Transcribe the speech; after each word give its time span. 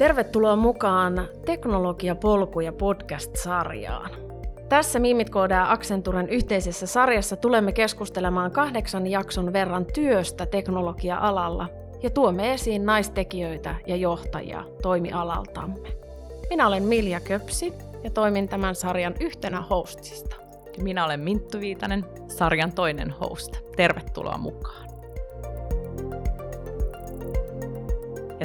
Tervetuloa 0.00 0.56
mukaan 0.56 1.28
Teknologiapolkuja 1.46 2.72
podcast-sarjaan. 2.72 4.10
Tässä 4.68 4.98
Mimit 4.98 5.30
koodaa 5.30 5.72
Accenturen 5.72 6.28
yhteisessä 6.28 6.86
sarjassa 6.86 7.36
tulemme 7.36 7.72
keskustelemaan 7.72 8.50
kahdeksan 8.50 9.06
jakson 9.06 9.52
verran 9.52 9.86
työstä 9.94 10.46
teknologia-alalla 10.46 11.68
ja 12.02 12.10
tuomme 12.10 12.52
esiin 12.52 12.86
naistekijöitä 12.86 13.74
ja 13.86 13.96
johtajia 13.96 14.64
toimialaltamme. 14.82 15.88
Minä 16.50 16.66
olen 16.66 16.82
Milja 16.82 17.20
Köpsi 17.20 17.72
ja 18.04 18.10
toimin 18.10 18.48
tämän 18.48 18.74
sarjan 18.74 19.14
yhtenä 19.20 19.60
hostista. 19.60 20.36
Minä 20.82 21.04
olen 21.04 21.20
Minttu 21.20 21.60
Viitanen, 21.60 22.06
sarjan 22.28 22.72
toinen 22.72 23.10
host. 23.10 23.56
Tervetuloa 23.76 24.38
mukaan. 24.38 24.89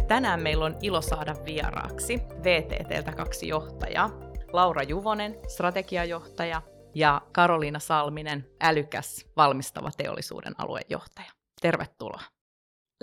Tänään 0.08 0.42
meillä 0.42 0.66
on 0.66 0.76
ilo 0.82 1.02
saada 1.02 1.36
vieraaksi 1.46 2.22
VTTltä 2.44 3.12
kaksi 3.12 3.48
johtajaa. 3.48 4.12
Laura 4.54 4.84
Juvonen, 4.84 5.36
strategiajohtaja, 5.48 6.62
ja 6.96 7.22
Karoliina 7.32 7.80
Salminen, 7.80 8.48
älykäs 8.62 9.26
valmistava 9.38 9.92
teollisuuden 9.98 10.54
aluejohtaja. 10.58 11.32
Tervetuloa. 11.62 12.22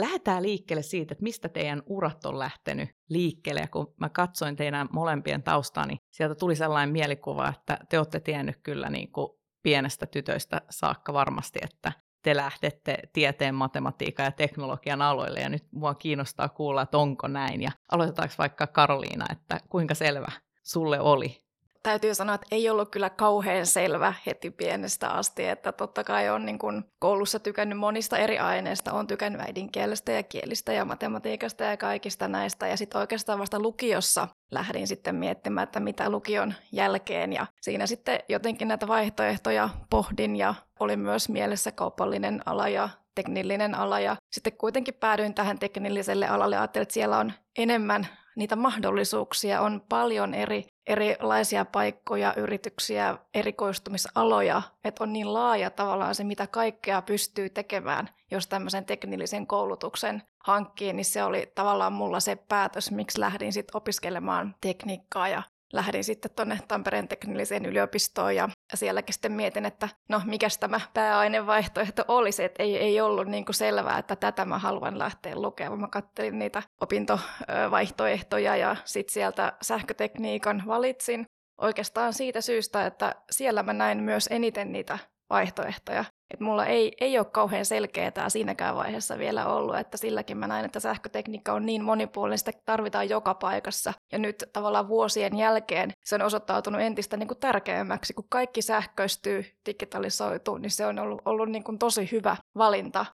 Lähdetään 0.01 0.43
liikkeelle 0.43 0.83
siitä, 0.83 1.13
että 1.13 1.23
mistä 1.23 1.49
teidän 1.49 1.83
urat 1.87 2.25
on 2.25 2.39
lähtenyt 2.39 2.89
liikkeelle. 3.09 3.61
Ja 3.61 3.69
kun 3.69 3.95
mä 4.01 4.09
katsoin 4.09 4.57
teidän 4.57 4.89
molempien 4.93 5.43
taustaa, 5.43 5.87
niin 5.87 5.99
sieltä 6.11 6.35
tuli 6.35 6.57
sellainen 6.57 6.93
mielikuva, 6.93 7.49
että 7.49 7.79
te 7.89 7.99
olette 7.99 8.21
tiennyt 8.21 8.57
kyllä 8.63 8.91
niin 8.91 9.13
kuin 9.13 9.29
pienestä 9.63 10.07
tytöistä 10.07 10.61
saakka 10.71 11.13
varmasti, 11.13 11.59
että 11.63 11.93
te 12.23 12.37
lähdette 12.37 12.99
tieteen, 13.13 13.55
matematiikan 13.55 14.25
ja 14.25 14.33
teknologian 14.33 15.03
aloille, 15.03 15.41
ja 15.41 15.49
nyt 15.49 15.65
mua 15.71 15.95
kiinnostaa 15.95 16.49
kuulla, 16.49 16.83
että 16.83 16.99
onko 16.99 17.29
näin. 17.29 17.63
Ja 17.63 17.71
aloitetaanko 17.93 18.35
vaikka 18.39 18.67
Karoliina, 18.67 19.27
että 19.33 19.61
kuinka 19.69 19.95
selvä 19.95 20.33
sulle 20.63 21.01
oli 21.01 21.43
täytyy 21.83 22.15
sanoa, 22.15 22.35
että 22.35 22.47
ei 22.51 22.71
ollut 22.71 22.91
kyllä 22.91 23.11
kauhean 23.11 23.67
selvä 23.67 24.15
heti 24.27 24.51
pienestä 24.51 25.09
asti, 25.09 25.49
että 25.49 25.73
totta 25.73 26.05
kai 26.05 26.31
on 26.31 26.47
niin 26.47 26.59
kuin 26.59 26.85
koulussa 26.99 27.39
tykännyt 27.39 27.79
monista 27.79 28.19
eri 28.19 28.39
aineista, 28.39 28.93
on 28.93 29.07
tykännyt 29.07 29.41
äidinkielestä 29.41 30.13
ja 30.13 30.23
kielistä 30.23 30.73
ja 30.73 30.85
matematiikasta 30.85 31.65
ja 31.65 31.77
kaikista 31.77 32.29
näistä, 32.29 32.67
ja 32.67 32.77
sitten 32.77 33.01
oikeastaan 33.01 33.39
vasta 33.39 33.61
lukiossa 33.61 34.29
lähdin 34.51 34.87
sitten 34.87 35.15
miettimään, 35.15 35.63
että 35.63 35.81
mitä 35.81 36.11
lukion 36.11 36.55
jälkeen, 36.73 37.33
ja 37.33 37.47
siinä 37.61 37.87
sitten 37.87 38.21
jotenkin 38.29 38.69
näitä 38.69 38.89
vaihtoehtoja 38.89 39.69
pohdin, 39.91 40.37
ja 40.37 40.55
oli 40.81 40.97
myös 40.97 41.29
mielessä 41.29 41.73
kaupallinen 41.73 42.43
ala 42.47 42.69
ja 42.69 42.89
teknillinen 43.15 43.75
ala, 43.75 44.01
ja 44.01 44.17
sitten 44.33 44.53
kuitenkin 44.53 44.95
päädyin 44.95 45.35
tähän 45.35 45.59
teknilliselle 45.59 46.29
alalle, 46.29 46.57
ajattelin, 46.59 46.83
että 46.83 46.95
siellä 46.95 47.19
on 47.19 47.33
enemmän 47.59 48.07
niitä 48.37 48.57
mahdollisuuksia, 48.57 49.61
on 49.61 49.83
paljon 49.89 50.35
eri, 50.35 50.67
erilaisia 50.87 51.65
paikkoja, 51.65 52.35
yrityksiä, 52.37 53.19
erikoistumisaloja, 53.35 54.63
että 54.85 55.05
on 55.05 55.13
niin 55.13 55.35
laaja 55.35 55.71
tavallaan 55.71 56.15
se, 56.15 56.25
mitä 56.25 56.47
kaikkea 56.47 57.03
pystyy 57.03 57.51
tekemään, 57.51 58.09
jos 58.31 58.47
tämmöisen 58.47 58.85
teknillisen 58.85 59.47
koulutuksen 59.47 60.23
hankkii, 60.39 60.93
niin 60.93 61.05
se 61.05 61.25
oli 61.25 61.53
tavallaan 61.55 61.93
mulla 61.93 62.21
se 62.21 62.37
päätös, 62.37 62.91
miksi 62.91 63.21
lähdin 63.21 63.53
sitten 63.53 63.77
opiskelemaan 63.77 64.55
tekniikkaa 64.61 65.29
ja 65.29 65.43
lähdin 65.73 66.05
sitten 66.05 66.31
tuonne 66.37 66.59
Tampereen 66.69 67.09
teknilliseen 67.09 67.67
yliopistoon 67.67 68.37
ja 68.37 68.49
sielläkin 68.75 69.15
sitten 69.15 69.33
mietin, 69.33 69.67
että 69.67 69.89
no 70.09 70.23
mikäs 70.25 70.59
tämä 70.59 70.81
pääainevaihtoehto 70.95 72.05
olisi, 72.09 72.45
että 72.45 72.63
ei, 72.63 72.77
ei 72.77 73.01
ollut 73.01 73.27
niin 73.29 73.45
kuin 73.45 73.55
selvää, 73.55 73.99
että 73.99 74.17
tätä 74.17 74.45
mä 74.45 74.59
haluan 74.59 74.99
lähteä 74.99 75.37
lukemaan. 75.37 75.81
Mä 75.81 75.89
kattelin 75.89 76.39
niitä 76.39 76.63
opintovaihtoehtoja 76.81 78.57
ja 78.57 78.77
sitten 78.85 79.13
sieltä 79.13 79.53
sähkötekniikan 79.63 80.63
valitsin 80.67 81.27
oikeastaan 81.61 82.13
siitä 82.13 82.41
syystä, 82.41 82.87
että 82.87 83.15
siellä 83.31 83.63
mä 83.63 83.73
näin 83.73 84.03
myös 84.03 84.29
eniten 84.31 84.73
niitä 84.73 84.99
vaihtoehtoja. 85.31 86.05
Et 86.33 86.41
mulla 86.41 86.67
ei, 86.67 86.93
ei 87.01 87.19
ole 87.19 87.27
kauhean 87.27 87.65
selkeää 87.65 88.29
siinäkään 88.29 88.77
vaiheessa 88.77 89.19
vielä 89.19 89.47
ollut, 89.47 89.77
että 89.77 89.97
silläkin 89.97 90.39
mä 90.39 90.47
näin, 90.47 90.65
että 90.65 90.81
sähkötekniikka 90.81 91.53
on 91.53 91.67
niin 91.67 91.85
monipuolista, 91.85 92.51
että 92.51 92.63
tarvitaan 92.65 93.09
joka 93.09 93.35
paikassa. 93.35 93.93
Ja 94.13 94.19
nyt 94.19 94.45
tavallaan 94.53 94.89
vuosien 94.89 95.39
jälkeen 95.39 95.93
se 96.05 96.15
on 96.15 96.23
osoittautunut 96.23 96.81
entistä 96.81 97.17
niin 97.17 97.29
kuin 97.29 97.39
tärkeämmäksi, 97.39 98.15
kun 98.15 98.25
kaikki 98.29 98.63
sähköistyy, 98.63 99.45
digitalisoituu, 99.67 100.59
niin 100.59 100.71
se 100.71 100.87
on 100.87 100.99
ollut, 100.99 101.23
ollut 101.25 101.49
niin 101.49 101.65
kuin 101.65 101.79
tosi 101.79 102.09
hyvä 102.13 102.37
valinta. 102.59 103.07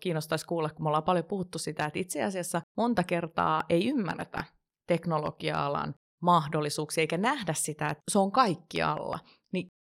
Kiinnostaisi 0.00 0.46
kuulla, 0.46 0.70
kun 0.70 0.84
me 0.84 0.88
ollaan 0.88 1.02
paljon 1.02 1.24
puhuttu 1.24 1.58
sitä, 1.58 1.84
että 1.84 1.98
itse 1.98 2.24
asiassa 2.24 2.60
monta 2.76 3.04
kertaa 3.04 3.62
ei 3.68 3.88
ymmärretä 3.88 4.44
teknologia-alan 4.86 5.94
mahdollisuuksia, 6.22 7.00
eikä 7.02 7.18
nähdä 7.18 7.54
sitä, 7.54 7.90
että 7.90 8.02
se 8.10 8.18
on 8.18 8.32
kaikkialla. 8.32 9.18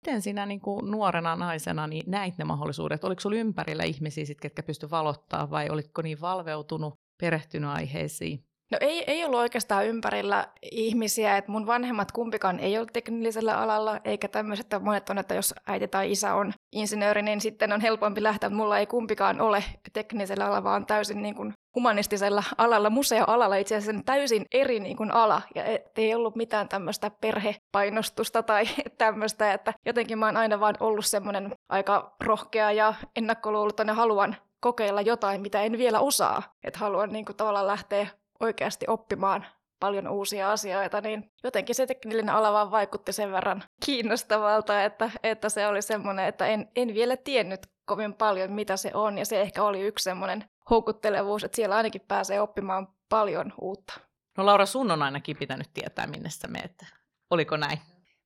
Miten 0.06 0.22
sinä 0.22 0.46
niin 0.46 0.60
kuin 0.60 0.90
nuorena 0.90 1.36
naisena 1.36 1.86
niin 1.86 2.04
näit 2.06 2.38
ne 2.38 2.44
mahdollisuudet? 2.44 3.04
Oliko 3.04 3.20
sinulla 3.20 3.40
ympärillä 3.40 3.84
ihmisiä, 3.84 4.24
sit, 4.24 4.40
ketkä 4.40 4.62
pysty 4.62 4.90
valottaa 4.90 5.50
vai 5.50 5.70
olitko 5.70 6.02
niin 6.02 6.20
valveutunut, 6.20 6.94
perehtynyt 7.20 7.70
aiheisiin? 7.70 8.44
No 8.72 8.78
ei, 8.80 9.04
ei 9.06 9.24
ollut 9.24 9.40
oikeastaan 9.40 9.86
ympärillä 9.86 10.48
ihmisiä, 10.72 11.36
että 11.36 11.52
mun 11.52 11.66
vanhemmat 11.66 12.12
kumpikaan 12.12 12.58
ei 12.58 12.76
ollut 12.76 12.92
teknillisellä 12.92 13.58
alalla, 13.58 14.00
eikä 14.04 14.28
tämmöiset, 14.28 14.66
että 14.66 14.78
monet 14.78 15.10
on, 15.10 15.18
että 15.18 15.34
jos 15.34 15.54
äiti 15.66 15.88
tai 15.88 16.10
isä 16.10 16.34
on 16.34 16.52
insinööri, 16.72 17.22
niin 17.22 17.40
sitten 17.40 17.72
on 17.72 17.80
helpompi 17.80 18.22
lähteä, 18.22 18.48
mutta 18.48 18.62
mulla 18.62 18.78
ei 18.78 18.86
kumpikaan 18.86 19.40
ole 19.40 19.64
teknisellä 19.92 20.44
alalla, 20.44 20.64
vaan 20.64 20.86
täysin 20.86 21.22
niin 21.22 21.34
kuin 21.34 21.52
humanistisella 21.74 22.44
alalla, 22.58 22.90
museoalalla 22.90 23.56
itse 23.56 23.76
asiassa 23.76 24.02
täysin 24.04 24.46
eri 24.52 24.80
niin 24.80 24.96
kuin 24.96 25.10
ala, 25.10 25.42
ja 25.54 25.64
ei 25.96 26.14
ollut 26.14 26.36
mitään 26.36 26.68
tämmöistä 26.68 27.10
perhepainostusta 27.20 28.42
tai 28.42 28.64
tämmöistä, 28.98 29.52
että 29.52 29.72
jotenkin 29.86 30.18
mä 30.18 30.26
oon 30.26 30.36
aina 30.36 30.60
vaan 30.60 30.74
ollut 30.80 31.06
semmoinen 31.06 31.54
aika 31.68 32.16
rohkea 32.24 32.72
ja 32.72 32.94
ennakkoluuloton 33.16 33.88
ja 33.88 33.94
haluan 33.94 34.36
kokeilla 34.60 35.00
jotain, 35.00 35.40
mitä 35.40 35.62
en 35.62 35.78
vielä 35.78 36.00
osaa, 36.00 36.42
että 36.64 36.78
haluan 36.78 37.12
niin 37.12 37.24
kuin, 37.24 37.36
tavallaan 37.36 37.66
lähteä 37.66 38.06
oikeasti 38.40 38.86
oppimaan 38.88 39.46
paljon 39.80 40.08
uusia 40.08 40.52
asioita, 40.52 41.00
niin 41.00 41.30
jotenkin 41.44 41.74
se 41.74 41.86
teknillinen 41.86 42.34
ala 42.34 42.52
vaan 42.52 42.70
vaikutti 42.70 43.12
sen 43.12 43.32
verran 43.32 43.64
kiinnostavalta, 43.84 44.84
että, 44.84 45.10
että 45.22 45.48
se 45.48 45.66
oli 45.66 45.82
semmoinen, 45.82 46.26
että 46.26 46.46
en, 46.46 46.68
en 46.76 46.94
vielä 46.94 47.16
tiennyt 47.16 47.60
kovin 47.84 48.14
paljon, 48.14 48.52
mitä 48.52 48.76
se 48.76 48.90
on, 48.94 49.18
ja 49.18 49.26
se 49.26 49.40
ehkä 49.40 49.64
oli 49.64 49.80
yksi 49.80 50.02
semmoinen 50.02 50.44
houkuttelevuus, 50.70 51.44
että 51.44 51.56
siellä 51.56 51.76
ainakin 51.76 52.02
pääsee 52.08 52.40
oppimaan 52.40 52.88
paljon 53.08 53.52
uutta. 53.60 54.00
No 54.38 54.46
Laura, 54.46 54.66
sun 54.66 54.90
on 54.90 55.02
ainakin 55.02 55.36
pitänyt 55.36 55.70
tietää, 55.74 56.06
minne 56.06 56.30
sä 56.30 56.48
meet. 56.48 56.84
Oliko 57.30 57.56
näin? 57.56 57.78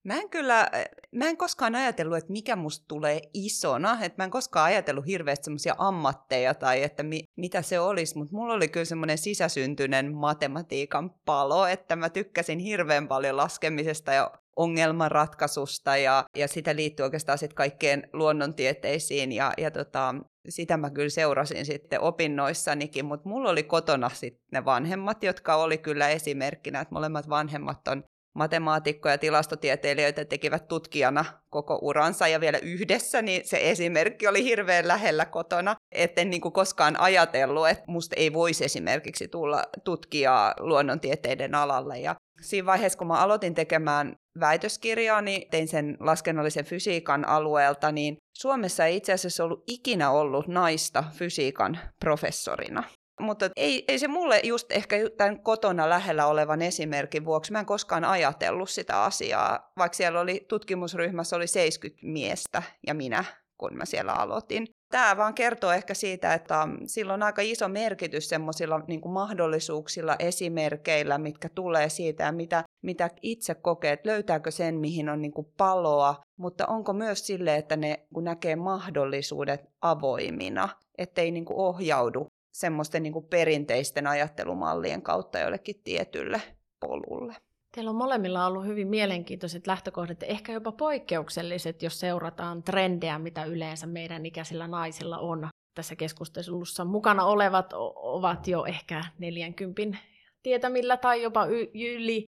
Mä 0.04 0.14
en 0.14 0.30
kyllä, 0.30 0.70
mä 1.12 1.28
en 1.28 1.36
koskaan 1.36 1.74
ajatellut, 1.74 2.18
että 2.18 2.32
mikä 2.32 2.56
musta 2.56 2.84
tulee 2.88 3.20
isona, 3.34 3.98
että 4.02 4.22
mä 4.22 4.24
en 4.24 4.30
koskaan 4.30 4.66
ajatellut 4.66 5.06
hirveästi 5.06 5.44
semmoisia 5.44 5.74
ammatteja 5.78 6.54
tai 6.54 6.82
että 6.82 7.02
mi, 7.02 7.24
mitä 7.36 7.62
se 7.62 7.80
olisi, 7.80 8.18
mutta 8.18 8.36
mulla 8.36 8.54
oli 8.54 8.68
kyllä 8.68 8.84
semmoinen 8.84 9.18
sisäsyntyinen 9.18 10.14
matematiikan 10.14 11.10
palo, 11.10 11.66
että 11.66 11.96
mä 11.96 12.10
tykkäsin 12.10 12.58
hirveän 12.58 13.08
paljon 13.08 13.36
laskemisesta 13.36 14.12
ja 14.12 14.30
ongelmanratkaisusta 14.56 15.96
ja, 15.96 16.24
ja 16.36 16.48
sitä 16.48 16.76
liittyy 16.76 17.04
oikeastaan 17.04 17.38
sitten 17.38 17.56
kaikkeen 17.56 18.08
luonnontieteisiin 18.12 19.32
ja, 19.32 19.52
ja 19.58 19.70
tota, 19.70 20.14
sitä 20.48 20.76
mä 20.76 20.90
kyllä 20.90 21.08
seurasin 21.08 21.66
sitten 21.66 22.00
opinnoissanikin, 22.00 23.04
mutta 23.04 23.28
mulla 23.28 23.50
oli 23.50 23.62
kotona 23.62 24.08
sitten 24.08 24.46
ne 24.52 24.64
vanhemmat, 24.64 25.22
jotka 25.22 25.54
oli 25.54 25.78
kyllä 25.78 26.08
esimerkkinä, 26.08 26.80
että 26.80 26.94
molemmat 26.94 27.28
vanhemmat 27.28 27.88
on 27.88 28.04
matemaatikkoja 28.36 29.14
ja 29.14 29.18
tilastotieteilijöitä 29.18 30.24
tekivät 30.24 30.68
tutkijana 30.68 31.24
koko 31.50 31.78
uransa 31.82 32.28
ja 32.28 32.40
vielä 32.40 32.58
yhdessä, 32.58 33.22
niin 33.22 33.42
se 33.44 33.70
esimerkki 33.70 34.26
oli 34.26 34.44
hirveän 34.44 34.88
lähellä 34.88 35.24
kotona. 35.24 35.76
Etten 35.92 36.30
niin 36.30 36.40
kuin 36.40 36.52
koskaan 36.52 37.00
ajatellut, 37.00 37.68
että 37.68 37.84
musta 37.86 38.16
ei 38.18 38.32
voisi 38.32 38.64
esimerkiksi 38.64 39.28
tulla 39.28 39.62
tutkijaa 39.84 40.54
luonnontieteiden 40.60 41.54
alalle. 41.54 41.98
Ja 41.98 42.16
siinä 42.40 42.66
vaiheessa, 42.66 42.98
kun 42.98 43.06
mä 43.06 43.14
aloitin 43.14 43.54
tekemään 43.54 44.16
väitöskirjaa, 44.40 45.22
niin 45.22 45.50
tein 45.50 45.68
sen 45.68 45.96
laskennallisen 46.00 46.64
fysiikan 46.64 47.28
alueelta, 47.28 47.92
niin 47.92 48.16
Suomessa 48.36 48.84
ei 48.84 48.96
itse 48.96 49.12
asiassa 49.12 49.44
ollut 49.44 49.64
ikinä 49.66 50.10
ollut 50.10 50.48
naista 50.48 51.04
fysiikan 51.12 51.78
professorina. 52.00 52.84
Mutta 53.20 53.50
ei, 53.56 53.84
ei 53.88 53.98
se 53.98 54.08
mulle 54.08 54.40
just 54.44 54.72
ehkä 54.72 54.96
tämän 55.16 55.42
kotona 55.42 55.88
lähellä 55.88 56.26
olevan 56.26 56.62
esimerkin 56.62 57.24
vuoksi, 57.24 57.52
mä 57.52 57.58
en 57.58 57.66
koskaan 57.66 58.04
ajatellut 58.04 58.70
sitä 58.70 59.02
asiaa, 59.02 59.72
vaikka 59.78 59.96
siellä 59.96 60.20
oli 60.20 60.44
tutkimusryhmässä 60.48 61.36
oli 61.36 61.46
70 61.46 62.06
miestä 62.06 62.62
ja 62.86 62.94
minä, 62.94 63.24
kun 63.58 63.76
mä 63.76 63.84
siellä 63.84 64.12
aloitin. 64.12 64.66
Tämä 64.90 65.16
vaan 65.16 65.34
kertoo 65.34 65.72
ehkä 65.72 65.94
siitä, 65.94 66.34
että 66.34 66.68
sillä 66.86 67.14
on 67.14 67.22
aika 67.22 67.42
iso 67.42 67.68
merkitys 67.68 68.28
semmoisilla 68.28 68.80
niin 68.86 69.00
mahdollisuuksilla, 69.10 70.16
esimerkkeillä, 70.18 71.18
mitkä 71.18 71.48
tulee 71.48 71.88
siitä 71.88 72.24
ja 72.24 72.32
mitä, 72.32 72.64
mitä 72.82 73.10
itse 73.22 73.54
kokee, 73.54 73.92
että 73.92 74.08
löytääkö 74.08 74.50
sen, 74.50 74.74
mihin 74.74 75.08
on 75.08 75.22
niin 75.22 75.32
paloa, 75.56 76.22
mutta 76.36 76.66
onko 76.66 76.92
myös 76.92 77.26
sille, 77.26 77.56
että 77.56 77.76
ne 77.76 78.06
kun 78.14 78.24
näkee 78.24 78.56
mahdollisuudet 78.56 79.60
avoimina, 79.80 80.68
ettei 80.98 81.30
niin 81.30 81.44
ohjaudu 81.50 82.26
semmoisten 82.52 83.02
niin 83.02 83.26
perinteisten 83.30 84.06
ajattelumallien 84.06 85.02
kautta 85.02 85.38
jollekin 85.38 85.80
tietylle 85.84 86.42
polulle. 86.80 87.36
Teillä 87.76 87.90
on 87.90 87.96
molemmilla 87.96 88.46
ollut 88.46 88.64
hyvin 88.66 88.88
mielenkiintoiset 88.88 89.66
lähtökohdat, 89.66 90.22
ehkä 90.22 90.52
jopa 90.52 90.72
poikkeukselliset, 90.72 91.82
jos 91.82 92.00
seurataan 92.00 92.62
trendejä, 92.62 93.18
mitä 93.18 93.44
yleensä 93.44 93.86
meidän 93.86 94.26
ikäisillä 94.26 94.68
naisilla 94.68 95.18
on. 95.18 95.48
Tässä 95.74 95.96
keskustelussa 95.96 96.84
mukana 96.84 97.24
olevat 97.24 97.72
ovat 97.96 98.48
jo 98.48 98.64
ehkä 98.64 99.04
40 99.18 99.98
tietämillä 100.42 100.96
tai 100.96 101.22
jopa 101.22 101.46
yli. 101.74 102.24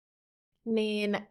Niin 0.65 1.29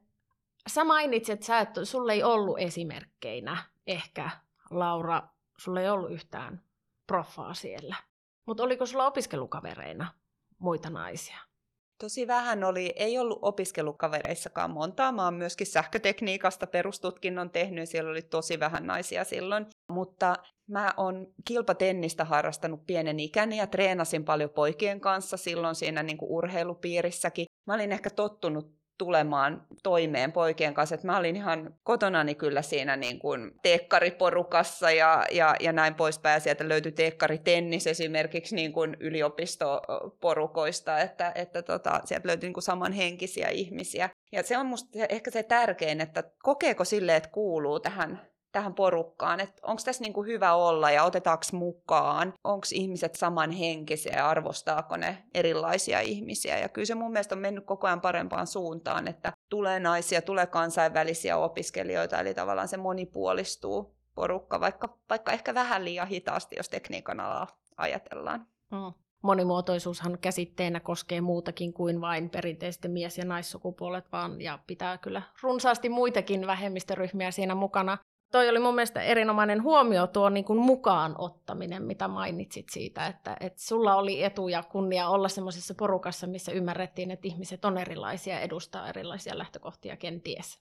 sä 0.68 0.84
mainitsit, 0.84 1.34
että 1.34 1.46
sä 1.46 1.60
et, 1.60 1.70
sulle 1.84 2.14
ei 2.14 2.24
ollut 2.24 2.60
esimerkkeinä 2.60 3.58
ehkä, 3.88 4.30
Laura, 4.72 5.24
sulle 5.58 5.82
ei 5.82 5.90
ollut 5.90 6.12
yhtään 6.12 6.62
proffaa 7.08 7.54
siellä. 7.54 7.96
Mutta 8.46 8.64
oliko 8.64 8.86
sulla 8.86 9.08
opiskelukavereina 9.08 10.14
muita 10.60 10.90
naisia? 10.90 11.38
Tosi 12.00 12.28
vähän 12.28 12.64
oli, 12.64 12.94
ei 12.96 13.18
ollut 13.18 13.40
opiskelukavereissakaan 13.42 14.72
montaa. 14.72 15.12
Mä 15.12 15.24
oon 15.24 15.34
myöskin 15.34 15.68
sähkötekniikasta 15.68 16.68
perustutkinnon 16.68 17.50
tehnyt 17.50 17.80
ja 17.82 17.86
siellä 17.86 18.12
oli 18.12 18.22
tosi 18.22 18.60
vähän 18.60 18.88
naisia 18.88 19.24
silloin. 19.24 19.66
Mutta 19.92 20.36
mä 20.68 20.94
oon 20.98 21.28
kilpatennistä 21.46 22.26
harrastanut 22.26 22.86
pienen 22.88 23.20
ikäni 23.20 23.58
ja 23.58 23.68
treenasin 23.68 24.26
paljon 24.26 24.50
poikien 24.50 25.00
kanssa 25.00 25.38
silloin 25.38 25.76
siinä 25.76 26.04
niin 26.04 26.18
kuin 26.18 26.32
urheilupiirissäkin. 26.32 27.46
Mä 27.68 27.74
olin 27.74 27.92
ehkä 27.92 28.10
tottunut 28.10 28.85
tulemaan 28.98 29.68
toimeen 29.84 30.32
poikien 30.32 30.74
kanssa. 30.74 30.96
Että 30.96 31.08
mä 31.08 31.18
olin 31.18 31.36
ihan 31.36 31.76
kotonani 31.84 32.36
kyllä 32.36 32.62
siinä 32.62 32.96
niin 32.96 33.20
kuin 33.20 33.52
teekkariporukassa 33.62 34.92
ja, 34.92 35.26
ja, 35.32 35.56
ja 35.60 35.74
näin 35.74 35.96
poispäin. 35.96 36.42
Sieltä 36.42 36.70
löytyi 36.70 36.92
teekkaritennis 36.92 37.88
esimerkiksi 37.88 38.56
niin 38.56 38.74
kuin 38.74 38.98
yliopistoporukoista, 39.00 41.00
että, 41.00 41.32
että 41.36 41.62
tota, 41.62 42.02
sieltä 42.06 42.28
löytyi 42.28 42.48
niin 42.48 42.54
kuin 42.54 42.64
samanhenkisiä 42.64 43.48
ihmisiä. 43.48 44.10
Ja 44.32 44.44
se 44.44 44.58
on 44.58 44.66
musta 44.66 44.90
ehkä 45.10 45.32
se 45.32 45.44
tärkein, 45.44 46.02
että 46.02 46.24
kokeeko 46.44 46.86
sille, 46.86 47.16
että 47.16 47.30
kuuluu 47.30 47.80
tähän 47.80 48.35
tähän 48.56 48.74
porukkaan, 48.74 49.40
että 49.40 49.62
onko 49.64 49.82
tässä 49.86 50.04
niinku 50.04 50.24
hyvä 50.24 50.54
olla 50.54 50.92
ja 50.92 51.04
otetaanko 51.04 51.44
mukaan, 51.52 52.34
onko 52.44 52.68
ihmiset 52.74 53.16
samanhenkisiä 53.16 54.16
ja 54.16 54.30
arvostaako 54.30 54.98
ne 54.98 55.24
erilaisia 55.34 56.00
ihmisiä. 56.00 56.60
Ja 56.60 56.70
kyllä 56.70 56.86
se 56.86 56.96
mun 56.96 57.12
mielestä 57.12 57.36
on 57.36 57.42
mennyt 57.42 57.66
koko 57.66 57.88
ajan 57.88 58.02
parempaan 58.02 58.48
suuntaan, 58.48 59.08
että 59.08 59.34
tulee 59.50 59.80
naisia, 59.80 60.22
tulee 60.22 60.46
kansainvälisiä 60.46 61.38
opiskelijoita, 61.38 62.20
eli 62.20 62.34
tavallaan 62.34 62.68
se 62.68 62.78
monipuolistuu 62.78 63.96
porukka, 64.16 64.60
vaikka, 64.60 64.98
vaikka 65.10 65.32
ehkä 65.32 65.54
vähän 65.54 65.86
liian 65.86 66.08
hitaasti, 66.08 66.56
jos 66.56 66.70
tekniikan 66.70 67.20
alaa 67.20 67.48
ajatellaan. 67.78 68.48
Mm. 68.72 68.94
Monimuotoisuushan 69.22 70.18
käsitteenä 70.22 70.80
koskee 70.80 71.22
muutakin 71.22 71.74
kuin 71.74 72.02
vain 72.02 72.30
perinteisesti 72.30 72.88
mies- 72.88 73.18
ja 73.18 73.26
naissukupuolet, 73.26 74.12
vaan 74.12 74.42
ja 74.42 74.60
pitää 74.68 74.98
kyllä 74.98 75.22
runsaasti 75.42 75.90
muitakin 75.90 76.48
vähemmistöryhmiä 76.48 77.32
siinä 77.32 77.56
mukana 77.56 77.98
toi 78.36 78.50
oli 78.50 78.60
mun 78.60 78.76
mielestä 78.76 79.02
erinomainen 79.02 79.64
huomio 79.64 80.08
tuo 80.08 80.30
niin 80.30 80.46
kuin 80.46 80.60
mukaan 80.60 81.16
ottaminen, 81.18 81.84
mitä 81.84 82.08
mainitsit 82.08 82.66
siitä, 82.70 83.08
että, 83.08 83.38
että 83.40 83.62
sulla 83.62 83.96
oli 83.96 84.24
etu 84.24 84.48
ja 84.48 84.64
kunnia 84.64 85.10
olla 85.10 85.30
semmoisessa 85.30 85.76
porukassa, 85.78 86.28
missä 86.28 86.52
ymmärrettiin, 86.52 87.12
että 87.12 87.28
ihmiset 87.28 87.66
on 87.66 87.78
erilaisia, 87.78 88.40
edustaa 88.40 88.90
erilaisia 88.90 89.38
lähtökohtia 89.38 89.98
kenties. 89.98 90.60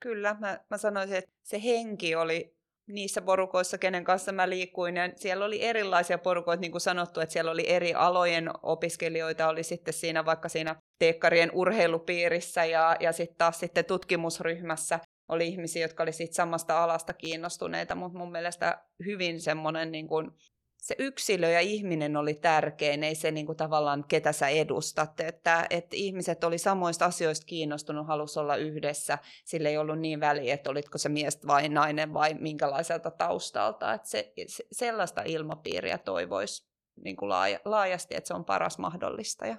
Kyllä, 0.00 0.36
mä, 0.40 0.60
mä 0.70 0.76
sanoisin, 0.76 1.16
että 1.16 1.30
se 1.42 1.62
henki 1.64 2.14
oli 2.14 2.56
niissä 2.88 3.22
porukoissa, 3.22 3.78
kenen 3.78 4.04
kanssa 4.04 4.32
mä 4.32 4.48
liikuin, 4.48 4.96
ja 4.96 5.10
siellä 5.16 5.44
oli 5.44 5.64
erilaisia 5.64 6.18
porukoita, 6.18 6.60
niin 6.60 6.72
kuin 6.72 6.80
sanottu, 6.80 7.20
että 7.20 7.32
siellä 7.32 7.50
oli 7.50 7.70
eri 7.70 7.94
alojen 7.94 8.50
opiskelijoita, 8.62 9.48
oli 9.48 9.62
sitten 9.62 9.94
siinä 9.94 10.24
vaikka 10.24 10.48
siinä 10.48 10.76
teekkarien 10.98 11.50
urheilupiirissä 11.52 12.64
ja, 12.64 12.96
ja 13.00 13.12
sitten 13.12 13.38
taas 13.38 13.60
sitten 13.60 13.84
tutkimusryhmässä 13.84 15.00
oli 15.28 15.48
ihmisiä, 15.48 15.84
jotka 15.84 16.02
oli 16.02 16.12
siitä 16.12 16.34
samasta 16.34 16.84
alasta 16.84 17.12
kiinnostuneita, 17.12 17.94
mutta 17.94 18.18
mun 18.18 18.32
mielestä 18.32 18.84
hyvin 19.04 19.40
semmoinen 19.40 19.92
niin 19.92 20.08
kuin, 20.08 20.30
se 20.76 20.94
yksilö 20.98 21.48
ja 21.48 21.60
ihminen 21.60 22.16
oli 22.16 22.34
tärkein, 22.34 23.04
ei 23.04 23.14
se 23.14 23.30
niin 23.30 23.46
kuin, 23.46 23.56
tavallaan 23.56 24.04
ketä 24.08 24.32
sä 24.32 24.48
edustat, 24.48 25.20
että, 25.20 25.66
että 25.70 25.96
ihmiset 25.96 26.44
oli 26.44 26.58
samoista 26.58 27.04
asioista 27.04 27.46
kiinnostunut, 27.46 28.06
halusi 28.06 28.40
olla 28.40 28.56
yhdessä, 28.56 29.18
sillä 29.44 29.68
ei 29.68 29.78
ollut 29.78 29.98
niin 29.98 30.20
väliä, 30.20 30.54
että 30.54 30.70
olitko 30.70 30.98
se 30.98 31.08
mies 31.08 31.46
vai 31.46 31.68
nainen 31.68 32.14
vai 32.14 32.34
minkälaiselta 32.34 33.10
taustalta, 33.10 33.94
että 33.94 34.08
se, 34.08 34.32
se, 34.46 34.64
sellaista 34.72 35.22
ilmapiiriä 35.22 35.98
toivoisi 35.98 36.68
niin 37.04 37.16
kuin 37.16 37.28
laaja, 37.28 37.60
laajasti, 37.64 38.14
että 38.16 38.28
se 38.28 38.34
on 38.34 38.44
paras 38.44 38.78
mahdollistaja. 38.78 39.56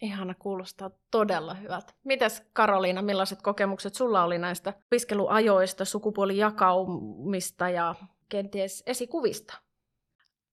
Ihana 0.00 0.34
kuulostaa 0.34 0.90
todella 1.10 1.54
hyvältä. 1.54 1.92
Mitäs 2.04 2.42
Karoliina, 2.52 3.02
millaiset 3.02 3.42
kokemukset 3.42 3.94
sulla 3.94 4.24
oli 4.24 4.38
näistä 4.38 4.72
opiskeluajoista, 4.86 5.84
sukupuolijakaumista 5.84 7.68
ja 7.68 7.94
kenties 8.28 8.82
esikuvista? 8.86 9.54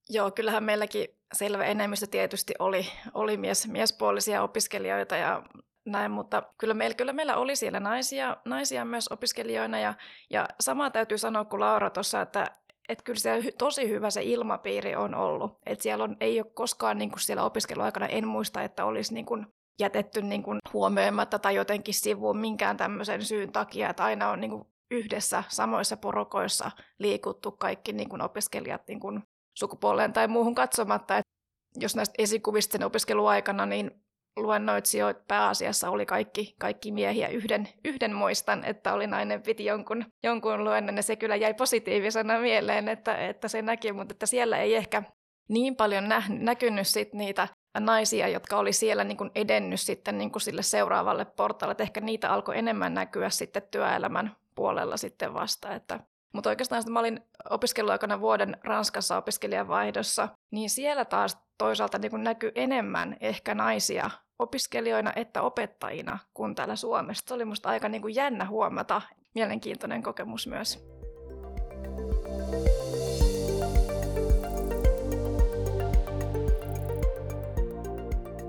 Joo, 0.09 0.31
kyllähän 0.31 0.63
meilläkin 0.63 1.07
selvä 1.33 1.65
enemmistö 1.65 2.07
tietysti 2.07 2.53
oli, 2.59 2.85
oli 3.13 3.37
mies, 3.37 3.67
miespuolisia 3.67 4.43
opiskelijoita 4.43 5.15
ja 5.15 5.43
näin, 5.85 6.11
mutta 6.11 6.43
kyllä 6.57 6.73
meillä, 6.73 6.95
kyllä 6.95 7.13
meillä 7.13 7.37
oli 7.37 7.55
siellä 7.55 7.79
naisia, 7.79 8.37
naisia 8.45 8.85
myös 8.85 9.07
opiskelijoina 9.07 9.79
ja, 9.79 9.93
ja 10.29 10.47
samaa 10.59 10.89
täytyy 10.89 11.17
sanoa 11.17 11.45
kuin 11.45 11.59
Laura 11.59 11.89
tuossa, 11.89 12.21
että 12.21 12.45
että 12.89 13.03
kyllä 13.03 13.19
se 13.19 13.43
tosi 13.57 13.89
hyvä 13.89 14.09
se 14.09 14.23
ilmapiiri 14.23 14.95
on 14.95 15.15
ollut. 15.15 15.57
Että 15.65 15.83
siellä 15.83 16.03
on, 16.03 16.17
ei 16.19 16.39
ole 16.39 16.51
koskaan 16.53 16.97
niin 16.97 17.09
kuin 17.09 17.19
siellä 17.19 17.43
opiskeluaikana, 17.43 18.07
en 18.07 18.27
muista, 18.27 18.63
että 18.63 18.85
olisi 18.85 19.13
niin 19.13 19.25
kuin 19.25 19.47
jätetty 19.79 20.21
niin 20.21 20.43
kuin 20.43 20.59
huomioimatta 20.73 21.39
tai 21.39 21.55
jotenkin 21.55 21.93
sivuun 21.93 22.37
minkään 22.37 22.77
tämmöisen 22.77 23.25
syyn 23.25 23.51
takia, 23.51 23.89
että 23.89 24.03
aina 24.03 24.29
on 24.29 24.41
niin 24.41 24.51
kuin 24.51 24.67
yhdessä 24.91 25.43
samoissa 25.47 25.97
porokoissa 25.97 26.71
liikuttu 26.99 27.51
kaikki 27.51 27.93
niin 27.93 28.09
kuin 28.09 28.21
opiskelijat 28.21 28.81
niin 28.87 28.99
kuin 28.99 29.23
sukupuoleen 29.57 30.13
tai 30.13 30.27
muuhun 30.27 30.55
katsomatta. 30.55 31.17
Että 31.17 31.31
jos 31.79 31.95
näistä 31.95 32.15
esikuvista 32.17 32.71
sen 32.71 32.83
opiskeluaikana, 32.83 33.65
niin 33.65 33.91
luennoitsijoita 34.37 35.23
pääasiassa 35.27 35.89
oli 35.89 36.05
kaikki, 36.05 36.55
kaikki 36.59 36.91
miehiä. 36.91 37.27
Yhden, 37.27 37.69
yhden 37.85 38.13
muistan, 38.13 38.65
että 38.65 38.93
oli 38.93 39.07
nainen 39.07 39.41
piti 39.41 39.65
jonkun, 39.65 40.05
jonkun 40.23 40.63
luennon 40.63 40.95
ja 40.95 41.03
se 41.03 41.15
kyllä 41.15 41.35
jäi 41.35 41.53
positiivisena 41.53 42.39
mieleen, 42.39 42.87
että, 42.87 43.17
että 43.17 43.47
se 43.47 43.61
näki, 43.61 43.91
mutta 43.91 44.13
että 44.13 44.25
siellä 44.25 44.57
ei 44.57 44.75
ehkä 44.75 45.03
niin 45.47 45.75
paljon 45.75 46.09
nä, 46.09 46.23
näkynyt 46.29 46.87
sit 46.87 47.13
niitä 47.13 47.47
naisia, 47.79 48.27
jotka 48.27 48.57
oli 48.57 48.73
siellä 48.73 49.03
niin 49.03 49.17
kuin 49.17 49.31
edennyt 49.35 49.79
sitten 49.79 50.17
niin 50.17 50.31
kuin 50.31 50.41
sille 50.41 50.63
seuraavalle 50.63 51.25
portaalle. 51.25 51.71
Että 51.71 51.83
ehkä 51.83 52.01
niitä 52.01 52.33
alkoi 52.33 52.57
enemmän 52.57 52.93
näkyä 52.93 53.29
sitten 53.29 53.63
työelämän 53.71 54.35
puolella 54.55 54.97
sitten 54.97 55.33
vasta. 55.33 55.75
Että 55.75 55.99
mutta 56.33 56.49
oikeastaan 56.49 56.81
sitten 56.81 56.93
mä 56.93 56.99
olin 56.99 57.21
opiskeluaikana 57.49 58.21
vuoden 58.21 58.57
Ranskassa 58.63 59.17
opiskelijavaihdossa, 59.17 60.27
niin 60.51 60.69
siellä 60.69 61.05
taas 61.05 61.37
toisaalta 61.57 61.97
niin 61.97 62.23
näkyy 62.23 62.51
enemmän 62.55 63.17
ehkä 63.19 63.55
naisia 63.55 64.09
opiskelijoina 64.39 65.13
että 65.15 65.41
opettajina 65.41 66.19
kuin 66.33 66.55
täällä 66.55 66.75
Suomessa. 66.75 67.23
Se 67.27 67.33
oli 67.33 67.45
musta 67.45 67.69
aika 67.69 67.89
niin 67.89 68.01
kuin 68.01 68.15
jännä 68.15 68.45
huomata, 68.45 69.01
mielenkiintoinen 69.35 70.03
kokemus 70.03 70.47
myös. 70.47 70.87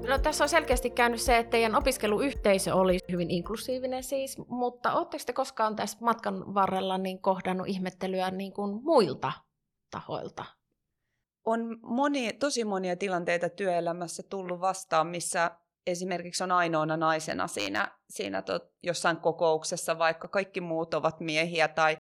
No, 0.09 0.19
tässä 0.19 0.45
on 0.45 0.49
selkeästi 0.49 0.91
käynyt 0.91 1.21
se, 1.21 1.39
että 1.39 1.51
teidän 1.51 1.75
opiskeluyhteisö 1.75 2.75
oli 2.75 2.99
hyvin 3.13 3.31
inklusiivinen 3.31 4.03
siis, 4.03 4.39
mutta 4.49 4.93
oletteko 4.93 5.25
te 5.27 5.33
koskaan 5.33 5.77
tässä 5.77 5.99
matkan 6.01 6.55
varrella 6.55 6.99
niin 6.99 7.19
kohdannut 7.19 7.69
ihmettelyä 7.69 8.31
niin 8.31 8.53
kuin 8.53 8.83
muilta 8.85 9.33
tahoilta? 9.91 10.45
On 11.45 11.79
moni, 11.83 12.33
tosi 12.33 12.65
monia 12.65 12.97
tilanteita 12.97 13.49
työelämässä 13.49 14.23
tullut 14.23 14.61
vastaan, 14.61 15.07
missä 15.07 15.51
esimerkiksi 15.91 16.45
on 16.45 16.53
ainoana 16.53 16.97
naisena 16.97 17.47
siinä, 17.47 17.99
siinä 18.11 18.43
tot, 18.43 18.63
jossain 18.83 19.17
kokouksessa, 19.17 19.99
vaikka 19.99 20.29
kaikki 20.29 20.61
muut 20.61 20.95
ovat 20.95 21.21
miehiä, 21.21 21.69
tai 21.69 21.97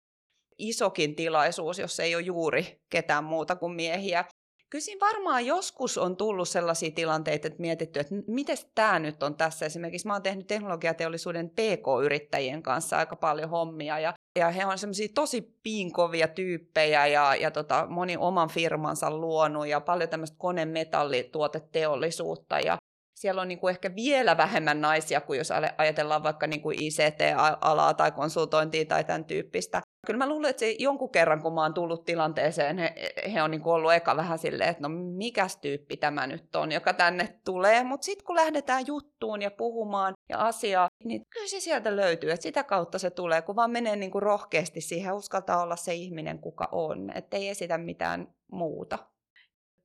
isokin 0.58 1.16
tilaisuus, 1.16 1.78
jos 1.78 2.00
ei 2.00 2.14
ole 2.14 2.22
juuri 2.22 2.80
ketään 2.90 3.24
muuta 3.24 3.56
kuin 3.56 3.72
miehiä. 3.72 4.24
Kyllä 4.70 4.82
siinä 4.82 5.06
varmaan 5.06 5.46
joskus 5.46 5.98
on 5.98 6.16
tullut 6.16 6.48
sellaisia 6.48 6.90
tilanteita, 6.90 7.46
että 7.46 7.60
mietitty, 7.60 8.00
että 8.00 8.14
miten 8.26 8.56
tämä 8.74 8.98
nyt 8.98 9.22
on 9.22 9.34
tässä. 9.34 9.66
Esimerkiksi 9.66 10.06
mä 10.06 10.12
oon 10.12 10.22
tehnyt 10.22 10.46
teknologiateollisuuden 10.46 11.50
PK-yrittäjien 11.50 12.62
kanssa 12.62 12.98
aika 12.98 13.16
paljon 13.16 13.50
hommia, 13.50 13.98
ja, 13.98 14.14
ja 14.38 14.50
he 14.50 14.66
on 14.66 14.78
semmoisia 14.78 15.08
tosi 15.14 15.58
piinkovia 15.62 16.28
tyyppejä, 16.28 17.06
ja, 17.06 17.34
ja 17.34 17.50
tota, 17.50 17.86
moni 17.90 18.16
oman 18.16 18.48
firmansa 18.48 19.10
luonut, 19.10 19.66
ja 19.66 19.80
paljon 19.80 20.10
tämmöistä 20.10 20.36
konemetallituoteteollisuutta, 20.38 22.60
ja 22.60 22.76
siellä 23.20 23.42
on 23.42 23.48
niin 23.48 23.58
kuin 23.58 23.70
ehkä 23.70 23.94
vielä 23.94 24.36
vähemmän 24.36 24.80
naisia 24.80 25.20
kuin 25.20 25.38
jos 25.38 25.52
ajatellaan 25.78 26.22
vaikka 26.22 26.46
niin 26.46 26.62
kuin 26.62 26.82
ICT-alaa 26.82 27.94
tai 27.94 28.12
konsultointia 28.12 28.84
tai 28.84 29.04
tämän 29.04 29.24
tyyppistä. 29.24 29.82
Kyllä 30.06 30.18
mä 30.18 30.28
luulen, 30.28 30.50
että 30.50 30.60
se 30.60 30.76
jonkun 30.78 31.10
kerran, 31.10 31.42
kun 31.42 31.54
mä 31.54 31.62
oon 31.62 31.74
tullut 31.74 32.04
tilanteeseen, 32.04 32.78
he, 32.78 32.94
he 33.32 33.42
on 33.42 33.50
niin 33.50 33.62
ollut 33.64 33.92
eka 33.92 34.16
vähän 34.16 34.38
silleen, 34.38 34.70
että 34.70 34.82
no 34.82 34.88
mikäs 35.16 35.56
tyyppi 35.56 35.96
tämä 35.96 36.26
nyt 36.26 36.56
on, 36.56 36.72
joka 36.72 36.92
tänne 36.92 37.28
tulee. 37.44 37.84
Mutta 37.84 38.04
sitten 38.04 38.26
kun 38.26 38.36
lähdetään 38.36 38.86
juttuun 38.86 39.42
ja 39.42 39.50
puhumaan 39.50 40.14
ja 40.28 40.38
asiaa, 40.38 40.88
niin 41.04 41.22
kyllä 41.30 41.48
se 41.48 41.60
sieltä 41.60 41.96
löytyy. 41.96 42.30
Että 42.30 42.42
sitä 42.42 42.64
kautta 42.64 42.98
se 42.98 43.10
tulee, 43.10 43.42
kun 43.42 43.56
vaan 43.56 43.70
menee 43.70 43.96
niin 43.96 44.10
kuin 44.10 44.22
rohkeasti 44.22 44.80
siihen, 44.80 45.14
uskaltaa 45.14 45.62
olla 45.62 45.76
se 45.76 45.94
ihminen, 45.94 46.38
kuka 46.38 46.68
on. 46.72 47.10
Että 47.14 47.36
ei 47.36 47.48
esitä 47.48 47.78
mitään 47.78 48.34
muuta. 48.52 48.98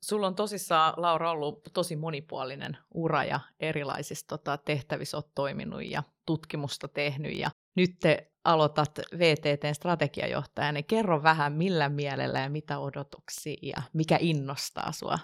Sulla 0.03 0.27
on 0.27 0.35
tosissaan, 0.35 0.93
Laura, 0.97 1.31
ollut 1.31 1.61
tosi 1.73 1.95
monipuolinen 1.95 2.77
ura 2.93 3.23
ja 3.23 3.39
erilaisissa 3.59 4.27
tota, 4.27 4.57
tehtävissä 4.57 5.17
olet 5.17 5.31
toiminut 5.35 5.85
ja 5.85 6.03
tutkimusta 6.25 6.87
tehnyt. 6.87 7.37
Ja 7.37 7.51
nyt 7.75 7.91
te 7.99 8.31
aloitat 8.43 8.99
VTTn 9.17 9.75
strategiajohtajana, 9.75 10.71
niin 10.71 10.85
kerro 10.85 11.23
vähän 11.23 11.53
millä 11.53 11.89
mielellä 11.89 12.39
ja 12.39 12.49
mitä 12.49 12.79
odotuksia 12.79 13.57
ja 13.61 13.81
mikä 13.93 14.17
innostaa 14.21 14.91
sua? 14.91 15.19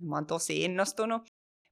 Mä 0.00 0.14
oon 0.14 0.26
tosi 0.26 0.64
innostunut. 0.64 1.22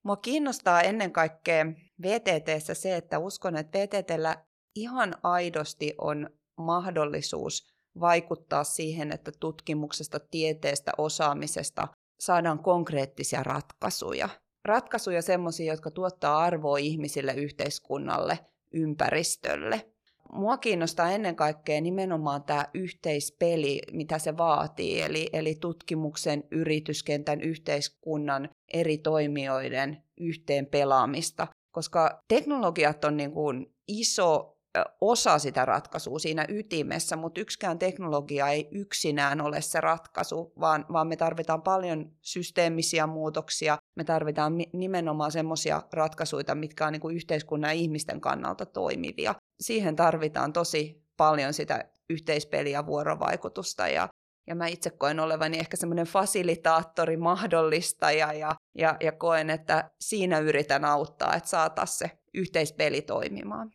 Mua 0.02 0.16
kiinnostaa 0.16 0.82
ennen 0.82 1.12
kaikkea 1.12 1.66
VTTssä 2.02 2.74
se, 2.74 2.96
että 2.96 3.18
uskon, 3.18 3.56
että 3.56 3.78
VTTllä 3.78 4.44
ihan 4.74 5.14
aidosti 5.22 5.94
on 5.98 6.30
mahdollisuus 6.56 7.74
vaikuttaa 8.00 8.64
siihen, 8.64 9.12
että 9.12 9.32
tutkimuksesta, 9.40 10.20
tieteestä, 10.20 10.92
osaamisesta 10.98 11.88
saadaan 12.20 12.58
konkreettisia 12.58 13.42
ratkaisuja. 13.42 14.28
Ratkaisuja 14.64 15.22
semmoisia, 15.22 15.72
jotka 15.72 15.90
tuottaa 15.90 16.38
arvoa 16.38 16.78
ihmisille, 16.78 17.34
yhteiskunnalle, 17.34 18.38
ympäristölle. 18.72 19.86
Mua 20.32 20.56
kiinnostaa 20.56 21.10
ennen 21.10 21.36
kaikkea 21.36 21.80
nimenomaan 21.80 22.42
tämä 22.42 22.66
yhteispeli, 22.74 23.82
mitä 23.92 24.18
se 24.18 24.36
vaatii, 24.36 25.00
eli, 25.00 25.28
eli 25.32 25.54
tutkimuksen, 25.54 26.44
yrityskentän, 26.50 27.40
yhteiskunnan, 27.40 28.48
eri 28.72 28.98
toimijoiden 28.98 30.02
yhteen 30.20 30.66
pelaamista, 30.66 31.46
koska 31.70 32.22
teknologiat 32.28 33.04
on 33.04 33.16
niin 33.16 33.32
kuin 33.32 33.74
iso 33.88 34.59
osa 35.00 35.38
sitä 35.38 35.64
ratkaisua 35.64 36.18
siinä 36.18 36.44
ytimessä, 36.48 37.16
mutta 37.16 37.40
yksikään 37.40 37.78
teknologia 37.78 38.48
ei 38.48 38.68
yksinään 38.72 39.40
ole 39.40 39.60
se 39.60 39.80
ratkaisu, 39.80 40.52
vaan, 40.60 40.86
vaan 40.92 41.06
me 41.06 41.16
tarvitaan 41.16 41.62
paljon 41.62 42.12
systeemisiä 42.22 43.06
muutoksia, 43.06 43.78
me 43.96 44.04
tarvitaan 44.04 44.52
nimenomaan 44.72 45.32
semmoisia 45.32 45.82
ratkaisuja, 45.92 46.54
mitkä 46.54 46.86
on 46.86 46.92
niin 46.92 47.00
kuin 47.00 47.16
yhteiskunnan 47.16 47.68
ja 47.68 47.74
ihmisten 47.74 48.20
kannalta 48.20 48.66
toimivia. 48.66 49.34
Siihen 49.60 49.96
tarvitaan 49.96 50.52
tosi 50.52 51.02
paljon 51.16 51.54
sitä 51.54 51.84
yhteispeliä, 52.10 52.86
vuorovaikutusta 52.86 53.88
ja, 53.88 54.08
ja 54.46 54.54
mä 54.54 54.66
itse 54.66 54.90
koen 54.90 55.20
olevani 55.20 55.58
ehkä 55.58 55.76
semmoinen 55.76 56.06
fasilitaattori, 56.06 57.16
mahdollistaja 57.16 58.32
ja, 58.32 58.56
ja, 58.78 58.96
ja 59.00 59.12
koen, 59.12 59.50
että 59.50 59.90
siinä 60.00 60.38
yritän 60.38 60.84
auttaa, 60.84 61.34
että 61.34 61.48
saataisiin 61.48 61.98
se 61.98 62.18
yhteispeli 62.34 63.02
toimimaan. 63.02 63.72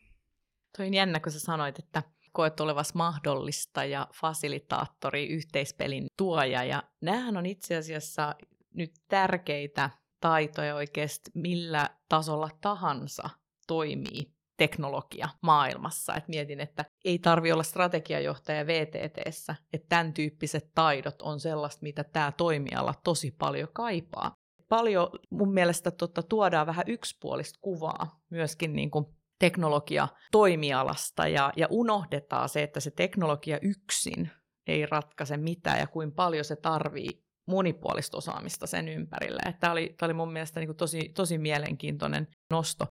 Toi 0.78 0.88
on 0.88 0.94
jännä, 0.94 1.20
kun 1.20 1.32
sä 1.32 1.40
sanoit, 1.40 1.80
että 1.80 2.04
koet 2.32 2.60
olevas 2.60 2.94
mahdollista 2.94 3.84
ja 3.84 4.08
fasilitaattori, 4.22 5.28
yhteispelin 5.28 6.08
tuoja. 6.18 6.64
Ja 6.64 6.84
näähän 7.02 7.38
on 7.38 7.46
itse 7.46 7.76
asiassa 7.76 8.36
nyt 8.74 8.92
tärkeitä 9.08 9.90
taitoja 10.20 10.76
oikeasti 10.76 11.32
millä 11.34 11.90
tasolla 12.10 12.50
tahansa 12.62 13.30
toimii 13.68 14.36
teknologia 14.58 15.30
maailmassa. 15.42 16.16
Et 16.16 16.28
mietin, 16.28 16.60
että 16.60 16.86
ei 17.06 17.20
tarvi 17.20 17.52
olla 17.52 17.64
strategiajohtaja 17.64 18.68
VTTssä, 18.68 19.56
että 19.74 19.86
tämän 19.90 20.14
tyyppiset 20.14 20.72
taidot 20.76 21.22
on 21.22 21.40
sellaista, 21.40 21.84
mitä 21.84 22.04
tämä 22.04 22.32
toimiala 22.38 22.94
tosi 23.04 23.32
paljon 23.32 23.70
kaipaa. 23.74 24.34
Paljon 24.70 25.10
mun 25.30 25.54
mielestä 25.54 25.92
totta, 25.92 26.24
tuodaan 26.24 26.68
vähän 26.68 26.86
yksipuolista 26.88 27.60
kuvaa 27.62 28.20
myöskin 28.30 28.74
niin 28.74 28.92
kuin 28.92 29.06
teknologia 29.40 30.08
toimialasta 30.32 31.28
ja, 31.28 31.54
ja 31.56 31.68
unohdetaan 31.70 32.50
se, 32.50 32.64
että 32.64 32.80
se 32.80 32.92
teknologia 32.92 33.60
yksin 33.62 34.32
ei 34.68 34.86
ratkaise 34.86 35.38
mitään 35.38 35.80
ja 35.80 35.88
kuin 35.88 36.12
paljon 36.12 36.46
se 36.46 36.56
tarvii 36.56 37.26
monipuolista 37.48 38.18
osaamista 38.18 38.68
sen 38.68 38.90
ympärille. 38.90 39.42
Tämä 39.60 39.74
oli, 39.74 39.96
oli 40.02 40.14
mun 40.14 40.34
mielestä 40.34 40.60
niin 40.60 40.76
tosi, 40.76 41.10
tosi 41.10 41.38
mielenkiintoinen 41.38 42.28
nosto. 42.52 42.86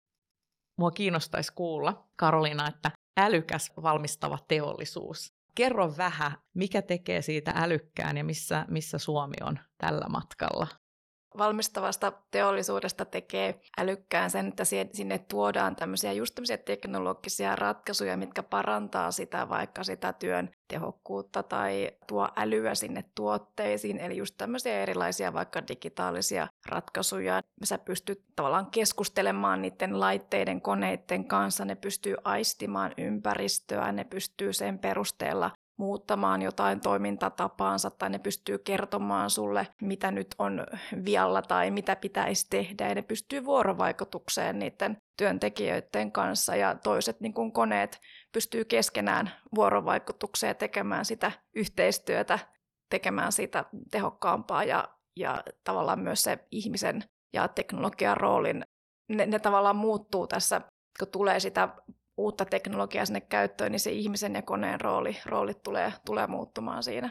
Mua 0.79 0.91
kiinnostaisi 0.91 1.53
kuulla, 1.55 2.09
Karolina, 2.17 2.69
että 2.69 2.91
älykäs 3.21 3.73
valmistava 3.83 4.39
teollisuus. 4.49 5.33
Kerro 5.55 5.97
vähän, 5.97 6.33
mikä 6.55 6.83
tekee 6.83 7.23
siitä 7.23 7.53
älykkään 7.57 8.17
ja 8.17 8.25
missä, 8.25 8.67
missä 8.69 8.99
Suomi 8.99 9.37
on 9.43 9.59
tällä 9.79 10.07
matkalla? 10.09 10.67
Valmistavasta 11.39 12.13
teollisuudesta 12.31 13.05
tekee 13.05 13.61
älykkään 13.79 14.31
sen, 14.31 14.49
että 14.49 14.65
sinne 14.93 15.19
tuodaan 15.19 15.77
tämmöisiä 15.77 16.13
just 16.13 16.35
tämmöisiä 16.35 16.57
teknologisia 16.57 17.57
ratkaisuja, 17.57 18.17
mitkä 18.17 18.43
parantaa 18.43 19.11
sitä 19.11 19.49
vaikka 19.49 19.85
sitä 19.85 20.13
työn 20.13 20.51
tehokkuutta 20.69 21.43
tai 21.43 21.91
tuo 22.07 22.29
älyä 22.37 22.75
sinne 22.75 23.05
tuotteisiin, 23.15 23.99
eli 23.99 24.17
just 24.17 24.35
tämmöisiä 24.39 24.83
erilaisia 24.83 25.33
vaikka 25.33 25.69
digitaalisia 25.69 26.49
ratkaisuja. 26.67 27.41
Sä 27.65 27.79
pystyt 27.79 28.25
tavallaan 28.37 28.71
keskustelemaan 28.71 29.63
niiden 29.63 30.01
laitteiden, 30.01 30.61
koneiden 30.61 31.25
kanssa, 31.25 31.65
ne 31.65 31.75
pystyy 31.75 32.17
aistimaan 32.25 32.93
ympäristöä, 32.99 33.93
ne 33.93 34.05
pystyy 34.05 34.53
sen 34.53 34.79
perusteella 34.79 35.51
muuttamaan 35.81 36.43
jotain 36.43 36.81
toimintatapaansa 36.81 37.91
tai 37.91 38.11
ne 38.11 38.19
pystyy 38.19 38.59
kertomaan 38.59 39.31
sulle, 39.31 39.67
mitä 39.83 40.11
nyt 40.11 40.35
on 40.39 40.67
vialla 41.05 41.43
tai 41.43 41.71
mitä 41.71 41.97
pitäisi 41.97 42.47
tehdä 42.51 42.89
ja 42.89 42.95
ne 42.95 43.03
pystyy 43.03 43.45
vuorovaikutukseen 43.45 44.59
niiden 44.59 44.97
työntekijöiden 45.17 46.13
kanssa 46.13 46.57
ja 46.57 46.75
toiset 46.75 47.21
niin 47.21 47.35
kuin 47.35 47.53
koneet 47.53 48.01
pystyy 48.33 48.65
keskenään 48.65 49.31
vuorovaikutukseen 49.55 50.57
tekemään 50.57 51.05
sitä 51.05 51.33
yhteistyötä, 51.55 52.39
tekemään 52.91 53.33
sitä 53.33 53.65
tehokkaampaa 53.91 54.65
ja, 54.65 54.89
ja 55.17 55.43
tavallaan 55.65 56.01
myös 56.01 56.23
se 56.23 56.39
ihmisen 56.51 57.05
ja 57.33 57.49
teknologian 57.49 58.17
roolin, 58.17 58.65
ne, 59.09 59.27
ne 59.27 59.39
tavallaan 59.39 59.77
muuttuu 59.77 60.27
tässä, 60.27 60.61
kun 60.99 61.09
tulee 61.09 61.41
sitä 61.41 61.69
uutta 62.25 62.45
teknologiaa 62.45 63.07
sinne 63.07 63.21
käyttöön, 63.21 63.73
niin 63.73 63.81
se 63.81 63.91
ihmisen 63.91 64.35
ja 64.35 64.43
koneen 64.43 64.81
rooli, 64.81 65.17
roolit 65.27 65.63
tulee, 65.63 65.93
tulee 66.07 66.27
muuttumaan 66.27 66.83
siinä. 66.83 67.11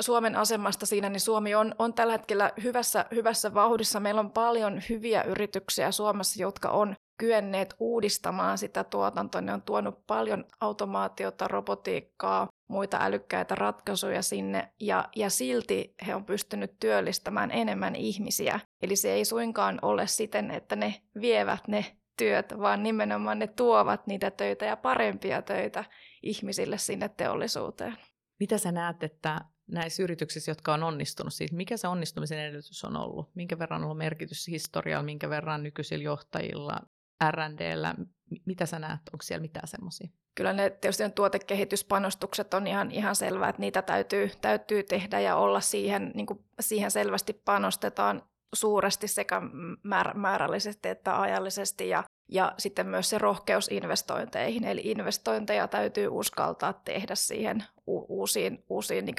Suomen 0.00 0.36
asemasta 0.36 0.86
siinä, 0.86 1.08
niin 1.08 1.20
Suomi 1.20 1.54
on, 1.54 1.74
on 1.78 1.94
tällä 1.94 2.12
hetkellä 2.12 2.52
hyvässä, 2.62 3.04
hyvässä 3.14 3.54
vauhdissa. 3.54 4.00
Meillä 4.00 4.20
on 4.20 4.30
paljon 4.30 4.82
hyviä 4.88 5.22
yrityksiä 5.22 5.90
Suomessa, 5.90 6.42
jotka 6.42 6.70
on 6.70 6.94
kyenneet 7.18 7.74
uudistamaan 7.78 8.58
sitä 8.58 8.84
tuotantoa. 8.84 9.40
Ne 9.40 9.54
on 9.54 9.62
tuonut 9.62 10.06
paljon 10.06 10.44
automaatiota, 10.60 11.48
robotiikkaa, 11.48 12.48
muita 12.68 12.98
älykkäitä 13.00 13.54
ratkaisuja 13.54 14.22
sinne, 14.22 14.72
ja, 14.80 15.08
ja 15.16 15.30
silti 15.30 15.94
he 16.06 16.14
on 16.14 16.24
pystynyt 16.24 16.78
työllistämään 16.80 17.50
enemmän 17.50 17.96
ihmisiä. 17.96 18.60
Eli 18.82 18.96
se 18.96 19.12
ei 19.12 19.24
suinkaan 19.24 19.78
ole 19.82 20.06
siten, 20.06 20.50
että 20.50 20.76
ne 20.76 20.94
vievät 21.20 21.68
ne 21.68 21.84
työt, 22.18 22.58
vaan 22.58 22.82
nimenomaan 22.82 23.38
ne 23.38 23.46
tuovat 23.46 24.06
niitä 24.06 24.30
töitä 24.30 24.64
ja 24.64 24.76
parempia 24.76 25.42
töitä 25.42 25.84
ihmisille 26.22 26.78
sinne 26.78 27.08
teollisuuteen. 27.08 27.96
Mitä 28.40 28.58
sä 28.58 28.72
näet, 28.72 29.02
että 29.02 29.40
näissä 29.66 30.02
yrityksissä, 30.02 30.50
jotka 30.50 30.74
on 30.74 30.82
onnistunut, 30.82 31.34
siitä 31.34 31.56
mikä 31.56 31.76
se 31.76 31.88
onnistumisen 31.88 32.38
edellytys 32.38 32.84
on 32.84 32.96
ollut? 32.96 33.34
Minkä 33.34 33.58
verran 33.58 33.80
on 33.80 33.84
ollut 33.84 33.98
merkitys 33.98 34.48
historialla, 34.48 35.02
minkä 35.02 35.30
verran 35.30 35.62
nykyisillä 35.62 36.04
johtajilla, 36.04 36.80
R&Dllä, 37.30 37.94
mitä 38.44 38.66
sä 38.66 38.78
näet, 38.78 39.00
onko 39.12 39.22
siellä 39.22 39.42
mitään 39.42 39.68
semmoisia? 39.68 40.08
Kyllä 40.34 40.52
ne 40.52 40.70
tietysti 40.70 41.02
ne 41.02 41.10
tuotekehityspanostukset 41.10 42.54
on 42.54 42.66
ihan, 42.66 42.90
ihan 42.90 43.16
selvää, 43.16 43.48
että 43.48 43.60
niitä 43.60 43.82
täytyy, 43.82 44.30
täytyy 44.40 44.82
tehdä 44.82 45.20
ja 45.20 45.36
olla 45.36 45.60
siihen, 45.60 46.12
niin 46.14 46.26
kuin 46.26 46.44
siihen 46.60 46.90
selvästi 46.90 47.32
panostetaan 47.32 48.22
suuresti 48.54 49.08
sekä 49.08 49.42
määr- 49.86 50.14
määrällisesti 50.14 50.88
että 50.88 51.20
ajallisesti 51.20 51.88
ja, 51.88 52.04
ja 52.28 52.54
sitten 52.58 52.86
myös 52.86 53.10
se 53.10 53.18
rohkeus 53.18 53.68
investointeihin. 53.70 54.64
Eli 54.64 54.80
investointeja 54.84 55.68
täytyy 55.68 56.08
uskaltaa 56.10 56.72
tehdä 56.72 57.14
siihen 57.14 57.64
u- 57.86 58.18
uusiin, 58.18 58.64
uusiin 58.68 59.04
niin 59.04 59.16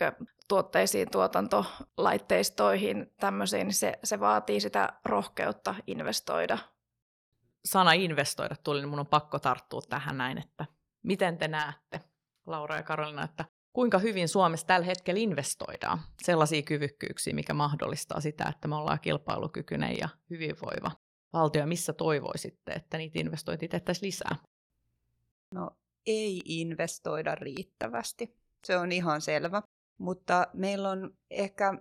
tuotteisiin, 0.47 1.11
tuotantolaitteistoihin, 1.11 3.13
tämmöisiin, 3.19 3.67
niin 3.67 3.75
se, 3.75 3.99
se 4.03 4.19
vaatii 4.19 4.59
sitä 4.59 4.93
rohkeutta 5.05 5.75
investoida. 5.87 6.57
Sana 7.65 7.93
investoida 7.93 8.55
tuli, 8.63 8.79
niin 8.79 8.89
mun 8.89 8.99
on 8.99 9.07
pakko 9.07 9.39
tarttua 9.39 9.81
tähän 9.89 10.17
näin, 10.17 10.37
että 10.37 10.65
miten 11.03 11.37
te 11.37 11.47
näette, 11.47 12.01
Laura 12.45 12.75
ja 12.75 12.83
Karolina, 12.83 13.23
että 13.23 13.45
kuinka 13.73 13.99
hyvin 13.99 14.27
Suomessa 14.27 14.67
tällä 14.67 14.85
hetkellä 14.85 15.19
investoidaan 15.19 15.99
sellaisia 16.23 16.61
kyvykkyyksiä, 16.61 17.33
mikä 17.33 17.53
mahdollistaa 17.53 18.21
sitä, 18.21 18.45
että 18.49 18.67
me 18.67 18.75
ollaan 18.75 18.99
kilpailukykyinen 18.99 19.97
ja 19.97 20.09
hyvinvoiva 20.29 20.91
valtio. 21.33 21.65
Missä 21.65 21.93
toivoisitte, 21.93 22.71
että 22.71 22.97
niitä 22.97 23.19
investointeja 23.19 23.69
tehtäisiin 23.69 24.07
lisää? 24.07 24.35
No 25.53 25.71
ei 26.05 26.41
investoida 26.45 27.35
riittävästi. 27.35 28.35
se 28.65 28.77
on 28.77 28.91
ihan 28.91 29.21
selvä. 29.21 29.61
Mutta 29.99 30.47
meillä 30.53 30.89
on 30.89 31.13
ehkä 31.31 31.73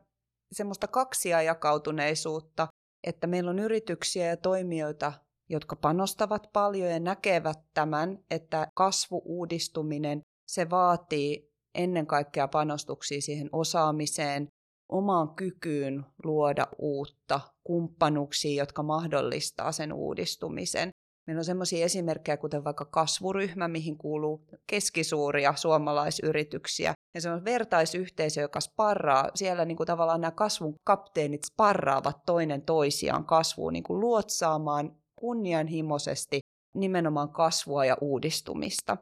semmoista 0.52 0.86
kaksia 0.88 1.42
jakautuneisuutta, 1.42 2.68
että 3.06 3.26
meillä 3.26 3.50
on 3.50 3.58
yrityksiä 3.58 4.26
ja 4.26 4.36
toimijoita, 4.36 5.12
jotka 5.48 5.76
panostavat 5.76 6.48
paljon 6.52 6.90
ja 6.90 7.00
näkevät 7.00 7.58
tämän, 7.74 8.18
että 8.30 8.66
kasvu, 8.74 9.22
uudistuminen, 9.24 10.20
se 10.48 10.70
vaatii 10.70 11.47
ennen 11.74 12.06
kaikkea 12.06 12.48
panostuksia 12.48 13.20
siihen 13.20 13.48
osaamiseen, 13.52 14.48
omaan 14.88 15.34
kykyyn 15.34 16.04
luoda 16.24 16.66
uutta, 16.78 17.40
kumppanuuksia, 17.64 18.62
jotka 18.62 18.82
mahdollistaa 18.82 19.72
sen 19.72 19.92
uudistumisen. 19.92 20.90
Meillä 21.26 21.40
on 21.40 21.44
sellaisia 21.44 21.84
esimerkkejä, 21.84 22.36
kuten 22.36 22.64
vaikka 22.64 22.84
kasvuryhmä, 22.84 23.68
mihin 23.68 23.98
kuuluu 23.98 24.46
keskisuuria 24.66 25.54
suomalaisyrityksiä. 25.56 26.94
Ja 27.14 27.20
se 27.20 27.30
on 27.30 27.44
vertaisyhteisö, 27.44 28.40
joka 28.40 28.60
sparraa. 28.60 29.28
Siellä 29.34 29.64
niin 29.64 29.76
kuin 29.76 29.86
tavallaan 29.86 30.20
nämä 30.20 30.30
kasvun 30.30 30.74
kapteenit 30.84 31.44
sparraavat 31.44 32.24
toinen 32.26 32.62
toisiaan 32.62 33.24
kasvuun 33.24 33.72
niin 33.72 33.82
kuin 33.82 34.00
luotsaamaan 34.00 34.96
kunnianhimoisesti 35.16 36.38
nimenomaan 36.80 37.28
kasvua 37.28 37.84
ja 37.84 37.96
uudistumista. 38.00 38.96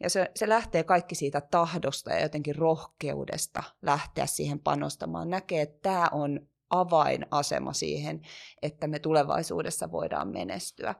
Ja 0.00 0.10
se, 0.10 0.30
se 0.36 0.48
lähtee 0.48 0.84
kaikki 0.84 1.14
siitä 1.14 1.40
tahdosta 1.40 2.10
ja 2.10 2.22
jotenkin 2.22 2.56
rohkeudesta 2.56 3.62
lähteä 3.82 4.26
siihen 4.26 4.58
panostamaan. 4.58 5.30
Näkee, 5.30 5.62
että 5.62 5.78
tämä 5.82 6.08
on 6.12 6.40
avainasema 6.70 7.72
siihen, 7.72 8.20
että 8.62 8.86
me 8.86 8.98
tulevaisuudessa 8.98 9.92
voidaan 9.92 10.28
menestyä. 10.28 10.94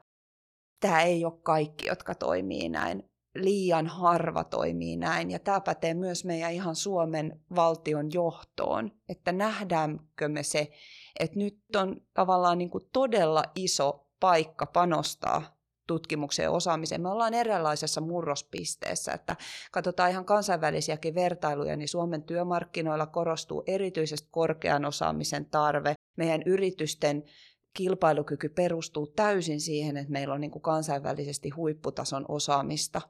Tämä 0.79 1.01
ei 1.01 1.25
ole 1.25 1.39
kaikki, 1.43 1.87
jotka 1.87 2.15
toimii 2.15 2.69
näin. 2.69 3.03
Liian 3.35 3.87
harva 3.87 4.43
toimii 4.43 4.97
näin. 4.97 5.31
Ja 5.31 5.39
tämä 5.39 5.61
pätee 5.61 5.93
myös 5.93 6.25
meidän 6.25 6.53
ihan 6.53 6.75
Suomen 6.75 7.41
valtion 7.55 8.13
johtoon, 8.13 8.91
että 9.09 9.31
nähdäänkö 9.31 10.27
me 10.27 10.43
se, 10.43 10.71
että 11.19 11.39
nyt 11.39 11.59
on 11.75 12.01
tavallaan 12.13 12.57
niin 12.57 12.69
kuin 12.69 12.83
todella 12.93 13.43
iso 13.55 14.07
paikka 14.19 14.65
panostaa 14.65 15.60
tutkimukseen 15.91 16.43
ja 16.43 16.51
osaamiseen. 16.51 17.01
Me 17.01 17.09
ollaan 17.09 17.33
erilaisessa 17.33 18.01
murrospisteessä, 18.01 19.13
että 19.13 19.35
katsotaan 19.71 20.11
ihan 20.11 20.25
kansainvälisiäkin 20.25 21.15
vertailuja, 21.15 21.75
niin 21.75 21.87
Suomen 21.87 22.23
työmarkkinoilla 22.23 23.05
korostuu 23.05 23.63
erityisesti 23.67 24.27
korkean 24.31 24.85
osaamisen 24.85 25.45
tarve. 25.45 25.95
Meidän 26.17 26.43
yritysten 26.45 27.23
kilpailukyky 27.73 28.49
perustuu 28.49 29.07
täysin 29.07 29.61
siihen, 29.61 29.97
että 29.97 30.11
meillä 30.11 30.33
on 30.33 30.41
niin 30.41 30.51
kuin 30.51 30.61
kansainvälisesti 30.61 31.49
huipputason 31.49 32.25
osaamista. 32.27 33.01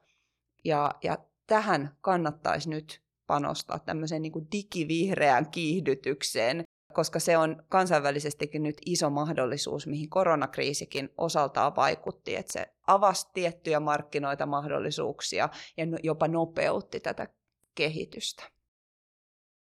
Ja, 0.66 0.92
ja 1.04 1.18
tähän 1.48 1.98
kannattaisi 2.02 2.70
nyt 2.70 3.02
panostaa 3.28 3.80
tämmöiseen 3.80 4.22
niin 4.22 4.32
kuin 4.32 4.48
digivihreään 4.52 5.52
kiihdytykseen, 5.52 6.64
koska 6.94 7.20
se 7.20 7.38
on 7.38 7.64
kansainvälisestikin 7.70 8.64
nyt 8.64 8.78
iso 8.86 9.10
mahdollisuus, 9.10 9.88
mihin 9.88 10.10
koronakriisikin 10.10 11.10
osaltaan 11.18 11.76
vaikutti, 11.76 12.36
että 12.36 12.54
se 12.54 12.66
avasi 12.88 13.28
tiettyjä 13.34 13.80
markkinoita, 13.80 14.46
mahdollisuuksia 14.46 15.50
ja 15.78 15.86
jopa 16.04 16.28
nopeutti 16.28 17.00
tätä 17.00 17.28
kehitystä. 17.76 18.44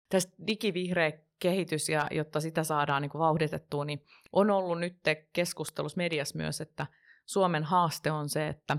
Tästä 0.08 0.32
digivihreä 0.46 1.12
kehitys, 1.38 1.88
ja 1.88 2.06
jotta 2.10 2.40
sitä 2.40 2.64
saadaan 2.64 3.02
niin 3.02 3.10
kuin 3.10 3.20
vauhditettua, 3.20 3.84
niin 3.84 4.04
on 4.32 4.50
ollut 4.50 4.80
nyt 4.80 4.96
keskustelussa 5.32 5.96
mediassa 5.96 6.38
myös, 6.38 6.60
että 6.60 6.86
Suomen 7.26 7.64
haaste 7.64 8.10
on 8.10 8.28
se, 8.28 8.48
että 8.48 8.76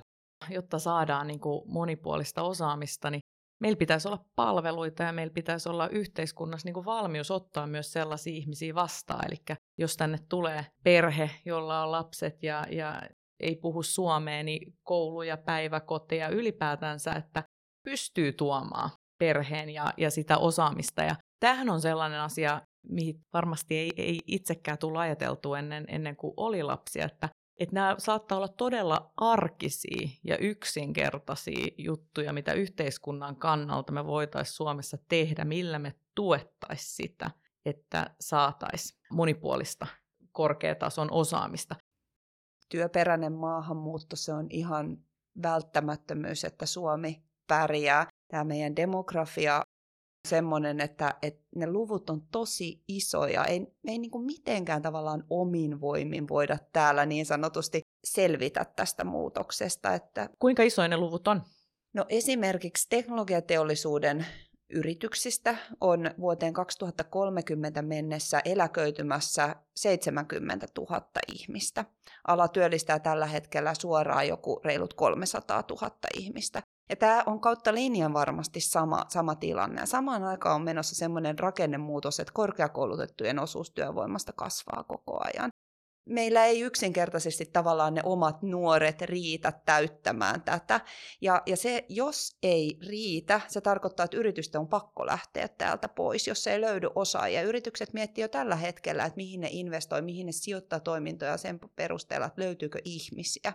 jotta 0.50 0.80
saadaan 0.80 1.28
niin 1.28 1.40
kuin 1.40 1.72
monipuolista 1.72 2.44
osaamista, 2.44 3.10
niin 3.10 3.22
meillä 3.64 3.78
pitäisi 3.78 4.08
olla 4.08 4.26
palveluita 4.36 5.04
ja 5.04 5.14
meillä 5.14 5.34
pitäisi 5.34 5.70
olla 5.70 5.90
yhteiskunnassa 5.90 6.68
niin 6.68 6.74
kuin 6.74 6.86
valmius 6.86 7.32
ottaa 7.32 7.68
myös 7.68 7.92
sellaisia 7.94 8.34
ihmisiä 8.34 8.76
vastaan. 8.76 9.26
Eli 9.28 9.58
jos 9.78 9.98
tänne 9.98 10.18
tulee 10.30 10.66
perhe, 10.84 11.30
jolla 11.46 11.84
on 11.84 11.92
lapset 11.92 12.44
ja, 12.44 12.66
ja 12.72 13.02
ei 13.40 13.56
puhu 13.56 13.84
suomea, 13.84 14.44
niin 14.44 14.74
kouluja, 14.84 15.38
päiväkoteja 15.38 16.30
ylipäätänsä, 16.30 17.12
että 17.12 17.44
pystyy 17.86 18.34
tuomaan 18.34 18.90
perheen 19.20 19.70
ja, 19.70 19.94
ja 19.98 20.12
sitä 20.12 20.38
osaamista. 20.38 21.04
Ja 21.04 21.16
tämähän 21.40 21.70
on 21.70 21.82
sellainen 21.82 22.20
asia, 22.20 22.62
mihin 22.90 23.16
varmasti 23.34 23.78
ei, 23.78 23.92
ei 23.98 24.20
itsekään 24.28 24.78
tullut 24.78 25.02
ajateltu 25.02 25.54
ennen, 25.54 25.86
ennen 25.88 26.16
kuin 26.16 26.34
oli 26.38 26.64
lapsia, 26.64 27.06
että 27.06 27.30
että 27.58 27.76
nämä 27.76 27.96
saattaa 27.98 28.38
olla 28.38 28.48
todella 28.48 29.12
arkisia 29.18 30.10
ja 30.24 30.38
yksinkertaisia 30.38 31.68
juttuja, 31.78 32.34
mitä 32.34 32.54
yhteiskunnan 32.54 33.36
kannalta 33.36 33.94
me 33.94 34.06
voitaisiin 34.06 34.56
Suomessa 34.56 34.98
tehdä, 35.10 35.46
millä 35.46 35.80
me 35.80 35.94
tuettaisiin 36.16 36.96
sitä, 36.96 37.32
että 37.66 38.16
saataisiin 38.20 39.02
monipuolista 39.12 39.88
korkeatason 40.32 41.12
osaamista. 41.12 41.76
Työperäinen 42.70 43.34
maahanmuutto, 43.34 44.16
se 44.16 44.34
on 44.34 44.48
ihan 44.50 44.98
välttämättömyys, 45.44 46.44
että 46.44 46.66
Suomi 46.66 47.24
pärjää. 47.48 48.08
Tämä 48.28 48.44
meidän 48.44 48.76
demografia 48.76 49.62
semmoinen, 50.28 50.82
että, 50.82 51.16
että 51.22 51.44
ne 51.56 51.68
luvut 51.68 52.10
on 52.10 52.22
tosi 52.32 52.84
isoja. 52.88 53.46
Ei, 53.46 53.68
ei 53.88 54.00
niin 54.00 54.12
kuin 54.12 54.26
mitenkään 54.26 54.82
tavallaan 54.82 55.24
omin 55.30 55.82
voimin 55.82 56.28
voida 56.28 56.58
täällä 56.74 57.06
niin 57.06 57.26
sanotusti 57.26 57.82
selvitä 58.04 58.66
tästä 58.76 59.04
muutoksesta. 59.04 59.94
Että... 59.94 60.30
Kuinka 60.40 60.64
isoja 60.64 60.88
ne 60.88 60.98
luvut 60.98 61.28
on? 61.28 61.42
No 61.94 62.06
esimerkiksi 62.10 62.90
teknologiateollisuuden 62.90 64.26
yrityksistä 64.70 65.56
on 65.82 66.12
vuoteen 66.20 66.54
2030 66.54 67.82
mennessä 67.82 68.42
eläköitymässä 68.46 69.56
70 69.76 70.68
000 70.78 71.02
ihmistä. 71.34 71.86
Ala 72.28 72.48
työllistää 72.48 73.00
tällä 73.00 73.26
hetkellä 73.26 73.74
suoraan 73.74 74.28
joku 74.28 74.62
reilut 74.64 74.94
300 74.94 75.64
000 75.70 75.92
ihmistä. 76.18 76.64
Ja 76.90 76.96
tämä 76.96 77.24
on 77.26 77.40
kautta 77.40 77.74
linjan 77.74 78.14
varmasti 78.14 78.60
sama, 78.60 79.06
sama 79.10 79.36
tilanne. 79.36 79.82
Ja 79.82 79.86
samaan 79.86 80.24
aikaan 80.24 80.56
on 80.56 80.62
menossa 80.62 80.96
semmoinen 80.96 81.40
rakennemuutos, 81.40 82.20
että 82.20 82.34
korkeakoulutettujen 82.34 83.40
osuus 83.40 83.72
työvoimasta 83.72 84.34
kasvaa 84.34 84.84
koko 84.84 85.20
ajan. 85.24 85.50
Meillä 86.10 86.46
ei 86.46 86.62
yksinkertaisesti 86.62 87.46
tavallaan 87.46 87.94
ne 87.94 88.02
omat 88.04 88.42
nuoret 88.42 89.02
riitä 89.02 89.54
täyttämään 89.66 90.42
tätä. 90.42 90.82
Ja, 91.22 91.42
ja 91.46 91.58
se, 91.58 91.86
jos 91.90 92.38
ei 92.44 92.78
riitä, 92.88 93.42
se 93.48 93.62
tarkoittaa, 93.62 94.04
että 94.04 94.18
yritysten 94.18 94.62
on 94.62 94.68
pakko 94.68 95.06
lähteä 95.06 95.48
täältä 95.48 95.88
pois, 95.88 96.28
jos 96.28 96.48
ei 96.48 96.62
löydy 96.62 96.88
osaajia. 96.96 97.42
Yritykset 97.42 97.94
miettii 97.94 98.24
jo 98.24 98.28
tällä 98.28 98.56
hetkellä, 98.56 99.06
että 99.06 99.18
mihin 99.18 99.42
ne 99.42 99.50
investoi, 99.52 100.02
mihin 100.02 100.26
ne 100.26 100.32
sijoittaa 100.32 100.80
toimintoja 100.80 101.38
sen 101.38 101.60
perusteella, 101.76 102.28
että 102.28 102.42
löytyykö 102.42 102.80
ihmisiä. 102.84 103.54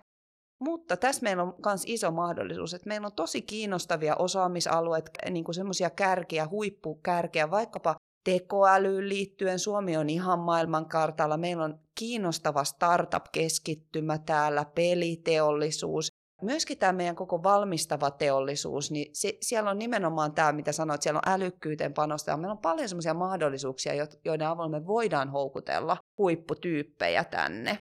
Mutta 0.60 0.96
tässä 0.96 1.22
meillä 1.22 1.42
on 1.42 1.54
myös 1.66 1.82
iso 1.86 2.10
mahdollisuus, 2.10 2.74
että 2.74 2.88
meillä 2.88 3.06
on 3.06 3.12
tosi 3.12 3.42
kiinnostavia 3.42 4.16
osaamisalueita, 4.16 5.10
niin 5.30 5.44
kuin 5.44 5.54
semmoisia 5.54 5.90
kärkiä, 5.90 6.48
huippukärkiä, 6.48 7.50
vaikkapa 7.50 7.96
tekoälyyn 8.24 9.08
liittyen. 9.08 9.58
Suomi 9.58 9.96
on 9.96 10.10
ihan 10.10 10.38
maailmankartalla. 10.38 11.36
Meillä 11.36 11.64
on 11.64 11.78
kiinnostava 11.98 12.64
startup-keskittymä 12.64 14.18
täällä, 14.18 14.64
peliteollisuus. 14.64 16.08
Myöskin 16.42 16.78
tämä 16.78 16.92
meidän 16.92 17.16
koko 17.16 17.42
valmistava 17.42 18.10
teollisuus, 18.10 18.90
niin 18.90 19.10
se, 19.12 19.38
siellä 19.42 19.70
on 19.70 19.78
nimenomaan 19.78 20.32
tämä, 20.32 20.52
mitä 20.52 20.72
sanoit, 20.72 21.02
siellä 21.02 21.20
on 21.26 21.32
älykkyyteen 21.32 21.94
panosta. 21.94 22.36
Meillä 22.36 22.52
on 22.52 22.58
paljon 22.58 22.88
semmoisia 22.88 23.14
mahdollisuuksia, 23.14 23.92
joiden 24.24 24.46
avulla 24.46 24.68
me 24.68 24.86
voidaan 24.86 25.30
houkutella 25.30 25.96
huipputyyppejä 26.18 27.24
tänne. 27.24 27.78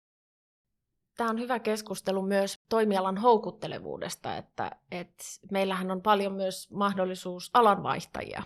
Tämä 1.18 1.30
on 1.30 1.40
hyvä 1.40 1.60
keskustelu 1.60 2.22
myös 2.22 2.60
toimialan 2.70 3.18
houkuttelevuudesta, 3.18 4.38
että, 4.38 4.72
että 4.92 5.24
meillähän 5.52 5.92
on 5.92 6.02
paljon 6.02 6.34
myös 6.34 6.72
mahdollisuus 6.72 7.50
alanvaihtajia 7.54 8.44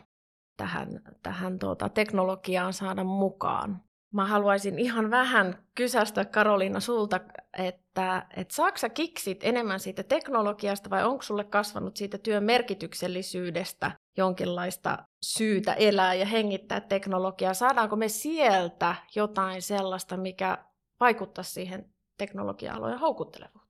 tähän, 0.57 1.01
tähän 1.23 1.59
tuota, 1.59 1.89
teknologiaan 1.89 2.73
saada 2.73 3.03
mukaan. 3.03 3.83
Mä 4.13 4.25
haluaisin 4.25 4.79
ihan 4.79 5.11
vähän 5.11 5.63
kysästä 5.75 6.25
Karoliina 6.25 6.79
sulta, 6.79 7.19
että, 7.57 8.27
että 8.37 8.55
saako 8.55 8.77
sä 8.77 8.89
kiksit 8.89 9.39
enemmän 9.43 9.79
siitä 9.79 10.03
teknologiasta 10.03 10.89
vai 10.89 11.05
onko 11.05 11.21
sulle 11.21 11.43
kasvanut 11.43 11.97
siitä 11.97 12.17
työn 12.17 12.43
merkityksellisyydestä 12.43 13.91
jonkinlaista 14.17 14.97
syytä 15.21 15.73
elää 15.73 16.13
ja 16.13 16.25
hengittää 16.25 16.81
teknologiaa? 16.81 17.53
Saadaanko 17.53 17.95
me 17.95 18.07
sieltä 18.07 18.95
jotain 19.15 19.61
sellaista, 19.61 20.17
mikä 20.17 20.57
vaikuttaa 20.99 21.43
siihen 21.43 21.93
teknologia-alojen 22.17 22.99
houkuttelevuuteen? 22.99 23.67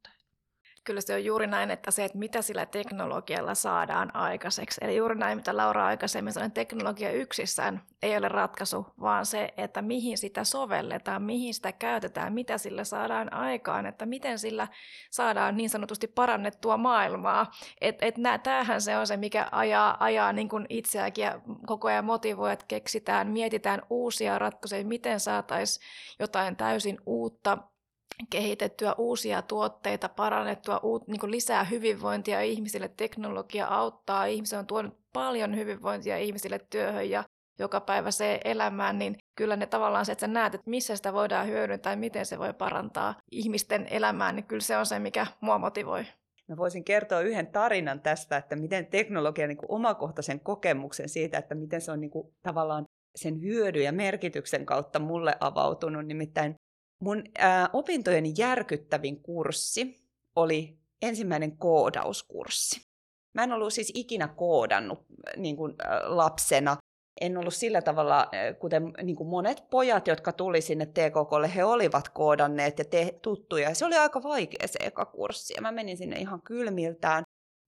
Kyllä 0.88 1.02
se 1.02 1.14
on 1.14 1.26
juuri 1.26 1.48
näin, 1.48 1.72
että 1.72 1.92
se, 1.92 2.06
että 2.06 2.18
mitä 2.18 2.42
sillä 2.42 2.66
teknologialla 2.66 3.56
saadaan 3.56 4.16
aikaiseksi. 4.16 4.82
Eli 4.84 4.96
juuri 4.96 5.16
näin, 5.16 5.38
mitä 5.38 5.58
Laura 5.58 5.86
aikaisemmin 5.86 6.34
sanoi, 6.34 6.50
teknologia 6.50 7.12
yksissään 7.12 7.82
ei 8.02 8.18
ole 8.18 8.30
ratkaisu, 8.30 8.86
vaan 9.02 9.26
se, 9.26 9.54
että 9.58 9.82
mihin 9.82 10.18
sitä 10.18 10.44
sovelletaan, 10.44 11.22
mihin 11.22 11.54
sitä 11.54 11.72
käytetään, 11.72 12.34
mitä 12.34 12.58
sillä 12.58 12.84
saadaan 12.84 13.34
aikaan, 13.34 13.86
että 13.86 14.06
miten 14.06 14.40
sillä 14.40 14.68
saadaan 15.10 15.58
niin 15.58 15.70
sanotusti 15.70 16.08
parannettua 16.08 16.78
maailmaa. 16.78 17.52
Et, 17.82 17.98
et 18.02 18.16
tämähän 18.44 18.82
se 18.82 18.98
on 18.98 19.08
se, 19.08 19.18
mikä 19.18 19.48
ajaa, 19.52 19.98
ajaa 20.00 20.34
niin 20.34 20.50
kuin 20.50 20.66
itseäkin 20.70 21.24
ja 21.24 21.42
koko 21.66 21.88
ajan 21.88 22.06
motivoi, 22.06 22.54
että 22.54 22.66
keksitään, 22.68 23.28
mietitään 23.28 23.82
uusia 23.90 24.40
ratkaisuja, 24.40 24.86
miten 24.86 25.20
saataisiin 25.20 25.86
jotain 26.20 26.56
täysin 26.56 26.98
uutta 27.06 27.58
kehitettyä 28.30 28.96
uusia 28.98 29.42
tuotteita, 29.42 30.10
parannettua 30.10 30.80
uut, 30.84 31.08
niin 31.08 31.32
lisää 31.32 31.64
hyvinvointia 31.64 32.42
ihmisille. 32.42 32.88
Teknologia 32.98 33.68
auttaa, 33.68 34.26
ihmisiä 34.26 34.60
on 34.60 34.68
tuonut 34.68 34.98
paljon 35.14 35.56
hyvinvointia 35.56 36.18
ihmisille 36.18 36.60
työhön 36.70 37.10
ja 37.10 37.24
joka 37.60 37.82
päivä 37.82 38.12
se 38.12 38.40
elämään, 38.44 39.00
niin 39.00 39.18
kyllä 39.36 39.56
ne 39.56 39.66
tavallaan 39.66 40.06
se, 40.06 40.12
että 40.12 40.22
sä 40.22 40.28
näet, 40.28 40.56
että 40.56 40.70
missä 40.70 40.96
sitä 40.96 41.14
voidaan 41.14 41.48
hyödyntää, 41.48 41.96
miten 41.96 42.26
se 42.26 42.40
voi 42.40 42.54
parantaa 42.54 43.16
ihmisten 43.32 43.88
elämää, 43.92 44.32
niin 44.32 44.46
kyllä 44.46 44.62
se 44.62 44.78
on 44.78 44.86
se, 44.86 45.00
mikä 45.00 45.28
mua 45.42 45.58
motivoi. 45.58 46.06
Mä 46.48 46.58
voisin 46.58 46.84
kertoa 46.84 47.22
yhden 47.22 47.48
tarinan 47.48 48.02
tästä, 48.02 48.38
että 48.38 48.56
miten 48.56 48.88
teknologia 48.88 49.48
niin 49.48 49.58
kuin 49.58 49.72
omakohtaisen 49.72 50.40
kokemuksen 50.40 51.10
siitä, 51.10 51.38
että 51.38 51.56
miten 51.56 51.82
se 51.82 51.92
on 51.92 52.02
niin 52.02 52.12
kuin, 52.12 52.34
tavallaan 52.44 52.86
sen 53.16 53.42
hyödyn 53.42 53.84
ja 53.84 53.92
merkityksen 53.92 54.66
kautta 54.66 55.00
mulle 55.00 55.36
avautunut. 55.40 56.06
Nimittäin 56.06 56.56
Mun 57.00 57.24
ää, 57.38 57.70
opintojen 57.74 58.38
järkyttävin 58.38 59.22
kurssi 59.22 59.96
oli 60.36 60.78
ensimmäinen 61.02 61.58
koodauskurssi. 61.58 62.88
Mä 63.34 63.44
en 63.44 63.52
ollut 63.52 63.74
siis 63.74 63.92
ikinä 63.96 64.28
koodannut 64.28 65.06
niin 65.38 65.56
kuin, 65.58 65.76
ä, 65.86 66.02
lapsena. 66.18 66.78
En 67.22 67.38
ollut 67.38 67.54
sillä 67.54 67.82
tavalla, 67.82 68.28
kuten 68.60 68.94
niin 69.04 69.16
kuin 69.16 69.30
monet 69.30 69.64
pojat, 69.70 70.08
jotka 70.08 70.32
tuli 70.32 70.62
sinne 70.62 70.86
TKKlle, 70.86 71.56
he 71.56 71.64
olivat 71.64 72.10
koodanneet 72.10 72.80
ja 72.80 72.86
te, 72.86 73.20
tuttuja. 73.22 73.76
Se 73.76 73.86
oli 73.86 73.96
aika 73.96 74.24
vaikea 74.24 74.68
se 74.68 74.80
eka 74.82 75.06
kurssi 75.06 75.54
ja 75.54 75.62
mä 75.62 75.72
menin 75.72 75.98
sinne 75.98 76.16
ihan 76.16 76.42
kylmiltään. 76.42 77.24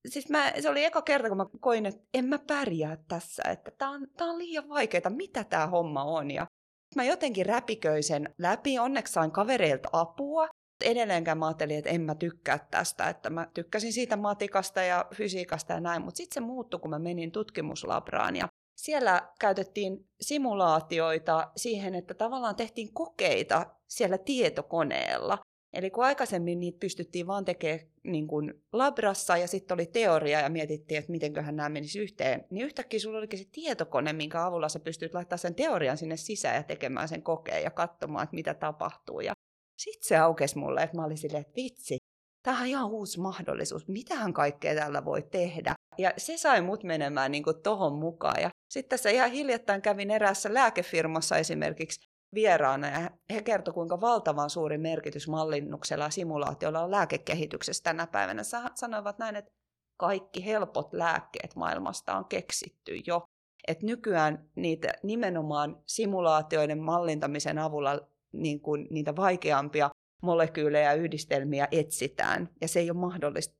Siis 0.08 0.28
mä, 0.28 0.52
se 0.60 0.70
oli 0.70 0.84
eka 0.84 1.02
kerta, 1.02 1.28
kun 1.28 1.36
mä 1.36 1.46
koin, 1.60 1.86
että 1.86 2.00
en 2.14 2.24
mä 2.24 2.38
pärjää 2.38 2.96
tässä, 3.08 3.42
että 3.50 3.70
tää 3.78 3.90
on, 3.90 4.06
tää 4.16 4.26
on 4.26 4.38
liian 4.38 4.68
vaikeaa, 4.68 5.10
mitä 5.10 5.44
tämä 5.44 5.66
homma 5.66 6.04
on. 6.04 6.30
Ja 6.30 6.46
Mä 6.96 7.04
jotenkin 7.04 7.46
räpiköin 7.46 8.02
sen 8.02 8.34
läpi, 8.38 8.78
onneksi 8.78 9.12
sain 9.12 9.30
kavereilta 9.30 9.88
apua. 9.92 10.48
Edelleenkään 10.84 11.38
mä 11.38 11.46
ajattelin, 11.46 11.78
että 11.78 11.90
en 11.90 12.00
mä 12.00 12.14
tykkää 12.14 12.58
tästä, 12.70 13.08
että 13.08 13.30
mä 13.30 13.48
tykkäsin 13.54 13.92
siitä 13.92 14.16
matikasta 14.16 14.82
ja 14.82 15.04
fysiikasta 15.14 15.72
ja 15.72 15.80
näin, 15.80 16.02
mutta 16.02 16.16
sitten 16.16 16.34
se 16.34 16.40
muuttui, 16.40 16.80
kun 16.80 16.90
mä 16.90 16.98
menin 16.98 17.32
tutkimuslabraan 17.32 18.36
ja 18.36 18.48
siellä 18.76 19.28
käytettiin 19.40 20.08
simulaatioita 20.20 21.50
siihen, 21.56 21.94
että 21.94 22.14
tavallaan 22.14 22.56
tehtiin 22.56 22.94
kokeita 22.94 23.66
siellä 23.88 24.18
tietokoneella. 24.18 25.38
Eli 25.72 25.90
kun 25.90 26.04
aikaisemmin 26.04 26.60
niitä 26.60 26.78
pystyttiin 26.78 27.26
vaan 27.26 27.44
tekemään 27.44 27.86
niin 28.04 28.26
kuin 28.26 28.62
labrassa 28.72 29.36
ja 29.36 29.48
sitten 29.48 29.74
oli 29.74 29.86
teoria 29.86 30.40
ja 30.40 30.48
mietittiin, 30.48 30.98
että 30.98 31.12
mitenköhän 31.12 31.56
nämä 31.56 31.68
menisi 31.68 31.98
yhteen, 31.98 32.44
niin 32.50 32.66
yhtäkkiä 32.66 33.00
sulla 33.00 33.18
olikin 33.18 33.38
se 33.38 33.44
tietokone, 33.52 34.12
minkä 34.12 34.44
avulla 34.44 34.68
sä 34.68 34.80
pystyt 34.80 35.14
laittamaan 35.14 35.38
sen 35.38 35.54
teorian 35.54 35.96
sinne 35.96 36.16
sisään 36.16 36.56
ja 36.56 36.62
tekemään 36.62 37.08
sen 37.08 37.22
kokeen 37.22 37.62
ja 37.62 37.70
katsomaan, 37.70 38.24
että 38.24 38.34
mitä 38.34 38.54
tapahtuu. 38.54 39.20
Ja 39.20 39.32
sitten 39.78 40.08
se 40.08 40.16
aukesi 40.16 40.58
mulle, 40.58 40.82
että 40.82 40.96
mä 40.96 41.04
olin 41.04 41.18
silleen, 41.18 41.40
että 41.40 41.56
vitsi, 41.56 41.96
tämä 42.42 42.60
on 42.60 42.66
ihan 42.66 42.90
uusi 42.90 43.20
mahdollisuus, 43.20 43.88
mitähän 43.88 44.32
kaikkea 44.32 44.74
tällä 44.74 45.04
voi 45.04 45.22
tehdä. 45.22 45.74
Ja 45.98 46.12
se 46.16 46.36
sai 46.36 46.62
mut 46.62 46.84
menemään 46.84 47.32
niin 47.32 47.44
tohon 47.62 47.92
mukaan. 47.92 48.42
Ja 48.42 48.50
sitten 48.70 48.90
tässä 48.90 49.10
ihan 49.10 49.30
hiljattain 49.30 49.82
kävin 49.82 50.10
eräässä 50.10 50.54
lääkefirmassa 50.54 51.36
esimerkiksi 51.36 52.09
vieraana 52.34 52.88
ja 52.88 53.10
he 53.30 53.42
kertoivat, 53.42 53.74
kuinka 53.74 54.00
valtavan 54.00 54.50
suuri 54.50 54.78
merkitys 54.78 55.28
mallinnuksella 55.28 56.04
ja 56.04 56.10
simulaatiolla 56.10 56.80
on 56.80 56.90
lääkekehityksessä 56.90 57.82
tänä 57.82 58.06
päivänä. 58.06 58.42
Sanoivat 58.74 59.18
näin, 59.18 59.36
että 59.36 59.50
kaikki 59.96 60.46
helpot 60.46 60.92
lääkkeet 60.92 61.56
maailmasta 61.56 62.16
on 62.16 62.24
keksitty 62.24 62.92
jo. 63.06 63.22
Et 63.68 63.82
nykyään 63.82 64.50
niitä 64.56 64.88
nimenomaan 65.02 65.82
simulaatioiden 65.86 66.82
mallintamisen 66.82 67.58
avulla 67.58 68.00
niin 68.32 68.60
kuin 68.60 68.86
niitä 68.90 69.16
vaikeampia 69.16 69.90
molekyylejä 70.22 70.90
ja 70.90 70.94
yhdistelmiä 70.94 71.68
etsitään, 71.70 72.48
ja 72.60 72.68
se 72.68 72.80
ei 72.80 72.90
ole 72.90 72.98
mahdollista 72.98 73.54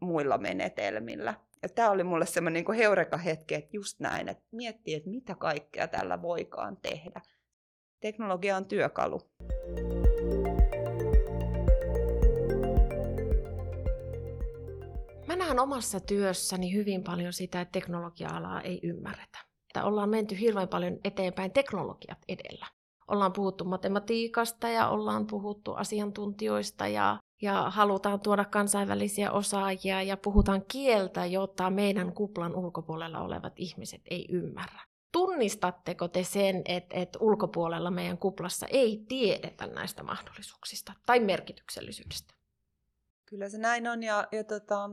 muilla 0.00 0.38
menetelmillä. 0.38 1.34
Tämä 1.74 1.90
oli 1.90 2.04
mulle 2.04 2.26
semmoinen 2.26 2.64
niin 2.64 2.76
heureka-hetki, 2.76 3.54
että 3.54 3.70
just 3.72 4.00
näin, 4.00 4.28
että 4.28 4.44
miettii, 4.52 4.94
että 4.94 5.10
mitä 5.10 5.34
kaikkea 5.34 5.88
tällä 5.88 6.22
voikaan 6.22 6.76
tehdä. 6.76 7.20
Teknologia 8.06 8.56
on 8.56 8.64
työkalu. 8.64 9.20
Mä 15.26 15.36
näen 15.36 15.60
omassa 15.60 16.00
työssäni 16.00 16.72
hyvin 16.72 17.04
paljon 17.04 17.32
sitä, 17.32 17.60
että 17.60 17.72
teknologia-alaa 17.72 18.60
ei 18.60 18.80
ymmärretä. 18.82 19.38
Että 19.68 19.84
ollaan 19.84 20.08
menty 20.08 20.40
hirveän 20.40 20.68
paljon 20.68 20.98
eteenpäin 21.04 21.50
teknologiat 21.52 22.18
edellä. 22.28 22.66
Ollaan 23.08 23.32
puhuttu 23.32 23.64
matematiikasta 23.64 24.68
ja 24.68 24.88
ollaan 24.88 25.26
puhuttu 25.26 25.74
asiantuntijoista 25.74 26.88
ja, 26.88 27.18
ja 27.42 27.70
halutaan 27.70 28.20
tuoda 28.20 28.44
kansainvälisiä 28.44 29.32
osaajia 29.32 30.02
ja 30.02 30.16
puhutaan 30.16 30.62
kieltä, 30.72 31.26
jota 31.26 31.70
meidän 31.70 32.12
kuplan 32.12 32.56
ulkopuolella 32.56 33.20
olevat 33.20 33.52
ihmiset 33.56 34.00
ei 34.10 34.26
ymmärrä. 34.30 34.95
Tunnistatteko 35.16 36.08
te 36.08 36.24
sen, 36.24 36.62
että, 36.64 36.96
että 36.96 37.18
ulkopuolella 37.18 37.90
meidän 37.90 38.18
kuplassa 38.18 38.66
ei 38.66 39.04
tiedetä 39.08 39.66
näistä 39.66 40.02
mahdollisuuksista 40.02 40.92
tai 41.06 41.20
merkityksellisyydestä? 41.20 42.34
Kyllä 43.26 43.48
se 43.48 43.58
näin 43.58 43.88
on. 43.88 44.02
Ja, 44.02 44.28
ja 44.32 44.44
tota, 44.44 44.90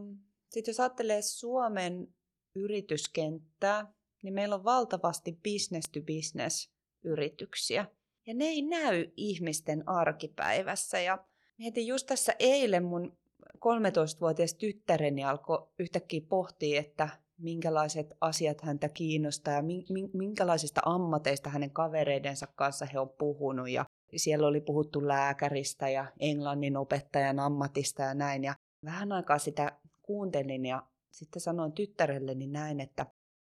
sitten 0.49 0.71
jos 0.71 0.79
ajattelee 0.79 1.21
Suomen 1.21 2.07
yrityskenttää, 2.55 3.93
niin 4.21 4.33
meillä 4.33 4.55
on 4.55 4.63
valtavasti 4.63 5.39
business 5.43 5.89
to 5.89 5.99
business 6.01 6.71
yrityksiä. 7.03 7.85
Ja 8.25 8.33
ne 8.33 8.45
ei 8.45 8.61
näy 8.61 9.11
ihmisten 9.17 9.89
arkipäivässä. 9.89 10.99
Ja 10.99 11.25
mietin 11.57 11.87
just 11.87 12.07
tässä 12.07 12.35
eilen 12.39 12.83
mun 12.83 13.17
13-vuotias 13.55 14.53
tyttäreni 14.53 15.23
alkoi 15.23 15.67
yhtäkkiä 15.79 16.21
pohtia, 16.29 16.79
että 16.79 17.09
minkälaiset 17.43 18.07
asiat 18.21 18.61
häntä 18.61 18.89
kiinnostaa 18.89 19.53
ja 19.53 19.63
minkälaisista 20.13 20.81
ammateista 20.85 21.49
hänen 21.49 21.71
kavereidensa 21.71 22.47
kanssa 22.55 22.85
he 22.93 22.99
on 22.99 23.09
puhunut. 23.09 23.69
Ja 23.69 23.85
siellä 24.15 24.47
oli 24.47 24.61
puhuttu 24.61 25.07
lääkäristä 25.07 25.89
ja 25.89 26.05
englannin 26.19 26.77
opettajan 26.77 27.39
ammatista 27.39 28.01
ja 28.01 28.13
näin. 28.13 28.43
Ja 28.43 28.55
vähän 28.85 29.11
aikaa 29.11 29.37
sitä 29.37 29.79
kuuntelin 30.01 30.65
ja 30.65 30.83
sitten 31.11 31.41
sanoin 31.41 31.71
tyttärelleni 31.71 32.47
näin, 32.47 32.79
että 32.79 33.05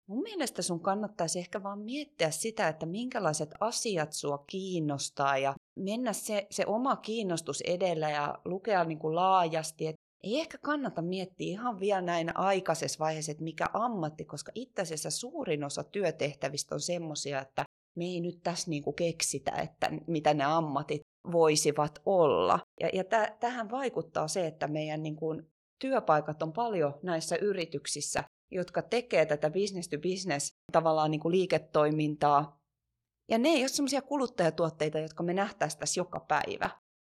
mun 0.09 0.23
mielestä 0.23 0.63
sun 0.63 0.81
kannattaisi 0.81 1.39
ehkä 1.39 1.63
vaan 1.63 1.79
miettiä 1.79 2.31
sitä, 2.31 2.69
että 2.69 2.87
minkälaiset 2.87 3.51
asiat 3.61 4.13
sua 4.13 4.45
kiinnostaa 4.47 5.39
ja 5.39 5.55
mennä 5.79 6.13
se, 6.13 6.47
se 6.51 6.67
oma 6.67 6.97
kiinnostus 6.97 7.61
edellä 7.61 8.11
ja 8.11 8.39
lukea 8.45 8.85
niin 8.85 8.99
kuin 8.99 9.15
laajasti, 9.15 9.87
että 9.87 10.08
ei 10.23 10.41
ehkä 10.41 10.59
kannata 10.59 11.03
miettiä 11.03 11.47
ihan 11.47 11.81
vielä 11.81 12.01
näin 12.01 12.37
aikaisessa 12.37 12.99
vaiheessa, 12.99 13.33
että 13.33 13.45
mikä 13.45 13.67
ammatti, 13.73 14.25
koska 14.25 14.53
itse 14.55 14.83
asiassa 14.83 15.11
suurin 15.11 15.65
osa 15.65 15.85
työtehtävistä 15.85 16.75
on 16.75 16.81
semmoisia, 16.81 17.41
että 17.41 17.65
me 17.97 18.05
ei 18.05 18.21
nyt 18.21 18.43
tässä 18.43 18.71
niinku 18.71 18.93
keksitä, 18.93 19.53
että 19.53 19.91
mitä 20.07 20.35
ne 20.35 20.45
ammatit 20.45 21.01
voisivat 21.33 22.03
olla. 22.07 22.61
Ja, 22.81 22.91
ja 22.93 23.05
täh, 23.05 23.33
tähän 23.41 23.71
vaikuttaa 23.71 24.29
se, 24.29 24.47
että 24.47 24.67
meidän 24.67 25.03
niinku 25.03 25.43
työpaikat 25.79 26.43
on 26.43 26.53
paljon 26.53 26.95
näissä 27.03 27.37
yrityksissä, 27.37 28.25
jotka 28.51 28.83
tekee 28.83 29.27
tätä 29.27 29.51
business 29.51 29.89
to 29.89 29.99
business 29.99 30.53
tavallaan 30.73 31.11
niinku 31.11 31.31
liiketoimintaa. 31.31 32.59
Ja 33.31 33.39
ne 33.39 33.49
ei 33.49 33.63
ole 33.63 33.69
semmoisia 33.69 34.03
kuluttajatuotteita, 34.03 34.99
jotka 34.99 35.23
me 35.23 35.35
nähtäisiin 35.35 35.81
tässä 35.81 36.01
joka 36.01 36.21
päivä. 36.21 36.71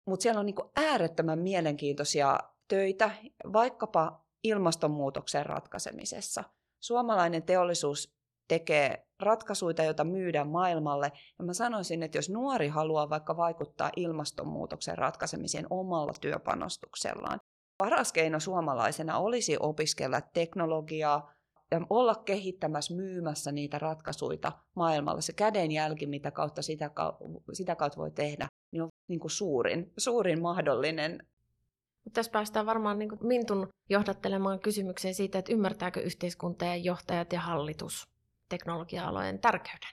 Mutta 0.08 0.24
siellä 0.24 0.40
on 0.40 0.46
niinku 0.46 0.72
äärettömän 0.76 1.40
mielenkiintoisia 1.40 2.40
töitä 2.72 3.12
vaikkapa 3.54 4.26
ilmastonmuutoksen 4.44 5.46
ratkaisemisessa. 5.46 6.44
Suomalainen 6.80 7.44
teollisuus 7.44 8.16
tekee 8.48 9.08
ratkaisuja, 9.20 9.84
joita 9.84 10.04
myydään 10.04 10.48
maailmalle. 10.48 11.12
Ja 11.40 11.46
mä 11.46 11.54
sanoisin, 11.54 12.04
että 12.04 12.18
jos 12.18 12.30
nuori 12.30 12.68
haluaa 12.68 13.10
vaikka 13.10 13.38
vaikuttaa 13.38 13.90
ilmastonmuutoksen 13.96 14.98
ratkaisemiseen 14.98 15.68
omalla 15.70 16.14
työpanostuksellaan, 16.22 17.40
paras 17.78 18.14
keino 18.14 18.40
suomalaisena 18.40 19.18
olisi 19.18 19.58
opiskella 19.60 20.22
teknologiaa 20.22 21.34
ja 21.72 21.82
olla 21.90 22.16
kehittämässä, 22.16 22.96
myymässä 22.96 23.52
niitä 23.52 23.80
ratkaisuja 23.80 24.52
maailmalla. 24.76 25.22
Se 25.22 25.34
kädenjälki, 25.34 26.06
mitä 26.06 26.32
kautta 26.32 26.62
sitä, 26.62 26.92
sitä 27.54 27.76
kautta 27.76 27.98
voi 27.98 28.12
tehdä, 28.12 28.48
niin 28.72 28.82
on 28.82 28.90
niin 29.08 29.20
kuin 29.20 29.32
suurin, 29.32 29.94
suurin 29.98 30.42
mahdollinen 30.42 31.28
tässä 32.14 32.32
päästään 32.32 32.66
varmaan 32.66 33.00
niin 33.00 33.10
kuin 33.10 33.28
Mintun 33.28 33.68
johdattelemaan 33.90 34.60
kysymykseen 34.60 35.16
siitä, 35.16 35.40
että 35.40 35.54
ymmärtääkö 35.54 36.02
yhteiskunta 36.02 36.66
ja 36.66 36.76
johtajat 36.76 37.34
ja 37.34 37.40
hallitus 37.40 38.08
teknologia-alojen 38.50 39.40
tärkeyden. 39.40 39.90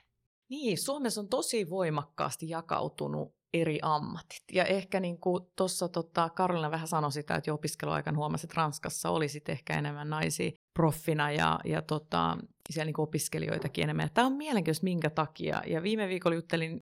Niin, 0.49 0.77
Suomessa 0.77 1.21
on 1.21 1.29
tosi 1.29 1.69
voimakkaasti 1.69 2.49
jakautunut 2.49 3.33
eri 3.53 3.79
ammatit. 3.81 4.43
Ja 4.51 4.65
ehkä 4.65 4.99
niin 4.99 5.19
kuin 5.19 5.43
tuossa 5.55 5.89
tota, 5.89 6.29
Karolina 6.29 6.71
vähän 6.71 6.87
sanoi 6.87 7.11
sitä, 7.11 7.35
että 7.35 7.49
jo 7.49 7.53
opiskeluaikana 7.53 8.17
huomasi, 8.17 8.45
että 8.45 8.61
Ranskassa 8.61 9.09
oli 9.09 9.27
ehkä 9.47 9.77
enemmän 9.77 10.09
naisia 10.09 10.51
proffina 10.73 11.31
ja, 11.31 11.59
ja 11.65 11.81
tota, 11.81 12.37
siellä 12.69 12.85
niin 12.85 13.01
opiskelijoitakin 13.01 13.83
enemmän. 13.83 14.09
Tämä 14.13 14.27
on 14.27 14.33
mielenkiintoista 14.33 14.83
minkä 14.83 15.09
takia. 15.09 15.61
Ja 15.67 15.83
viime 15.83 16.07
viikolla 16.07 16.35
juttelin 16.35 16.79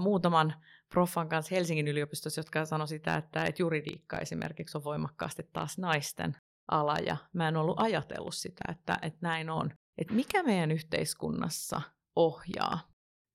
muutaman 0.00 0.54
proffan 0.88 1.28
kanssa 1.28 1.54
Helsingin 1.54 1.88
yliopistossa, 1.88 2.38
jotka 2.38 2.64
sanoi 2.64 2.88
sitä, 2.88 3.16
että, 3.16 3.44
että 3.44 3.62
juridiikka 3.62 4.18
esimerkiksi 4.18 4.78
on 4.78 4.84
voimakkaasti 4.84 5.42
taas 5.52 5.78
naisten 5.78 6.36
ala. 6.70 6.96
Ja 6.96 7.16
mä 7.32 7.48
en 7.48 7.56
ollut 7.56 7.80
ajatellut 7.80 8.34
sitä, 8.34 8.64
että, 8.70 8.98
että 9.02 9.18
näin 9.22 9.50
on. 9.50 9.70
Että 9.98 10.14
mikä 10.14 10.42
meidän 10.42 10.70
yhteiskunnassa 10.70 11.82
ohjaa 12.16 12.80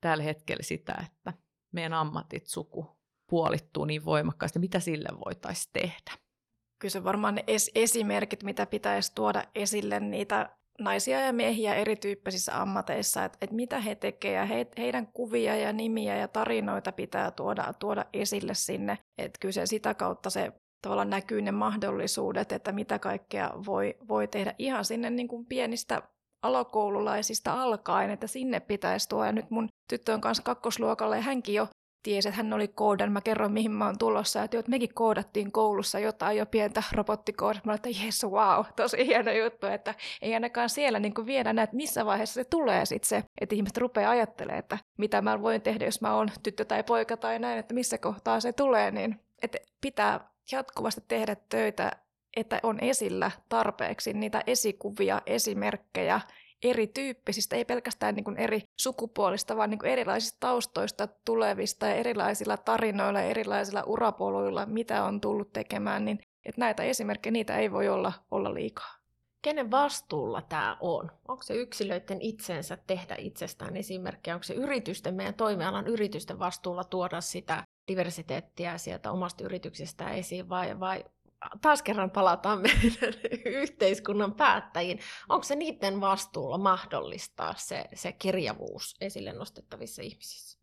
tällä 0.02 0.24
hetkellä 0.24 0.64
sitä, 0.64 1.06
että 1.08 1.34
meidän 1.74 1.94
ammatit 1.94 2.48
suku 2.48 2.98
puolittuu 3.30 3.86
niin 3.86 4.06
voimakkaasti, 4.06 4.60
mitä 4.60 4.80
sille 4.80 5.10
voitaisiin 5.26 5.70
tehdä? 5.74 6.12
Kyllä 6.80 6.92
se 6.92 7.04
varmaan 7.04 7.36
ne 7.36 7.42
es- 7.42 7.72
esimerkit, 7.76 8.44
mitä 8.44 8.66
pitäisi 8.66 9.16
tuoda 9.16 9.44
esille 9.56 10.00
niitä 10.00 10.58
naisia 10.80 11.20
ja 11.20 11.34
miehiä 11.34 11.76
erityyppisissä 11.76 12.62
ammateissa, 12.62 13.26
että, 13.26 13.38
että 13.42 13.56
mitä 13.56 13.80
he 13.80 13.96
tekevät 13.96 14.50
he, 14.50 14.68
heidän 14.78 15.08
kuvia 15.08 15.56
ja 15.56 15.74
nimiä 15.74 16.18
ja 16.18 16.28
tarinoita 16.28 16.92
pitää 16.92 17.32
tuoda, 17.32 17.74
tuoda 17.80 18.06
esille 18.14 18.54
sinne. 18.54 18.98
Että 19.18 19.38
kyllä 19.42 19.52
se 19.52 19.66
sitä 19.66 19.94
kautta 19.94 20.30
se 20.30 20.52
tavallaan 20.82 21.10
näkyy 21.10 21.42
ne 21.42 21.52
mahdollisuudet, 21.52 22.52
että 22.52 22.72
mitä 22.72 23.00
kaikkea 23.00 23.52
voi, 23.66 23.96
voi 24.08 24.28
tehdä 24.28 24.56
ihan 24.58 24.86
sinne 24.86 25.10
niin 25.10 25.28
kuin 25.28 25.46
pienistä 25.46 26.02
alakoululaisista 26.42 27.64
alkaen, 27.64 28.10
että 28.10 28.28
sinne 28.28 28.60
pitäisi 28.60 29.10
tuoda. 29.10 29.26
Ja 29.26 29.32
nyt 29.32 29.50
mun 29.50 29.68
tyttö 29.90 30.14
on 30.14 30.22
kanssa 30.22 30.44
kakkosluokalla 30.44 31.16
ja 31.16 31.22
hänkin 31.22 31.56
jo 31.56 31.68
tiesi, 32.06 32.30
että 32.30 32.38
hän 32.38 32.54
oli 32.54 32.68
koodan. 32.68 33.12
Mä 33.12 33.22
kerron, 33.22 33.52
mihin 33.52 33.72
mä 33.72 33.86
oon 33.86 33.98
tulossa. 33.98 34.44
Että, 34.44 34.60
että 34.60 34.72
mekin 34.72 34.94
koodattiin 34.94 35.52
koulussa 35.52 36.00
jotain 36.00 36.38
jo 36.38 36.46
pientä 36.46 36.84
robottikoodasta. 36.92 37.66
Mä 37.66 37.72
olin, 37.72 37.82
että 37.86 38.06
jes, 38.06 38.24
wow, 38.24 38.66
tosi 38.76 39.08
hieno 39.08 39.32
juttu. 39.32 39.68
Että 39.68 39.96
ei 40.22 40.34
ainakaan 40.34 40.70
siellä 40.70 41.00
niin 41.00 41.14
kuin 41.14 41.28
näe, 41.54 41.64
että 41.64 41.76
missä 41.76 42.06
vaiheessa 42.06 42.34
se 42.34 42.44
tulee 42.44 42.86
sitten 42.86 43.10
se, 43.10 43.24
että 43.42 43.56
ihmiset 43.56 43.78
rupeaa 43.78 44.12
ajattelemaan, 44.12 44.60
että 44.60 44.78
mitä 44.98 45.22
mä 45.22 45.42
voin 45.42 45.62
tehdä, 45.62 45.86
jos 45.86 46.02
mä 46.02 46.16
oon 46.16 46.30
tyttö 46.44 46.66
tai 46.66 46.84
poika 46.84 47.18
tai 47.18 47.40
näin, 47.40 47.60
että 47.60 47.74
missä 47.74 47.98
kohtaa 47.98 48.40
se 48.40 48.54
tulee. 48.54 48.92
Niin, 48.92 49.20
että 49.42 49.58
pitää 49.82 50.30
jatkuvasti 50.52 51.02
tehdä 51.08 51.36
töitä 51.50 51.92
että 52.36 52.60
on 52.64 52.80
esillä 52.80 53.32
tarpeeksi 53.50 54.14
niitä 54.14 54.44
esikuvia, 54.48 55.22
esimerkkejä 55.26 56.22
erityyppisistä, 56.70 57.56
ei 57.56 57.66
pelkästään 57.66 58.16
niin 58.16 58.24
kuin 58.24 58.38
eri 58.38 58.62
sukupuolista, 58.80 59.58
vaan 59.58 59.70
niin 59.70 59.80
kuin 59.80 59.92
erilaisista 59.92 60.38
taustoista 60.40 61.08
tulevista 61.26 61.88
ja 61.88 61.96
erilaisilla 61.96 62.58
tarinoilla 62.58 63.20
ja 63.20 63.26
erilaisilla 63.26 63.84
urapoluilla, 63.84 64.66
mitä 64.66 65.04
on 65.04 65.22
tullut 65.22 65.54
tekemään, 65.54 66.06
niin 66.06 66.20
että 66.46 66.62
näitä 66.62 66.84
esimerkkejä, 66.84 67.32
niitä 67.32 67.58
ei 67.58 67.72
voi 67.72 67.90
olla, 67.90 68.14
olla 68.32 68.54
liikaa. 68.54 68.96
Kenen 69.42 69.72
vastuulla 69.72 70.42
tämä 70.42 70.78
on? 70.80 71.12
Onko 71.28 71.44
se 71.44 71.54
yksilöiden 71.54 72.22
itsensä 72.22 72.78
tehdä 72.88 73.16
itsestään 73.20 73.78
esimerkkejä? 73.78 74.36
Onko 74.36 74.44
se 74.44 74.54
yritysten, 74.54 75.16
meidän 75.16 75.34
toimialan 75.34 75.88
yritysten 75.88 76.40
vastuulla 76.40 76.84
tuoda 76.84 77.22
sitä 77.22 77.64
diversiteettiä 77.88 78.78
sieltä 78.78 79.12
omasta 79.12 79.44
yrityksestä 79.44 80.10
esiin 80.10 80.50
vai, 80.50 80.80
vai 80.80 81.06
taas 81.62 81.82
kerran 81.82 82.12
palataan 82.12 82.62
meidän 82.62 83.14
yhteiskunnan 83.46 84.34
päättäjiin. 84.34 85.00
Onko 85.30 85.44
se 85.44 85.56
niiden 85.56 86.02
vastuulla 86.02 86.58
mahdollistaa 86.58 87.54
se, 87.58 87.86
se 87.94 88.12
kirjavuus 88.12 88.96
esille 89.02 89.34
nostettavissa 89.34 90.02
ihmisissä? 90.02 90.58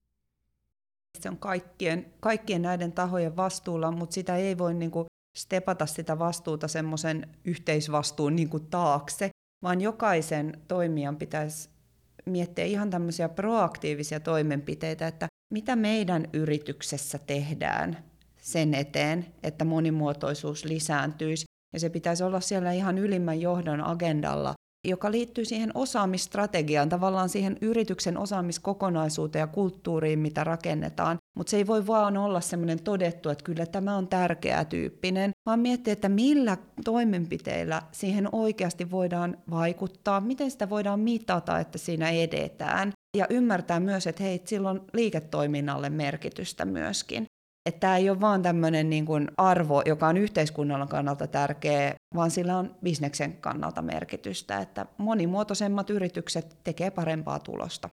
Se 1.18 1.29
on 1.29 1.38
kaikkien, 1.38 2.14
kaikkien 2.21 2.62
näiden 2.62 2.92
tahojen 2.92 3.37
vastuulla, 3.37 3.90
mutta 3.90 4.14
sitä 4.14 4.37
ei 4.37 4.59
voi 4.59 4.75
niin 4.75 4.90
kuin 4.90 5.07
stepata 5.38 5.87
sitä 5.87 6.18
vastuuta 6.18 6.68
semmoisen 6.68 7.37
yhteisvastuun 7.45 8.37
niin 8.37 8.49
kuin 8.49 8.66
taakse, 8.66 9.31
vaan 9.62 9.81
jokaisen 9.81 10.62
toimijan 10.68 11.16
pitäisi 11.16 11.71
miettiä 12.27 12.64
ihan 12.64 12.90
tämmöisiä 12.90 13.29
proaktiivisia 13.29 14.21
toimenpiteitä, 14.21 15.07
että 15.07 15.27
mitä 15.53 15.77
meidän 15.77 16.29
yrityksessä 16.33 17.18
tehdään 17.18 18.12
sen 18.43 18.75
eteen, 18.75 19.27
että 19.43 19.65
monimuotoisuus 19.65 20.65
lisääntyisi. 20.65 21.45
Ja 21.73 21.81
se 21.81 21.89
pitäisi 21.89 22.25
olla 22.25 22.41
siellä 22.41 22.73
ihan 22.73 22.99
ylimmän 22.99 23.41
johdon 23.41 23.85
agendalla, 23.85 24.55
joka 24.89 25.11
liittyy 25.11 25.45
siihen 25.45 25.71
osaamistrategiaan, 25.75 26.89
tavallaan 26.89 27.29
siihen 27.29 27.59
yrityksen 27.61 28.19
osaamiskokonaisuuteen 28.19 29.41
ja 29.41 29.47
kulttuuriin, 29.47 30.19
mitä 30.19 30.45
rakennetaan. 30.45 31.17
Mutta 31.37 31.51
se 31.51 31.57
ei 31.57 31.67
voi 31.67 31.87
vaan 31.87 32.17
olla 32.17 32.41
semmoinen 32.41 32.83
todettu, 32.83 33.29
että 33.29 33.45
kyllä 33.45 33.67
tämä 33.67 33.97
on 33.97 34.09
tärkeä 34.09 34.65
tyyppinen, 34.65 35.31
vaan 35.47 35.61
miettiä, 35.61 35.93
että 35.93 36.09
millä 36.09 36.57
toimenpiteillä 36.85 37.83
siihen 37.93 38.29
oikeasti 38.33 38.91
voidaan 38.91 39.37
vaikuttaa, 39.51 40.21
miten 40.21 40.51
sitä 40.51 40.71
voidaan 40.71 41.01
mitata, 41.01 41.59
että 41.59 41.79
siinä 41.79 42.11
edetään. 42.11 42.93
Ja 43.17 43.27
ymmärtää 43.31 43.81
myös, 43.81 44.07
että 44.07 44.23
hei, 44.23 44.43
sillä 44.45 44.71
on 44.71 44.85
liiketoiminnalle 44.93 45.91
merkitystä 45.91 46.65
myöskin. 46.65 47.27
Että 47.66 47.81
tämä 47.81 47.96
ei 47.96 48.11
ole 48.11 48.20
vaan 48.20 48.42
tämmöinen 48.42 48.90
niin 48.90 49.07
kuin 49.07 49.29
arvo, 49.37 49.83
joka 49.87 50.09
on 50.09 50.16
yhteiskunnan 50.16 50.88
kannalta 50.88 51.27
tärkeä, 51.27 51.94
vaan 52.14 52.31
sillä 52.31 52.57
on 52.57 52.75
bisneksen 52.83 53.33
kannalta 53.33 53.83
merkitystä, 53.83 54.59
että 54.59 54.87
monimuotoisemmat 54.98 55.90
yritykset 55.90 56.57
tekee 56.64 56.90
parempaa 56.90 57.38
tulosta. 57.38 57.88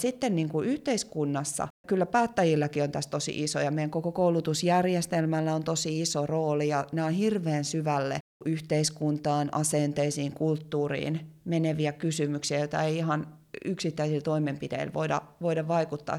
Sitten 0.00 0.36
niin 0.36 0.48
kuin 0.48 0.68
yhteiskunnassa, 0.68 1.68
kyllä 1.86 2.06
päättäjilläkin 2.06 2.82
on 2.82 2.92
tässä 2.92 3.10
tosi 3.10 3.42
iso 3.42 3.60
ja 3.60 3.70
meidän 3.70 3.90
koko 3.90 4.12
koulutusjärjestelmällä 4.12 5.54
on 5.54 5.64
tosi 5.64 6.00
iso 6.00 6.26
rooli 6.26 6.68
ja 6.68 6.86
nämä 6.92 7.06
on 7.06 7.12
hirveän 7.12 7.64
syvälle 7.64 8.18
yhteiskuntaan, 8.46 9.48
asenteisiin, 9.52 10.32
kulttuuriin 10.32 11.20
meneviä 11.44 11.92
kysymyksiä, 11.92 12.58
joita 12.58 12.82
ei 12.82 12.96
ihan 12.96 13.26
yksittäisillä 13.64 14.20
toimenpiteillä 14.20 14.94
voida, 14.94 15.22
voida 15.42 15.68
vaikuttaa. 15.68 16.16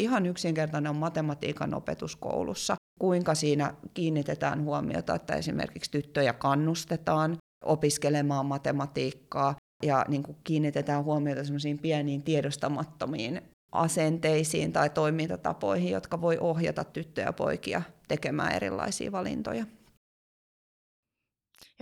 Ihan 0.00 0.26
yksinkertainen 0.26 0.90
on 0.90 0.96
matematiikan 0.96 1.74
opetus 1.74 2.16
koulussa. 2.16 2.76
Kuinka 3.00 3.34
siinä 3.34 3.74
kiinnitetään 3.94 4.64
huomiota, 4.64 5.14
että 5.14 5.34
esimerkiksi 5.34 5.90
tyttöjä 5.90 6.32
kannustetaan 6.32 7.36
opiskelemaan 7.64 8.46
matematiikkaa 8.46 9.54
ja 9.82 10.04
niin 10.08 10.22
kuin 10.22 10.36
kiinnitetään 10.44 11.04
huomiota 11.04 11.44
semmoisiin 11.44 11.78
pieniin 11.78 12.22
tiedostamattomiin 12.22 13.42
asenteisiin 13.72 14.72
tai 14.72 14.90
toimintatapoihin, 14.90 15.92
jotka 15.92 16.20
voi 16.20 16.38
ohjata 16.40 16.84
tyttöjä 16.84 17.26
ja 17.26 17.32
poikia 17.32 17.82
tekemään 18.08 18.52
erilaisia 18.52 19.12
valintoja. 19.12 19.66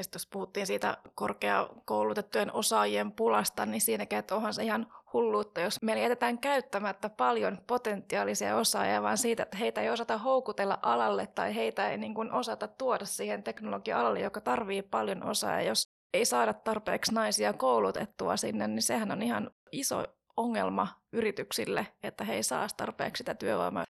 Ja 0.00 0.04
sitten 0.04 0.18
jos 0.18 0.26
puhuttiin 0.26 0.66
siitä 0.66 0.96
korkeakoulutettujen 1.14 2.52
osaajien 2.52 3.12
pulasta, 3.12 3.66
niin 3.66 3.80
siinäkin, 3.80 4.18
että 4.18 4.36
onhan 4.36 4.54
se 4.54 4.64
ihan 4.64 4.86
hulluutta, 5.12 5.60
jos 5.60 5.82
meillä 5.82 6.02
jätetään 6.02 6.38
käyttämättä 6.38 7.08
paljon 7.08 7.58
potentiaalisia 7.66 8.56
osaajia, 8.56 9.02
vaan 9.02 9.18
siitä, 9.18 9.42
että 9.42 9.56
heitä 9.56 9.80
ei 9.80 9.90
osata 9.90 10.18
houkutella 10.18 10.78
alalle 10.82 11.26
tai 11.26 11.54
heitä 11.54 11.90
ei 11.90 11.98
niin 11.98 12.14
kuin 12.14 12.32
osata 12.32 12.68
tuoda 12.68 13.04
siihen 13.04 13.42
teknologia-alalle, 13.42 14.20
joka 14.20 14.40
tarvii 14.40 14.82
paljon 14.82 15.22
osaajia. 15.22 15.68
Jos 15.68 15.88
ei 16.14 16.24
saada 16.24 16.54
tarpeeksi 16.54 17.14
naisia 17.14 17.52
koulutettua 17.52 18.36
sinne, 18.36 18.68
niin 18.68 18.82
sehän 18.82 19.10
on 19.10 19.22
ihan 19.22 19.50
iso 19.72 20.04
ongelma 20.36 20.88
yrityksille, 21.12 21.86
että 22.02 22.24
he 22.24 22.34
ei 22.34 22.42
saa 22.42 22.66
tarpeeksi 22.76 23.20
sitä 23.20 23.34
työvoimaa. 23.34 23.84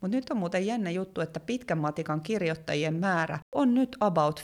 Mutta 0.00 0.16
nyt 0.16 0.30
on 0.30 0.36
muuten 0.36 0.66
jännä 0.66 0.90
juttu, 0.90 1.20
että 1.20 1.40
pitkän 1.40 1.78
matikan 1.78 2.20
kirjoittajien 2.20 2.94
määrä 2.94 3.38
on 3.54 3.74
nyt 3.74 3.96
about 4.00 4.42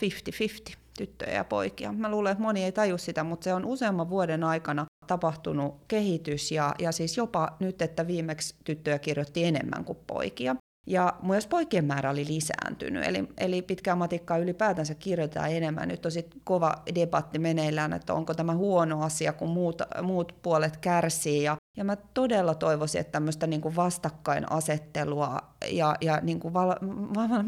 50-50 0.72 0.87
tyttöjä 0.98 1.32
ja 1.32 1.44
poikia. 1.44 1.92
Mä 1.92 2.10
luulen, 2.10 2.32
että 2.32 2.42
moni 2.42 2.64
ei 2.64 2.72
taju 2.72 2.98
sitä, 2.98 3.24
mutta 3.24 3.44
se 3.44 3.54
on 3.54 3.64
useamman 3.64 4.10
vuoden 4.10 4.44
aikana 4.44 4.86
tapahtunut 5.06 5.74
kehitys 5.88 6.52
ja, 6.52 6.74
ja 6.78 6.92
siis 6.92 7.16
jopa 7.16 7.56
nyt, 7.60 7.82
että 7.82 8.06
viimeksi 8.06 8.54
tyttöjä 8.64 8.98
kirjoitti 8.98 9.44
enemmän 9.44 9.84
kuin 9.84 9.98
poikia. 10.06 10.56
Ja 10.88 11.14
myös 11.22 11.46
poikien 11.46 11.84
määrä 11.84 12.10
oli 12.10 12.26
lisääntynyt, 12.26 13.06
eli, 13.06 13.28
eli 13.38 13.62
pitkää 13.62 13.96
matikkaa 13.96 14.38
ylipäätänsä 14.38 14.94
kirjoitetaan 14.94 15.52
enemmän. 15.52 15.88
Nyt 15.88 16.06
on 16.06 16.12
sitten 16.12 16.40
kova 16.44 16.74
debatti 16.94 17.38
meneillään, 17.38 17.92
että 17.92 18.14
onko 18.14 18.34
tämä 18.34 18.54
huono 18.54 19.02
asia, 19.02 19.32
kun 19.32 19.48
muut, 19.48 19.82
muut 20.02 20.34
puolet 20.42 20.76
kärsii. 20.76 21.42
Ja, 21.42 21.56
ja 21.76 21.84
mä 21.84 21.96
todella 21.96 22.54
toivoisin, 22.54 23.00
että 23.00 23.12
tämmöistä 23.12 23.46
niin 23.46 23.76
vastakkainasettelua 23.76 25.38
ja, 25.70 25.96
ja 26.00 26.20
niin 26.22 26.40
kuin 26.40 26.54
val, 26.54 26.74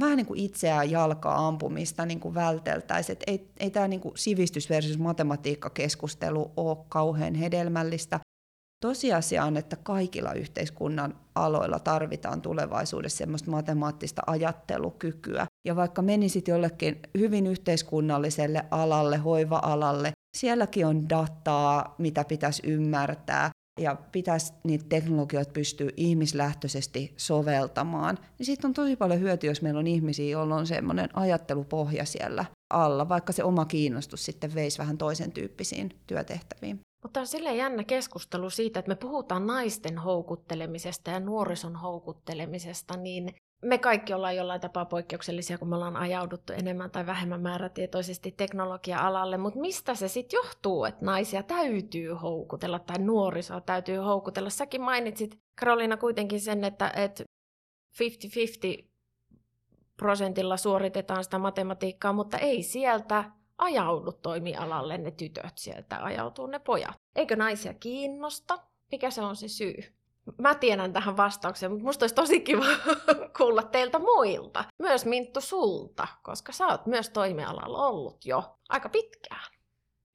vähän 0.00 0.16
niin 0.16 0.26
kuin 0.26 0.40
itseään 0.40 0.90
jalkaa 0.90 1.48
ampumista 1.48 2.07
niin 2.07 2.20
kuin 2.20 2.35
välteltäisiin. 2.35 3.12
Että 3.12 3.24
ei, 3.26 3.48
ei 3.61 3.70
tämä 3.70 3.88
niin 3.88 4.00
sivistys 4.16 4.70
versus 4.70 4.98
matematiikka 4.98 5.70
keskustelu 5.70 6.50
ole 6.57 6.79
kauhean 6.88 7.35
hedelmällistä, 7.35 8.20
Tosiasia 8.80 9.44
on, 9.44 9.56
että 9.56 9.76
kaikilla 9.76 10.32
yhteiskunnan 10.32 11.16
aloilla 11.34 11.78
tarvitaan 11.78 12.42
tulevaisuudessa 12.42 13.18
semmoista 13.18 13.50
matemaattista 13.50 14.22
ajattelukykyä. 14.26 15.46
Ja 15.66 15.76
vaikka 15.76 16.02
menisit 16.02 16.48
jollekin 16.48 17.00
hyvin 17.18 17.46
yhteiskunnalliselle 17.46 18.64
alalle, 18.70 19.16
hoiva-alalle, 19.16 20.12
sielläkin 20.36 20.86
on 20.86 21.08
dataa, 21.08 21.94
mitä 21.98 22.24
pitäisi 22.24 22.62
ymmärtää, 22.66 23.50
ja 23.80 23.96
pitäisi 24.12 24.52
niitä 24.64 24.84
teknologioita 24.88 25.52
pystyä 25.52 25.90
ihmislähtöisesti 25.96 27.14
soveltamaan, 27.16 28.18
niin 28.38 28.46
siitä 28.46 28.68
on 28.68 28.74
tosi 28.74 28.96
paljon 28.96 29.20
hyötyä, 29.20 29.50
jos 29.50 29.62
meillä 29.62 29.80
on 29.80 29.86
ihmisiä, 29.86 30.30
joilla 30.30 30.56
on 30.56 30.66
semmoinen 30.66 31.08
ajattelupohja 31.12 32.04
siellä 32.04 32.44
alla, 32.70 33.08
vaikka 33.08 33.32
se 33.32 33.44
oma 33.44 33.64
kiinnostus 33.64 34.24
sitten 34.24 34.54
veisi 34.54 34.78
vähän 34.78 34.98
toisen 34.98 35.32
tyyppisiin 35.32 35.90
työtehtäviin. 36.06 36.80
Mutta 37.02 37.20
on 37.20 37.26
silleen 37.26 37.56
jännä 37.56 37.84
keskustelu 37.84 38.50
siitä, 38.50 38.80
että 38.80 38.88
me 38.88 38.94
puhutaan 38.94 39.46
naisten 39.46 39.98
houkuttelemisesta 39.98 41.10
ja 41.10 41.20
nuorison 41.20 41.76
houkuttelemisesta, 41.76 42.96
niin 42.96 43.34
me 43.62 43.78
kaikki 43.78 44.14
ollaan 44.14 44.36
jollain 44.36 44.60
tapaa 44.60 44.84
poikkeuksellisia, 44.84 45.58
kun 45.58 45.68
me 45.68 45.74
ollaan 45.74 45.96
ajauduttu 45.96 46.52
enemmän 46.52 46.90
tai 46.90 47.06
vähemmän 47.06 47.40
määrätietoisesti 47.40 48.32
teknologia-alalle, 48.36 49.36
mutta 49.36 49.60
mistä 49.60 49.94
se 49.94 50.08
sitten 50.08 50.36
johtuu, 50.36 50.84
että 50.84 51.04
naisia 51.04 51.42
täytyy 51.42 52.12
houkutella 52.12 52.78
tai 52.78 52.98
nuorisoa 52.98 53.60
täytyy 53.60 53.96
houkutella? 53.96 54.50
Säkin 54.50 54.80
mainitsit, 54.80 55.38
Karoliina, 55.60 55.96
kuitenkin 55.96 56.40
sen, 56.40 56.64
että, 56.64 56.92
että 56.96 57.24
50-50 58.82 58.84
prosentilla 59.96 60.56
suoritetaan 60.56 61.24
sitä 61.24 61.38
matematiikkaa, 61.38 62.12
mutta 62.12 62.38
ei 62.38 62.62
sieltä 62.62 63.24
ajaudu 63.60 64.12
toimialalle 64.12 64.98
ne 64.98 65.10
tytöt, 65.10 65.58
sieltä 65.58 66.04
ajautuu 66.04 66.46
ne 66.46 66.58
pojat. 66.58 66.94
Eikö 67.16 67.36
naisia 67.36 67.74
kiinnosta? 67.74 68.58
Mikä 68.92 69.10
se 69.10 69.22
on 69.22 69.36
se 69.36 69.48
syy? 69.48 69.74
Mä 70.38 70.54
tiedän 70.54 70.92
tähän 70.92 71.16
vastauksen, 71.16 71.70
mutta 71.70 71.84
musta 71.84 72.02
olisi 72.02 72.14
tosi 72.14 72.40
kiva 72.40 72.64
kuulla 73.38 73.62
teiltä 73.62 73.98
muilta. 73.98 74.64
Myös 74.78 75.04
Minttu 75.04 75.40
sulta, 75.40 76.08
koska 76.22 76.52
sä 76.52 76.66
oot 76.66 76.86
myös 76.86 77.10
toimialalla 77.10 77.86
ollut 77.86 78.24
jo 78.24 78.58
aika 78.68 78.88
pitkään. 78.88 79.50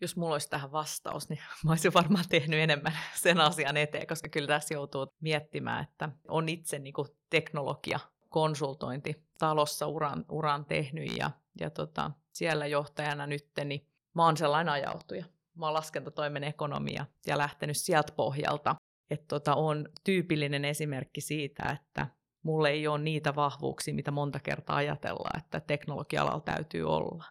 Jos 0.01 0.15
mulla 0.15 0.35
olisi 0.35 0.49
tähän 0.49 0.71
vastaus, 0.71 1.29
niin 1.29 1.39
mä 1.65 1.71
olisin 1.71 1.93
varmaan 1.93 2.25
tehnyt 2.29 2.59
enemmän 2.59 2.97
sen 3.23 3.41
asian 3.41 3.77
eteen, 3.77 4.07
koska 4.07 4.29
kyllä 4.29 4.47
tässä 4.47 4.73
joutuu 4.73 5.07
miettimään, 5.19 5.83
että 5.83 6.09
on 6.27 6.49
itse 6.49 6.79
niin 6.79 6.93
kuin 6.93 7.07
teknologia, 7.29 7.99
konsultointi 8.29 9.25
talossa 9.37 9.87
uran, 9.87 10.25
uran 10.29 10.65
tehnyt 10.65 11.17
ja, 11.17 11.31
ja 11.59 11.69
tota, 11.69 12.11
siellä 12.35 12.65
johtajana 12.65 13.27
nyt, 13.27 13.47
niin 13.65 13.87
mä 14.13 14.25
oon 14.25 14.37
sellainen 14.37 14.73
ajautuja. 14.73 15.25
Mä 15.55 15.65
oon 15.65 15.73
laskentatoimen 15.73 16.43
ekonomia 16.43 17.05
ja 17.27 17.37
lähtenyt 17.37 17.77
sieltä 17.77 18.13
pohjalta 18.15 18.75
että 19.09 19.25
tota, 19.27 19.55
on 19.55 19.89
tyypillinen 20.03 20.65
esimerkki 20.65 21.21
siitä, 21.21 21.69
että 21.69 22.07
mulle 22.43 22.69
ei 22.69 22.87
ole 22.87 22.99
niitä 22.99 23.35
vahvuuksia, 23.35 23.93
mitä 23.93 24.11
monta 24.11 24.39
kertaa 24.39 24.75
ajatellaan, 24.75 25.39
että 25.39 25.59
teknologialalla 25.59 26.39
täytyy 26.39 26.83
olla. 26.83 27.25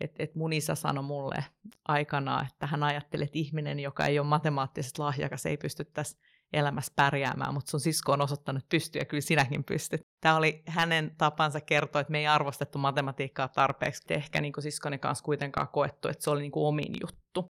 Et, 0.00 0.14
et 0.18 0.34
mun 0.34 0.52
isä 0.52 0.74
sanoi 0.74 1.04
mulle 1.04 1.44
aikanaan, 1.88 2.46
että 2.46 2.66
hän 2.66 2.82
ajattelee, 2.82 3.24
että 3.24 3.38
ihminen, 3.38 3.80
joka 3.80 4.06
ei 4.06 4.18
ole 4.18 4.26
matemaattisesti 4.26 4.98
lahjakas, 4.98 5.46
ei 5.46 5.56
pysty 5.56 5.84
tässä 5.84 6.18
elämässä 6.52 6.92
pärjäämään, 6.96 7.54
mutta 7.54 7.70
sun 7.70 7.80
sisko 7.80 8.12
on 8.12 8.20
osoittanut, 8.20 8.62
että 8.62 8.70
pystyy 8.70 9.00
ja 9.00 9.04
kyllä 9.04 9.20
sinäkin 9.20 9.64
pystyt. 9.64 10.06
Tämä 10.24 10.36
oli 10.36 10.62
hänen 10.66 11.14
tapansa 11.18 11.60
kertoa, 11.60 12.00
että 12.00 12.10
me 12.10 12.18
ei 12.18 12.26
arvostettu 12.26 12.78
matematiikkaa 12.78 13.48
tarpeeksi. 13.48 14.14
Ehkä 14.14 14.40
niin 14.40 14.52
siskoni 14.58 14.98
kanssa 14.98 15.24
kuitenkaan 15.24 15.68
koettu, 15.68 16.08
että 16.08 16.24
se 16.24 16.30
oli 16.30 16.40
niin 16.40 16.52
kuin 16.52 16.66
omin 16.66 16.96
juttu. 17.02 17.46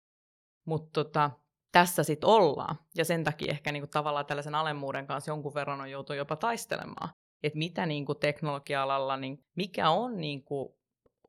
Mutta 0.66 0.90
tota, 0.92 1.30
tässä 1.72 2.02
sitten 2.02 2.28
ollaan. 2.28 2.78
Ja 2.96 3.04
sen 3.04 3.24
takia 3.24 3.50
ehkä 3.50 3.72
niinku 3.72 3.86
tavallaan 3.86 4.26
tällaisen 4.26 4.54
alemmuuden 4.54 5.06
kanssa 5.06 5.30
jonkun 5.30 5.54
verran 5.54 5.80
on 5.80 5.90
joutunut 5.90 6.18
jopa 6.18 6.36
taistelemaan. 6.36 7.08
Että 7.42 7.58
mitä 7.58 7.86
niinku 7.86 8.14
teknologia-alalla, 8.14 9.16
niin 9.16 9.44
mikä 9.56 9.90
on 9.90 10.16
niinku 10.16 10.78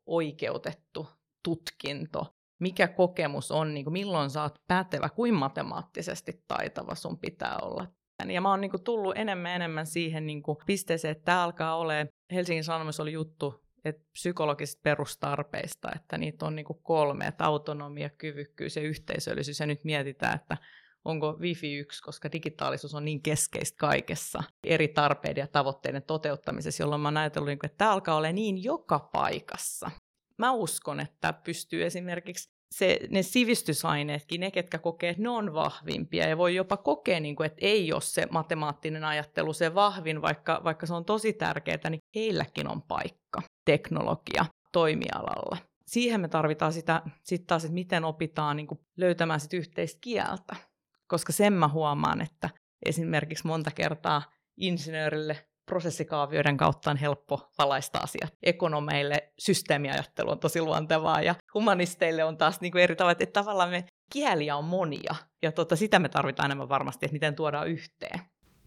oikeutettu 0.05 1.07
tutkinto, 1.43 2.35
mikä 2.59 2.87
kokemus 2.87 3.51
on, 3.51 3.73
niinku 3.73 3.91
milloin 3.91 4.29
sä 4.29 4.41
oot 4.41 4.55
pätevä, 4.67 5.09
kuin 5.09 5.33
matemaattisesti 5.33 6.43
taitava 6.47 6.95
sun 6.95 7.19
pitää 7.19 7.57
olla. 7.61 7.87
Ja 8.27 8.41
mä 8.41 8.49
oon 8.49 8.61
niinku 8.61 8.79
tullut 8.79 9.17
enemmän 9.17 9.55
enemmän 9.55 9.87
siihen 9.87 10.25
niinku 10.25 10.61
pisteeseen, 10.65 11.11
että 11.11 11.25
tämä 11.25 11.43
alkaa 11.43 11.75
olemaan, 11.77 12.07
Helsingin 12.31 12.63
Sanomissa 12.63 13.03
oli 13.03 13.11
juttu 13.11 13.63
että 13.85 14.05
psykologisista 14.11 14.81
perustarpeista, 14.83 15.91
että 15.95 16.17
niitä 16.17 16.45
on 16.45 16.55
niin 16.55 16.65
kuin 16.65 16.79
kolme, 16.83 17.27
että 17.27 17.45
autonomia, 17.45 18.09
kyvykkyys 18.09 18.75
ja 18.75 18.81
yhteisöllisyys, 18.81 19.59
ja 19.59 19.65
nyt 19.65 19.83
mietitään, 19.83 20.35
että 20.35 20.57
onko 21.05 21.37
Wifi 21.39 21.75
yksi, 21.75 22.03
koska 22.03 22.31
digitaalisuus 22.31 22.95
on 22.95 23.05
niin 23.05 23.21
keskeistä 23.21 23.77
kaikessa 23.77 24.43
eri 24.63 24.87
tarpeiden 24.87 25.41
ja 25.41 25.47
tavoitteiden 25.47 26.03
toteuttamisessa, 26.03 26.83
jolloin 26.83 27.01
mä 27.01 27.07
oon 27.07 27.17
ajatellut, 27.17 27.47
niin 27.47 27.59
että 27.63 27.77
tämä 27.77 27.91
alkaa 27.91 28.15
olla 28.15 28.31
niin 28.31 28.63
joka 28.63 28.99
paikassa. 28.99 29.91
Mä 30.37 30.51
uskon, 30.51 30.99
että 30.99 31.33
pystyy 31.33 31.85
esimerkiksi 31.85 32.49
se, 32.73 32.99
ne 33.09 33.23
sivistysaineetkin, 33.23 34.41
ne 34.41 34.51
ketkä 34.51 34.77
kokee, 34.77 35.09
että 35.09 35.23
ne 35.23 35.29
on 35.29 35.53
vahvimpia 35.53 36.27
ja 36.27 36.37
voi 36.37 36.55
jopa 36.55 36.77
kokea, 36.77 37.19
niin 37.19 37.35
kuin, 37.35 37.45
että 37.45 37.57
ei 37.61 37.93
ole 37.93 38.01
se 38.01 38.27
matemaattinen 38.31 39.03
ajattelu 39.03 39.53
se 39.53 39.75
vahvin, 39.75 40.21
vaikka, 40.21 40.61
vaikka 40.63 40.85
se 40.85 40.93
on 40.93 41.05
tosi 41.05 41.33
tärkeää, 41.33 41.89
niin 41.89 42.01
heilläkin 42.15 42.67
on 42.67 42.81
paikka 42.81 43.41
teknologia 43.65 44.45
toimialalla. 44.71 45.57
Siihen 45.85 46.21
me 46.21 46.27
tarvitaan 46.27 46.73
sitä 46.73 47.01
sit 47.23 47.47
taas, 47.47 47.63
että 47.63 47.73
miten 47.73 48.05
opitaan 48.05 48.57
niin 48.57 48.67
kuin 48.67 48.79
löytämään 48.97 49.39
sit 49.39 49.53
yhteistä 49.53 49.97
kieltä, 50.01 50.55
koska 51.07 51.33
sen 51.33 51.53
mä 51.53 51.67
huomaan, 51.67 52.21
että 52.21 52.49
esimerkiksi 52.85 53.47
monta 53.47 53.71
kertaa 53.71 54.21
insinöörille 54.57 55.45
prosessikaavioiden 55.65 56.57
kautta 56.57 56.91
on 56.91 56.97
helppo 56.97 57.49
valaista 57.57 57.99
asiat. 57.99 58.33
Ekonomeille 58.43 59.33
systeemiajattelu 59.39 60.31
on 60.31 60.39
tosi 60.39 60.61
luontevaa 60.61 61.21
ja 61.21 61.35
humanisteille 61.53 62.23
on 62.23 62.37
taas 62.37 62.61
niin 62.61 62.71
kuin 62.71 62.83
eri 62.83 62.95
tavalla, 62.95 63.11
että 63.11 63.39
tavallaan 63.39 63.69
me 63.69 63.85
kieliä 64.13 64.55
on 64.55 64.65
monia 64.65 65.15
ja 65.41 65.51
tota, 65.51 65.75
sitä 65.75 65.99
me 65.99 66.09
tarvitaan 66.09 66.45
enemmän 66.45 66.69
varmasti, 66.69 67.05
että 67.05 67.13
miten 67.13 67.35
tuodaan 67.35 67.67
yhteen. 67.67 68.19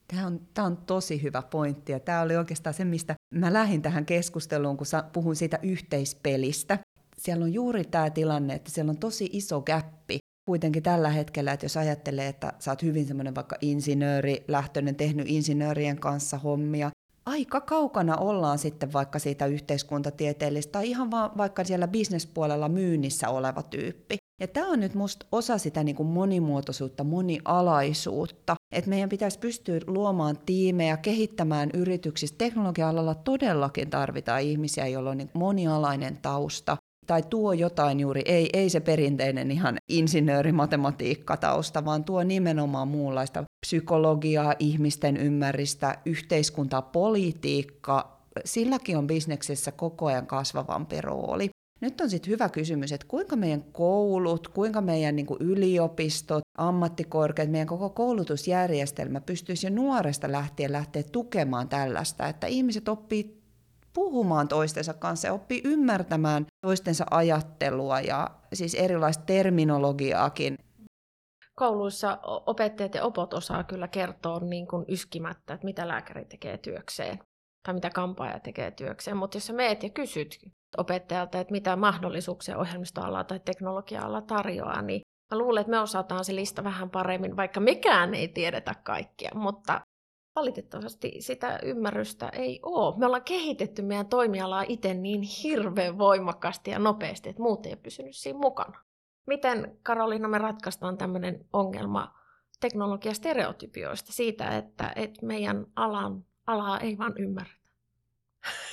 Tämä 0.09 0.26
on, 0.26 0.40
tämä 0.54 0.66
on 0.66 0.76
tosi 0.76 1.22
hyvä 1.22 1.42
pointti 1.42 1.92
ja 1.92 2.00
tämä 2.00 2.20
oli 2.20 2.37
oikeastaan 2.37 2.74
se, 2.74 2.85
mistä 2.85 3.14
mä 3.35 3.52
lähdin 3.52 3.82
tähän 3.82 4.06
keskusteluun, 4.06 4.76
kun 4.76 4.87
puhun 5.12 5.37
siitä 5.37 5.59
yhteispelistä. 5.62 6.78
Siellä 7.18 7.44
on 7.44 7.52
juuri 7.52 7.85
tämä 7.85 8.11
tilanne, 8.11 8.54
että 8.54 8.70
siellä 8.70 8.90
on 8.90 8.98
tosi 8.98 9.28
iso 9.32 9.61
gappi 9.61 10.18
kuitenkin 10.46 10.82
tällä 10.82 11.09
hetkellä, 11.09 11.52
että 11.52 11.64
jos 11.64 11.76
ajattelee, 11.76 12.28
että 12.28 12.52
sä 12.59 12.70
oot 12.70 12.82
hyvin 12.82 13.06
semmoinen 13.06 13.35
vaikka 13.35 13.56
insinööri, 13.61 14.44
lähtöinen, 14.48 14.94
tehnyt 14.96 15.26
insinöörien 15.28 15.98
kanssa 15.98 16.38
hommia, 16.38 16.90
aika 17.26 17.61
kaukana 17.61 18.16
ollaan 18.16 18.59
sitten 18.59 18.92
vaikka 18.92 19.18
siitä 19.18 19.46
yhteiskuntatieteellistä 19.46 20.72
tai 20.72 20.90
ihan 20.90 21.11
vaan 21.11 21.30
vaikka 21.37 21.64
siellä 21.64 21.88
bisnespuolella 21.88 22.68
myynnissä 22.68 23.28
oleva 23.28 23.62
tyyppi. 23.62 24.16
Ja 24.40 24.48
tämä 24.48 24.68
on 24.68 24.80
nyt 24.80 24.94
musta 24.94 25.26
osa 25.32 25.59
sitä 25.59 25.85
niin 25.85 25.96
kuin 25.96 26.09
monimuotoisuutta, 26.09 27.04
monialaisuutta, 27.04 28.54
että 28.72 28.90
meidän 28.90 29.09
pitäisi 29.09 29.38
pystyä 29.38 29.80
luomaan 29.87 30.38
tiimejä, 30.46 30.96
kehittämään 30.96 31.70
yrityksissä. 31.74 32.37
Teknologia-alalla 32.38 33.14
todellakin 33.14 33.90
tarvitaan 33.90 34.42
ihmisiä, 34.42 34.87
joilla 34.87 35.11
on 35.11 35.18
niin 35.18 35.30
monialainen 35.35 36.18
tausta, 36.22 36.76
tai 37.06 37.22
tuo 37.30 37.52
jotain 37.52 38.00
juuri, 38.00 38.22
ei, 38.24 38.48
ei 38.52 38.70
se 38.70 38.80
perinteinen 38.80 39.50
ihan 39.50 39.76
insinööri 39.88 40.52
tausta, 41.40 41.84
vaan 41.84 42.04
tuo 42.04 42.22
nimenomaan 42.22 42.88
muunlaista 42.88 43.44
psykologiaa, 43.66 44.54
ihmisten 44.58 45.16
ymmärrystä, 45.16 45.98
yhteiskuntaa, 46.06 46.82
politiikka. 46.82 48.16
Silläkin 48.44 48.98
on 48.98 49.06
bisneksessä 49.06 49.72
koko 49.72 50.06
ajan 50.06 50.26
kasvavampi 50.26 51.00
rooli. 51.00 51.50
Nyt 51.80 52.00
on 52.00 52.10
sitten 52.10 52.30
hyvä 52.30 52.48
kysymys, 52.48 52.92
että 52.92 53.06
kuinka 53.06 53.36
meidän 53.36 53.62
koulut, 53.72 54.48
kuinka 54.48 54.80
meidän 54.80 55.16
niin 55.16 55.26
kuin 55.26 55.40
yliopistot, 55.40 56.42
ammattikorkeat, 56.58 57.50
meidän 57.50 57.66
koko 57.66 57.90
koulutusjärjestelmä 57.90 59.20
pystyisi 59.20 59.66
jo 59.66 59.70
nuoresta 59.70 60.32
lähtien 60.32 60.72
lähteä 60.72 61.02
tukemaan 61.02 61.68
tällaista, 61.68 62.28
että 62.28 62.46
ihmiset 62.46 62.88
oppii 62.88 63.36
puhumaan 63.96 64.48
toistensa 64.48 64.94
kanssa 64.94 65.28
ja 65.28 65.32
oppii 65.32 65.61
ymmärtämään 65.64 66.46
toistensa 66.66 67.04
ajattelua 67.11 68.00
ja 68.00 68.30
siis 68.52 68.74
erilaista 68.74 69.24
terminologiaakin. 69.24 70.59
Kouluissa 71.54 72.18
opettajat 72.22 72.94
ja 72.94 73.05
opot 73.05 73.34
osaa 73.34 73.64
kyllä 73.64 73.88
kertoa 73.88 74.40
niin 74.40 74.66
kuin 74.66 74.84
yskimättä, 74.88 75.55
että 75.55 75.64
mitä 75.64 75.88
lääkäri 75.88 76.24
tekee 76.24 76.59
työkseen 76.59 77.18
tai 77.66 77.74
mitä 77.74 77.90
kampaaja 77.90 78.40
tekee 78.40 78.70
työkseen. 78.70 79.16
Mutta 79.16 79.36
jos 79.36 79.47
sä 79.47 79.53
meet 79.53 79.82
ja 79.82 79.90
kysyt 79.90 80.38
opettajalta, 80.78 81.40
että 81.40 81.53
mitä 81.53 81.76
mahdollisuuksia 81.76 82.59
ohjelmistoalla 82.59 83.24
tai 83.24 83.40
teknologia-ala 83.40 84.22
tarjoaa, 84.22 84.82
niin 84.82 85.01
mä 85.34 85.38
luulen, 85.38 85.61
että 85.61 85.70
me 85.70 85.80
osataan 85.80 86.24
se 86.24 86.34
lista 86.34 86.64
vähän 86.64 86.90
paremmin, 86.90 87.36
vaikka 87.36 87.61
mikään 87.61 88.14
ei 88.14 88.28
tiedetä 88.28 88.74
kaikkia, 88.84 89.30
mutta 89.34 89.80
valitettavasti 90.37 91.12
sitä 91.18 91.59
ymmärrystä 91.62 92.28
ei 92.28 92.61
ole. 92.62 92.99
Me 92.99 93.07
ollaan 93.07 93.24
kehitetty 93.24 93.82
meidän 93.82 94.07
toimialaa 94.07 94.64
itse 94.68 94.95
niin 94.95 95.22
hirveän 95.22 95.99
voimakkaasti 95.99 96.70
ja 96.70 96.78
nopeasti, 96.78 97.28
että 97.28 97.43
muut 97.43 97.66
ei 97.66 97.72
ole 97.72 97.80
pysynyt 97.82 98.16
siinä 98.16 98.39
mukana. 98.39 98.80
Miten, 99.26 99.78
Karoliina, 99.82 100.28
me 100.28 100.39
ratkaistaan 100.39 100.99
tämmöinen 100.99 101.45
ongelma 101.53 102.14
teknologiastereotypioista, 102.61 104.12
siitä, 104.12 104.49
että, 104.49 104.93
että 104.97 105.26
meidän 105.26 105.66
alan, 105.76 106.24
alaa 106.47 106.80
ei 106.80 106.99
vaan 106.99 107.14
ymmärretä. 107.18 107.66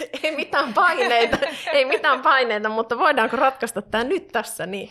ei 0.23 0.35
mitään 0.35 0.73
paineita, 0.73 1.37
ei 1.73 1.85
mitään 1.85 2.21
paineita, 2.21 2.69
mutta 2.69 2.97
voidaanko 2.97 3.35
ratkaista 3.35 3.81
tämä 3.81 4.03
nyt 4.03 4.27
tässä? 4.27 4.65
Niin. 4.65 4.89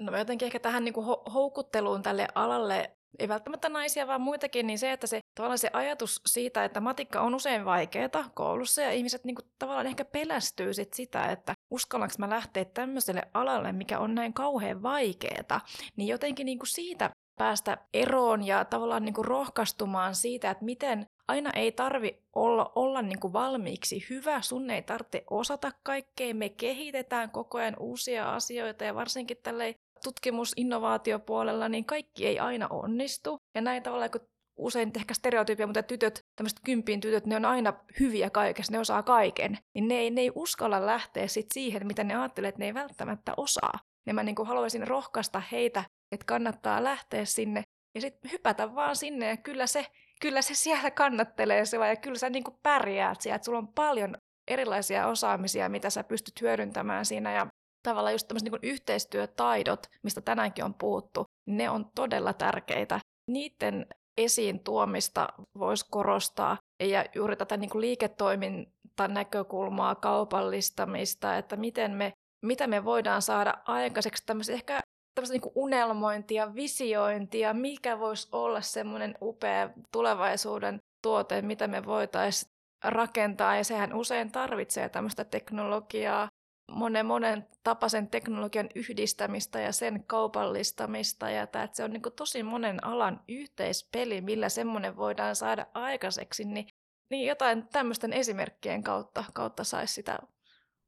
No 0.00 0.18
jotenkin 0.18 0.46
ehkä 0.46 0.58
tähän 0.58 0.84
niin 0.84 0.94
kuin 0.94 1.06
houkutteluun 1.34 2.02
tälle 2.02 2.28
alalle 2.34 2.96
ei 3.18 3.28
välttämättä 3.28 3.68
naisia, 3.68 4.06
vaan 4.06 4.20
muitakin, 4.20 4.66
niin 4.66 4.78
se, 4.78 4.92
että 4.92 5.06
se, 5.06 5.20
tavallaan 5.34 5.58
se 5.58 5.70
ajatus 5.72 6.20
siitä, 6.26 6.64
että 6.64 6.80
matikka 6.80 7.20
on 7.20 7.34
usein 7.34 7.64
vaikeaa 7.64 8.30
koulussa 8.34 8.82
ja 8.82 8.92
ihmiset 8.92 9.24
niin 9.24 9.34
kuin, 9.34 9.46
tavallaan 9.58 9.86
ehkä 9.86 10.04
pelästyy 10.04 10.74
sit 10.74 10.94
sitä, 10.94 11.26
että 11.26 11.54
uskallanko 11.70 12.14
mä 12.18 12.30
lähteä 12.30 12.64
tämmöiselle 12.64 13.22
alalle, 13.34 13.72
mikä 13.72 13.98
on 13.98 14.14
näin 14.14 14.32
kauhean 14.32 14.82
vaikeaa, 14.82 15.60
niin 15.96 16.08
jotenkin 16.08 16.46
niin 16.46 16.58
kuin 16.58 16.68
siitä 16.68 17.10
päästä 17.36 17.78
eroon 17.94 18.46
ja 18.46 18.64
tavallaan 18.64 19.04
niin 19.04 19.14
kuin 19.14 19.24
rohkaistumaan 19.24 20.14
siitä, 20.14 20.50
että 20.50 20.64
miten 20.64 21.06
aina 21.28 21.50
ei 21.50 21.72
tarvi 21.72 22.22
olla, 22.32 22.72
olla 22.74 23.02
niin 23.02 23.20
kuin 23.20 23.32
valmiiksi 23.32 24.06
hyvä, 24.10 24.42
sun 24.42 24.70
ei 24.70 24.82
tarvitse 24.82 25.24
osata 25.30 25.72
kaikkea, 25.82 26.34
me 26.34 26.48
kehitetään 26.48 27.30
koko 27.30 27.58
ajan 27.58 27.76
uusia 27.78 28.34
asioita 28.34 28.84
ja 28.84 28.94
varsinkin 28.94 29.36
tälle 29.42 29.74
tutkimus-innovaatiopuolella, 30.04 31.68
niin 31.68 31.84
kaikki 31.84 32.26
ei 32.26 32.38
aina 32.38 32.66
onnistu. 32.70 33.38
Ja 33.54 33.60
näin 33.60 33.82
tavallaan, 33.82 34.10
kun 34.10 34.20
usein 34.58 34.90
ehkä 34.96 35.14
stereotypia, 35.14 35.66
mutta 35.66 35.82
tytöt, 35.82 36.18
tämmöiset 36.36 36.60
kymppiin 36.64 37.00
tytöt, 37.00 37.26
ne 37.26 37.36
on 37.36 37.44
aina 37.44 37.72
hyviä 38.00 38.30
kaikessa, 38.30 38.72
ne 38.72 38.78
osaa 38.78 39.02
kaiken. 39.02 39.58
Niin 39.74 39.88
ne 39.88 39.94
ei, 39.94 40.10
ne 40.10 40.20
ei 40.20 40.32
uskalla 40.34 40.86
lähteä 40.86 41.26
sit 41.26 41.46
siihen, 41.54 41.86
mitä 41.86 42.04
ne 42.04 42.16
ajattelee, 42.16 42.48
että 42.48 42.58
ne 42.58 42.66
ei 42.66 42.74
välttämättä 42.74 43.34
osaa. 43.36 43.78
Ja 44.06 44.14
mä 44.14 44.22
niin 44.22 44.36
haluaisin 44.44 44.88
rohkaista 44.88 45.42
heitä, 45.52 45.84
että 46.12 46.26
kannattaa 46.26 46.84
lähteä 46.84 47.24
sinne 47.24 47.62
ja 47.94 48.00
sitten 48.00 48.30
hypätä 48.30 48.74
vaan 48.74 48.96
sinne 48.96 49.28
ja 49.28 49.36
kyllä 49.36 49.66
se, 49.66 49.86
kyllä 50.20 50.42
se 50.42 50.54
siellä 50.54 50.90
kannattelee 50.90 51.64
se 51.64 51.76
ja 51.76 51.96
kyllä 51.96 52.18
sä 52.18 52.30
niin 52.30 52.44
pärjäät 52.62 53.20
siellä, 53.20 53.36
että 53.36 53.44
sulla 53.44 53.58
on 53.58 53.68
paljon 53.68 54.16
erilaisia 54.48 55.06
osaamisia, 55.06 55.68
mitä 55.68 55.90
sä 55.90 56.04
pystyt 56.04 56.40
hyödyntämään 56.40 57.06
siinä 57.06 57.32
ja 57.32 57.46
tavallaan 57.84 58.14
just 58.14 58.28
tämmöiset 58.28 58.52
niin 58.52 58.72
yhteistyötaidot, 58.72 59.86
mistä 60.02 60.20
tänäänkin 60.20 60.64
on 60.64 60.74
puhuttu, 60.74 61.24
ne 61.48 61.70
on 61.70 61.90
todella 61.94 62.32
tärkeitä. 62.32 63.00
Niiden 63.30 63.86
esiin 64.18 64.60
tuomista 64.60 65.28
voisi 65.58 65.86
korostaa 65.90 66.56
ja 66.82 67.04
juuri 67.14 67.36
tätä 67.36 67.56
niin 67.56 67.70
liiketoiminta 67.74 69.08
näkökulmaa, 69.08 69.94
kaupallistamista, 69.94 71.36
että 71.36 71.56
miten 71.56 71.90
me, 71.90 72.12
mitä 72.42 72.66
me 72.66 72.84
voidaan 72.84 73.22
saada 73.22 73.54
aikaiseksi 73.66 74.22
tämmöistä 74.26 74.52
ehkä 74.52 74.80
tämmöistä 75.14 75.34
niin 75.34 75.52
unelmointia, 75.54 76.54
visiointia, 76.54 77.54
mikä 77.54 77.98
voisi 77.98 78.28
olla 78.32 78.60
semmoinen 78.60 79.14
upea 79.22 79.70
tulevaisuuden 79.92 80.78
tuote, 81.02 81.42
mitä 81.42 81.68
me 81.68 81.86
voitaisiin 81.86 82.50
rakentaa, 82.84 83.56
ja 83.56 83.64
sehän 83.64 83.94
usein 83.94 84.32
tarvitsee 84.32 84.88
tämmöistä 84.88 85.24
teknologiaa, 85.24 86.28
monen 86.70 87.06
monen 87.06 87.46
tapaisen 87.62 88.08
teknologian 88.08 88.68
yhdistämistä 88.74 89.60
ja 89.60 89.72
sen 89.72 90.04
kaupallistamista, 90.06 91.30
ja 91.30 91.46
tämä, 91.46 91.64
että 91.64 91.76
se 91.76 91.84
on 91.84 91.90
niin 91.90 92.02
tosi 92.16 92.42
monen 92.42 92.84
alan 92.84 93.20
yhteispeli, 93.28 94.20
millä 94.20 94.48
semmoinen 94.48 94.96
voidaan 94.96 95.36
saada 95.36 95.66
aikaiseksi, 95.74 96.44
niin, 96.44 96.66
niin 97.10 97.26
jotain 97.26 97.68
tämmöisten 97.68 98.12
esimerkkien 98.12 98.82
kautta, 98.82 99.24
kautta 99.32 99.64
saisi 99.64 99.94
sitä 99.94 100.18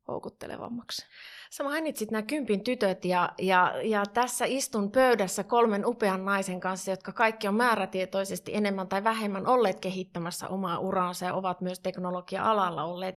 houkuttelevammaksi. 0.09 1.07
Sä 1.51 1.65
mainitsit 1.65 2.11
nämä 2.11 2.23
kympin 2.23 2.65
tytöt 2.65 3.05
ja, 3.05 3.33
ja, 3.39 3.75
ja 3.83 4.03
tässä 4.15 4.45
istun 4.45 4.93
pöydässä 4.93 5.45
kolmen 5.45 5.87
upean 5.87 6.25
naisen 6.25 6.61
kanssa, 6.61 6.91
jotka 6.91 7.13
kaikki 7.13 7.49
on 7.49 7.55
määrätietoisesti 7.55 8.55
enemmän 8.55 8.89
tai 8.89 9.05
vähemmän 9.05 9.47
olleet 9.47 9.81
kehittämässä 9.81 10.49
omaa 10.49 10.79
uraansa 10.79 11.27
ja 11.27 11.35
ovat 11.35 11.61
myös 11.61 11.81
teknologia-alalla 11.81 12.85
olleet 12.85 13.15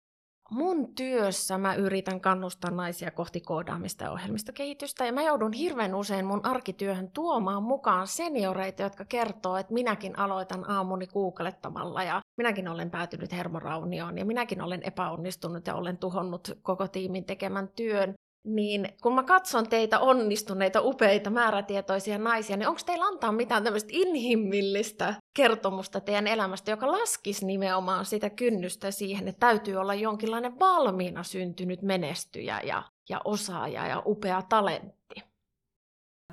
mun 0.50 0.96
työssä 0.96 1.58
mä 1.58 1.76
yritän 1.76 2.22
kannustaa 2.22 2.72
naisia 2.72 3.12
kohti 3.12 3.42
koodaamista 3.42 4.04
ja 4.04 4.12
ohjelmistokehitystä, 4.12 5.06
ja 5.06 5.14
mä 5.14 5.22
joudun 5.22 5.54
hirveän 5.54 5.96
usein 5.96 6.26
mun 6.26 6.46
arkityöhön 6.46 7.12
tuomaan 7.12 7.64
mukaan 7.64 8.08
senioreita, 8.08 8.84
jotka 8.84 9.06
kertoo, 9.06 9.58
että 9.58 9.74
minäkin 9.74 10.20
aloitan 10.20 10.70
aamuni 10.70 11.08
googlettamalla, 11.08 12.04
ja 12.04 12.22
minäkin 12.38 12.68
olen 12.68 12.92
päätynyt 12.92 13.32
hermoraunioon, 13.32 14.18
ja 14.18 14.26
minäkin 14.26 14.62
olen 14.62 14.82
epäonnistunut 14.84 15.68
ja 15.68 15.76
olen 15.76 15.98
tuhonnut 15.98 16.58
koko 16.62 16.88
tiimin 16.88 17.26
tekemän 17.26 17.70
työn, 17.76 18.14
niin 18.48 18.90
kun 19.02 19.16
mä 19.16 19.24
katson 19.24 19.70
teitä 19.70 20.00
onnistuneita, 20.00 20.82
upeita, 20.82 21.30
määrätietoisia 21.30 22.18
naisia, 22.18 22.58
niin 22.58 22.68
onko 22.68 22.82
teillä 22.86 23.06
antaa 23.06 23.32
mitään 23.32 23.64
tämmöistä 23.64 23.90
inhimillistä 23.92 25.16
kertomusta 25.38 26.00
teidän 26.00 26.28
elämästä, 26.28 26.72
joka 26.72 26.92
laskisi 26.92 27.46
nimenomaan 27.46 28.06
sitä 28.06 28.30
kynnystä 28.30 28.92
siihen, 28.92 29.28
että 29.28 29.40
täytyy 29.40 29.76
olla 29.76 29.94
jonkinlainen 29.94 30.60
valmiina 30.60 31.24
syntynyt 31.24 31.82
menestyjä 31.82 32.62
ja, 32.62 32.84
ja 33.10 33.22
osaaja 33.26 33.88
ja 33.88 34.04
upea 34.06 34.42
talentti? 34.42 35.24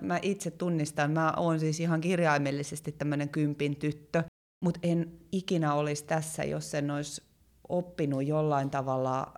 Mä 0.01 0.19
itse 0.23 0.51
tunnistan, 0.51 1.11
mä 1.11 1.33
oon 1.37 1.61
siis 1.61 1.81
ihan 1.81 2.01
kirjaimellisesti 2.01 2.93
tämmöinen 2.93 3.29
kympin 3.29 3.77
tyttö, 3.77 4.25
mutta 4.65 4.81
en 4.83 5.19
ikinä 5.33 5.75
olisi 5.75 6.05
tässä, 6.05 6.45
jos 6.45 6.75
en 6.75 6.91
olisi 6.91 7.23
oppinut 7.69 8.27
jollain 8.27 8.71
tavalla 8.71 9.35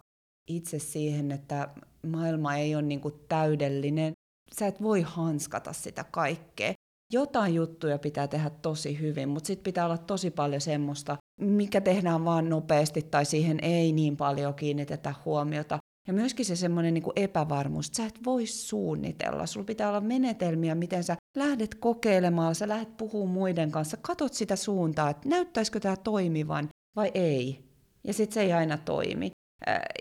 itse 0.49 0.79
siihen, 0.79 1.33
että 1.33 1.69
maailma 2.07 2.57
ei 2.57 2.75
ole 2.75 2.83
niin 2.83 3.01
kuin 3.01 3.15
täydellinen. 3.29 4.13
Sä 4.59 4.67
et 4.67 4.83
voi 4.83 5.03
hanskata 5.03 5.73
sitä 5.73 6.05
kaikkea. 6.05 6.73
Jotain 7.13 7.55
juttuja 7.55 7.99
pitää 7.99 8.29
tehdä 8.29 8.51
tosi 8.51 9.01
hyvin, 9.01 9.29
mutta 9.29 9.47
sitten 9.47 9.65
pitää 9.65 9.85
olla 9.85 9.99
tosi 9.99 10.31
paljon 10.31 10.61
semmoista, 10.61 11.17
mikä 11.41 11.81
tehdään 11.81 12.25
vaan 12.25 12.49
nopeasti 12.49 13.03
tai 13.03 13.25
siihen 13.25 13.59
ei 13.63 13.93
niin 13.93 14.17
paljon 14.17 14.55
kiinnitetä 14.55 15.15
huomiota. 15.25 15.79
Ja 16.07 16.13
myöskin 16.13 16.45
se 16.47 16.57
semmoinen 16.57 16.95
niin 16.95 17.05
epävarmuus, 17.17 17.87
että 17.87 17.97
sä 17.97 18.07
et 18.07 18.25
voi 18.25 18.47
suunnitella. 18.47 19.47
Sulla 19.47 19.65
pitää 19.65 19.89
olla 19.89 20.01
menetelmiä, 20.01 20.75
miten 20.75 21.05
sä 21.05 21.17
lähdet 21.37 21.75
kokeilemaan, 21.75 22.55
sä 22.55 22.69
lähdet 22.69 22.97
puhumaan 22.97 23.35
muiden 23.35 23.71
kanssa, 23.71 23.97
katot 23.97 24.35
sitä 24.35 24.57
suuntaa, 24.57 25.11
että 25.11 25.29
näyttäisikö 25.29 25.81
tämä 25.81 25.97
toimivan 25.97 26.69
vai 26.97 27.11
ei. 27.15 27.65
Ja 28.05 28.15
sitten 28.15 28.35
se 28.35 28.41
ei 28.43 28.53
aina 28.53 28.79
toimi. 28.79 29.31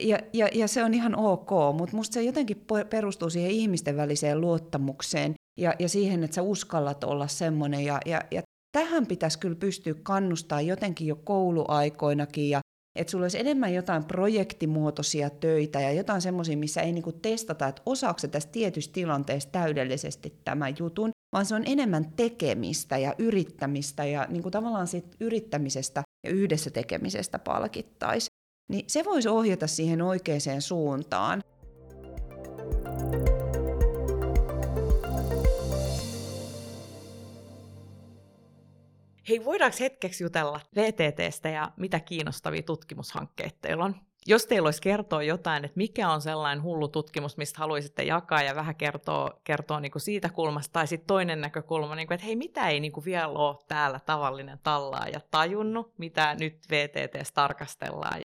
Ja, 0.02 0.20
ja, 0.34 0.48
ja 0.54 0.68
se 0.68 0.84
on 0.84 0.94
ihan 0.94 1.16
ok, 1.16 1.50
mutta 1.78 1.96
musta 1.96 2.14
se 2.14 2.24
jotenkin 2.24 2.66
perustuu 2.90 3.30
siihen 3.30 3.52
ihmisten 3.52 3.98
väliseen 3.98 4.42
luottamukseen 4.42 5.34
ja, 5.60 5.74
ja 5.80 5.90
siihen, 5.90 6.24
että 6.24 6.36
sä 6.36 6.42
uskallat 6.42 7.04
olla 7.04 7.28
semmoinen. 7.28 7.84
Ja, 7.84 8.00
ja, 8.06 8.22
ja 8.32 8.42
tähän 8.72 9.08
pitäisi 9.08 9.40
kyllä 9.40 9.56
pystyä 9.56 9.94
kannustaa 10.04 10.62
jotenkin 10.62 11.08
jo 11.08 11.16
kouluaikoinakin 11.16 12.50
ja 12.50 12.60
että 12.96 13.12
sulla 13.12 13.26
olisi 13.26 13.40
enemmän 13.40 13.74
jotain 13.74 14.04
projektimuotoisia 14.04 15.30
töitä 15.30 15.82
ja 15.82 15.92
jotain 15.92 16.22
semmoisia, 16.22 16.58
missä 16.58 16.82
ei 16.82 16.92
niinku 16.92 17.12
testata, 17.12 17.68
että 17.68 17.82
osaako 17.86 18.20
se 18.20 18.28
tässä 18.28 18.50
tietyssä 18.50 18.92
tilanteessa 18.92 19.50
täydellisesti 19.52 20.34
tämän 20.44 20.76
jutun, 20.80 21.10
vaan 21.36 21.46
se 21.46 21.56
on 21.56 21.64
enemmän 21.66 22.12
tekemistä 22.16 22.98
ja 22.98 23.16
yrittämistä 23.18 24.06
ja 24.06 24.28
niinku 24.30 24.52
tavallaan 24.52 24.88
siitä 24.88 25.08
yrittämisestä 25.20 26.04
ja 26.26 26.32
yhdessä 26.32 26.70
tekemisestä 26.70 27.40
palkittaisi 27.40 28.28
niin 28.68 28.86
se 28.88 29.06
voisi 29.06 29.30
ohjata 29.30 29.68
siihen 29.68 30.02
oikeaan 30.02 30.62
suuntaan. 30.62 31.42
Hei, 39.30 39.46
voidaanko 39.46 39.78
hetkeksi 39.80 40.24
jutella 40.24 40.60
VTTstä 40.76 41.50
ja 41.50 41.72
mitä 41.78 42.00
kiinnostavia 42.00 42.64
tutkimushankkeita 42.64 43.58
teillä 43.62 43.84
on? 43.84 43.96
Jos 44.28 44.46
teillä 44.46 44.68
olisi 44.68 44.82
kertoa 44.82 45.24
jotain, 45.24 45.66
että 45.66 45.78
mikä 45.78 46.10
on 46.10 46.22
sellainen 46.22 46.64
hullu 46.64 46.88
tutkimus, 46.88 47.38
mistä 47.38 47.60
haluaisitte 47.60 48.04
jakaa 48.04 48.44
ja 48.44 48.56
vähän 48.56 48.76
kertoa, 48.76 49.40
kertoa 49.44 49.80
niin 49.80 49.92
kuin 49.92 50.02
siitä 50.02 50.30
kulmasta, 50.30 50.74
tai 50.74 50.88
sitten 50.88 51.08
toinen 51.08 51.42
näkökulma, 51.42 51.96
niin 51.96 52.08
kuin, 52.08 52.16
että 52.16 52.26
hei, 52.26 52.36
mitä 52.36 52.68
ei 52.68 52.80
niin 52.80 52.92
kuin 52.92 53.06
vielä 53.06 53.28
ole 53.28 53.58
täällä 53.68 54.00
tavallinen 54.00 54.60
tallaaja 54.64 55.20
tajunnut, 55.32 55.94
mitä 55.98 56.36
nyt 56.40 56.58
VTT 56.72 57.34
tarkastellaan 57.34 58.25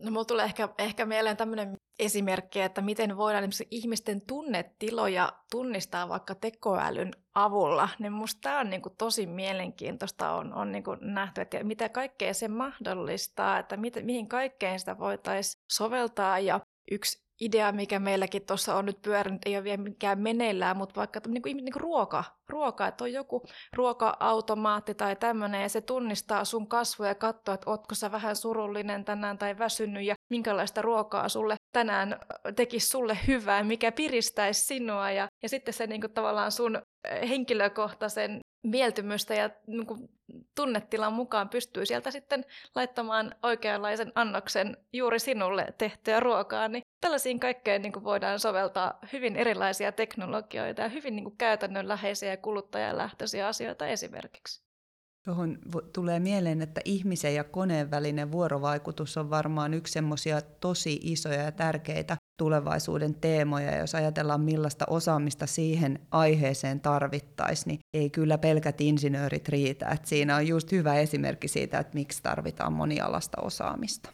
No 0.00 0.10
mulla 0.10 0.24
tulee 0.24 0.44
ehkä, 0.44 0.68
ehkä 0.78 1.06
mieleen 1.06 1.36
tämmöinen 1.36 1.76
esimerkki, 1.98 2.60
että 2.60 2.82
miten 2.82 3.16
voidaan 3.16 3.50
ihmisten 3.70 4.20
tunnetiloja 4.20 5.32
tunnistaa 5.50 6.08
vaikka 6.08 6.34
tekoälyn 6.34 7.10
avulla. 7.34 7.88
Niin 7.98 8.12
musta 8.12 8.40
tämä 8.40 8.60
on 8.60 8.70
niinku 8.70 8.90
tosi 8.90 9.26
mielenkiintoista 9.26 10.30
on, 10.30 10.54
on 10.54 10.72
niinku 10.72 10.96
nähty, 11.00 11.40
että 11.40 11.64
mitä 11.64 11.88
kaikkea 11.88 12.34
se 12.34 12.48
mahdollistaa, 12.48 13.58
että 13.58 13.76
mit, 13.76 13.94
mihin 14.02 14.28
kaikkeen 14.28 14.80
sitä 14.80 14.98
voitaisiin 14.98 15.62
soveltaa. 15.72 16.38
Ja 16.38 16.60
yksi 16.90 17.23
idea, 17.40 17.72
mikä 17.72 17.98
meilläkin 17.98 18.46
tuossa 18.46 18.74
on 18.74 18.86
nyt 18.86 19.02
pyörinyt, 19.02 19.40
ei 19.46 19.56
ole 19.56 19.64
vielä 19.64 19.82
mikään 19.82 20.18
meneillään, 20.18 20.76
mutta 20.76 20.94
vaikka 20.96 21.20
niin 21.26 21.42
kuin, 21.42 21.56
niin 21.56 21.72
kuin 21.72 21.80
ruoka, 21.80 22.24
ruoka, 22.48 22.86
että 22.86 23.04
on 23.04 23.12
joku 23.12 23.42
ruoka-automaatti 23.76 24.94
tai 24.94 25.16
tämmöinen, 25.16 25.62
ja 25.62 25.68
se 25.68 25.80
tunnistaa 25.80 26.44
sun 26.44 26.68
kasvoja 26.68 27.10
ja 27.10 27.14
katsoo, 27.14 27.54
että 27.54 27.70
ootko 27.70 27.94
sä 27.94 28.12
vähän 28.12 28.36
surullinen 28.36 29.04
tänään 29.04 29.38
tai 29.38 29.58
väsynyt, 29.58 30.04
ja 30.04 30.14
minkälaista 30.30 30.82
ruokaa 30.82 31.28
sulle 31.28 31.56
tänään 31.72 32.20
tekisi 32.56 32.88
sulle 32.88 33.18
hyvää, 33.26 33.62
mikä 33.62 33.92
piristäisi 33.92 34.60
sinua, 34.60 35.10
ja, 35.10 35.28
ja 35.42 35.48
sitten 35.48 35.74
se 35.74 35.86
niin 35.86 36.00
kuin, 36.00 36.12
tavallaan 36.12 36.52
sun 36.52 36.82
henkilökohtaisen 37.28 38.40
mieltymystä 38.64 39.34
ja 39.34 39.50
niin 39.66 39.86
kuin, 39.86 40.08
tunnetilan 40.54 41.12
mukaan 41.12 41.48
pystyy 41.48 41.86
sieltä 41.86 42.10
sitten 42.10 42.44
laittamaan 42.74 43.34
oikeanlaisen 43.42 44.12
annoksen 44.14 44.76
juuri 44.92 45.18
sinulle 45.18 45.66
tehtyä 45.78 46.20
ruokaa, 46.20 46.68
niin 46.68 46.82
tällaisiin 47.00 47.40
kaikkeen 47.40 47.82
niin 47.82 47.92
kuin 47.92 48.04
voidaan 48.04 48.40
soveltaa 48.40 48.98
hyvin 49.12 49.36
erilaisia 49.36 49.92
teknologioita 49.92 50.82
ja 50.82 50.88
hyvin 50.88 51.16
niin 51.16 51.24
kuin 51.24 51.36
käytännönläheisiä 51.36 52.30
ja 52.30 52.36
kuluttajalähtöisiä 52.36 53.46
asioita 53.46 53.86
esimerkiksi. 53.86 54.63
Tuohon 55.24 55.58
tulee 55.92 56.20
mieleen, 56.20 56.62
että 56.62 56.80
ihmisen 56.84 57.34
ja 57.34 57.44
koneen 57.44 57.90
välinen 57.90 58.32
vuorovaikutus 58.32 59.16
on 59.16 59.30
varmaan 59.30 59.74
yksi 59.74 59.92
semmoisia 59.92 60.40
tosi 60.42 61.00
isoja 61.02 61.42
ja 61.42 61.52
tärkeitä 61.52 62.16
tulevaisuuden 62.38 63.14
teemoja. 63.14 63.76
Jos 63.76 63.94
ajatellaan 63.94 64.40
millaista 64.40 64.84
osaamista 64.88 65.46
siihen 65.46 65.98
aiheeseen 66.10 66.80
tarvittaisiin, 66.80 67.68
niin 67.68 67.80
ei 67.94 68.10
kyllä 68.10 68.38
pelkät 68.38 68.80
insinöörit 68.80 69.48
riitä. 69.48 69.96
Siinä 70.04 70.36
on 70.36 70.48
just 70.48 70.72
hyvä 70.72 70.94
esimerkki 70.94 71.48
siitä, 71.48 71.78
että 71.78 71.94
miksi 71.94 72.22
tarvitaan 72.22 72.72
monialasta 72.72 73.42
osaamista. 73.42 74.10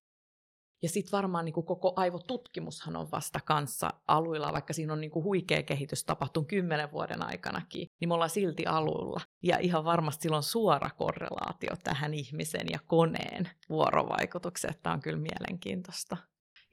Ja 0.82 0.88
sitten 0.88 1.12
varmaan 1.12 1.44
niin 1.44 1.52
kuin 1.52 1.66
koko 1.66 1.92
aivotutkimushan 1.96 2.96
on 2.96 3.10
vasta 3.10 3.40
kanssa 3.44 3.90
aluilla, 4.08 4.52
vaikka 4.52 4.72
siinä 4.72 4.92
on 4.92 5.00
niin 5.00 5.10
kuin 5.10 5.24
huikea 5.24 5.62
kehitys 5.62 6.04
tapahtunut 6.04 6.48
kymmenen 6.48 6.92
vuoden 6.92 7.22
aikanakin, 7.22 7.88
niin 8.00 8.08
me 8.08 8.14
ollaan 8.14 8.30
silti 8.30 8.66
aluilla. 8.66 9.20
Ja 9.42 9.58
ihan 9.58 9.84
varmasti 9.84 10.22
sillä 10.22 10.36
on 10.36 10.42
suora 10.42 10.90
korrelaatio 10.90 11.70
tähän 11.84 12.14
ihmisen 12.14 12.66
ja 12.72 12.78
koneen 12.86 13.48
vuorovaikutukseen, 13.68 14.74
että 14.74 14.92
on 14.92 15.00
kyllä 15.00 15.18
mielenkiintoista. 15.18 16.16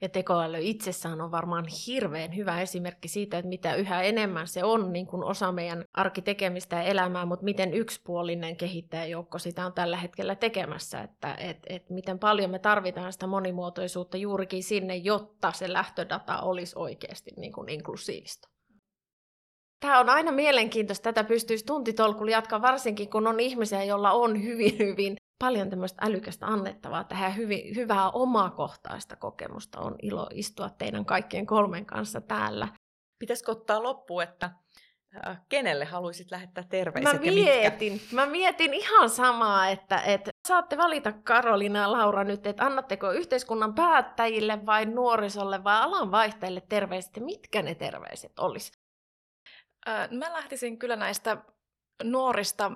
Ja 0.00 0.08
tekoäly 0.08 0.58
itsessään 0.60 1.20
on 1.20 1.30
varmaan 1.30 1.64
hirveän 1.86 2.36
hyvä 2.36 2.60
esimerkki 2.60 3.08
siitä, 3.08 3.38
että 3.38 3.48
mitä 3.48 3.74
yhä 3.74 4.02
enemmän 4.02 4.48
se 4.48 4.64
on 4.64 4.92
niin 4.92 5.06
kuin 5.06 5.24
osa 5.24 5.52
meidän 5.52 5.84
arkitekemistä 5.94 6.76
ja 6.76 6.82
elämää, 6.82 7.26
mutta 7.26 7.44
miten 7.44 7.74
yksipuolinen 7.74 8.56
kehittäjäjoukko 8.56 9.38
sitä 9.38 9.66
on 9.66 9.72
tällä 9.72 9.96
hetkellä 9.96 10.34
tekemässä, 10.34 11.00
että 11.00 11.34
et, 11.34 11.58
et 11.66 11.90
miten 11.90 12.18
paljon 12.18 12.50
me 12.50 12.58
tarvitaan 12.58 13.12
sitä 13.12 13.26
monimuotoisuutta 13.26 14.16
juurikin 14.16 14.62
sinne, 14.62 14.96
jotta 14.96 15.52
se 15.52 15.72
lähtödata 15.72 16.40
olisi 16.40 16.78
oikeasti 16.78 17.30
niin 17.36 17.52
kuin 17.52 17.68
inklusiivista. 17.68 18.48
Tämä 19.80 20.00
on 20.00 20.08
aina 20.08 20.32
mielenkiintoista, 20.32 21.12
tätä 21.12 21.28
pystyisi 21.28 21.64
tuntitolkulla 21.64 22.30
jatkaa, 22.30 22.62
varsinkin 22.62 23.10
kun 23.10 23.26
on 23.26 23.40
ihmisiä, 23.40 23.84
joilla 23.84 24.12
on 24.12 24.42
hyvin, 24.42 24.78
hyvin 24.78 25.16
paljon 25.38 25.70
tämmöistä 25.70 26.04
älykästä 26.06 26.46
annettavaa 26.46 27.04
tähän 27.04 27.36
hyvin, 27.36 27.76
hyvää 27.76 28.10
omakohtaista 28.10 29.16
kokemusta. 29.16 29.80
On 29.80 29.96
ilo 30.02 30.28
istua 30.32 30.70
teidän 30.70 31.04
kaikkien 31.04 31.46
kolmen 31.46 31.86
kanssa 31.86 32.20
täällä. 32.20 32.68
Pitäisikö 33.18 33.52
ottaa 33.52 33.82
loppu, 33.82 34.20
että 34.20 34.50
äh, 35.26 35.40
kenelle 35.48 35.84
haluaisit 35.84 36.30
lähettää 36.30 36.64
terveiset 36.68 37.12
mä 37.12 37.20
mietin, 37.20 37.62
ja 37.62 37.90
mitkä? 37.90 38.14
Mä 38.16 38.26
mietin 38.26 38.74
ihan 38.74 39.10
samaa, 39.10 39.68
että, 39.68 40.00
että 40.00 40.30
saatte 40.48 40.78
valita 40.78 41.12
Karolina 41.12 41.78
ja 41.78 41.92
Laura 41.92 42.24
nyt, 42.24 42.46
että 42.46 42.66
annatteko 42.66 43.12
yhteiskunnan 43.12 43.74
päättäjille 43.74 44.66
vai 44.66 44.86
nuorisolle 44.86 45.64
vai 45.64 45.82
alanvaihtajille 45.82 46.62
terveiset 46.68 47.16
ja 47.16 47.22
mitkä 47.22 47.62
ne 47.62 47.74
terveiset 47.74 48.38
olisi? 48.38 48.72
Mä 50.10 50.32
lähtisin 50.32 50.78
kyllä 50.78 50.96
näistä 50.96 51.36
nuorista 52.02 52.72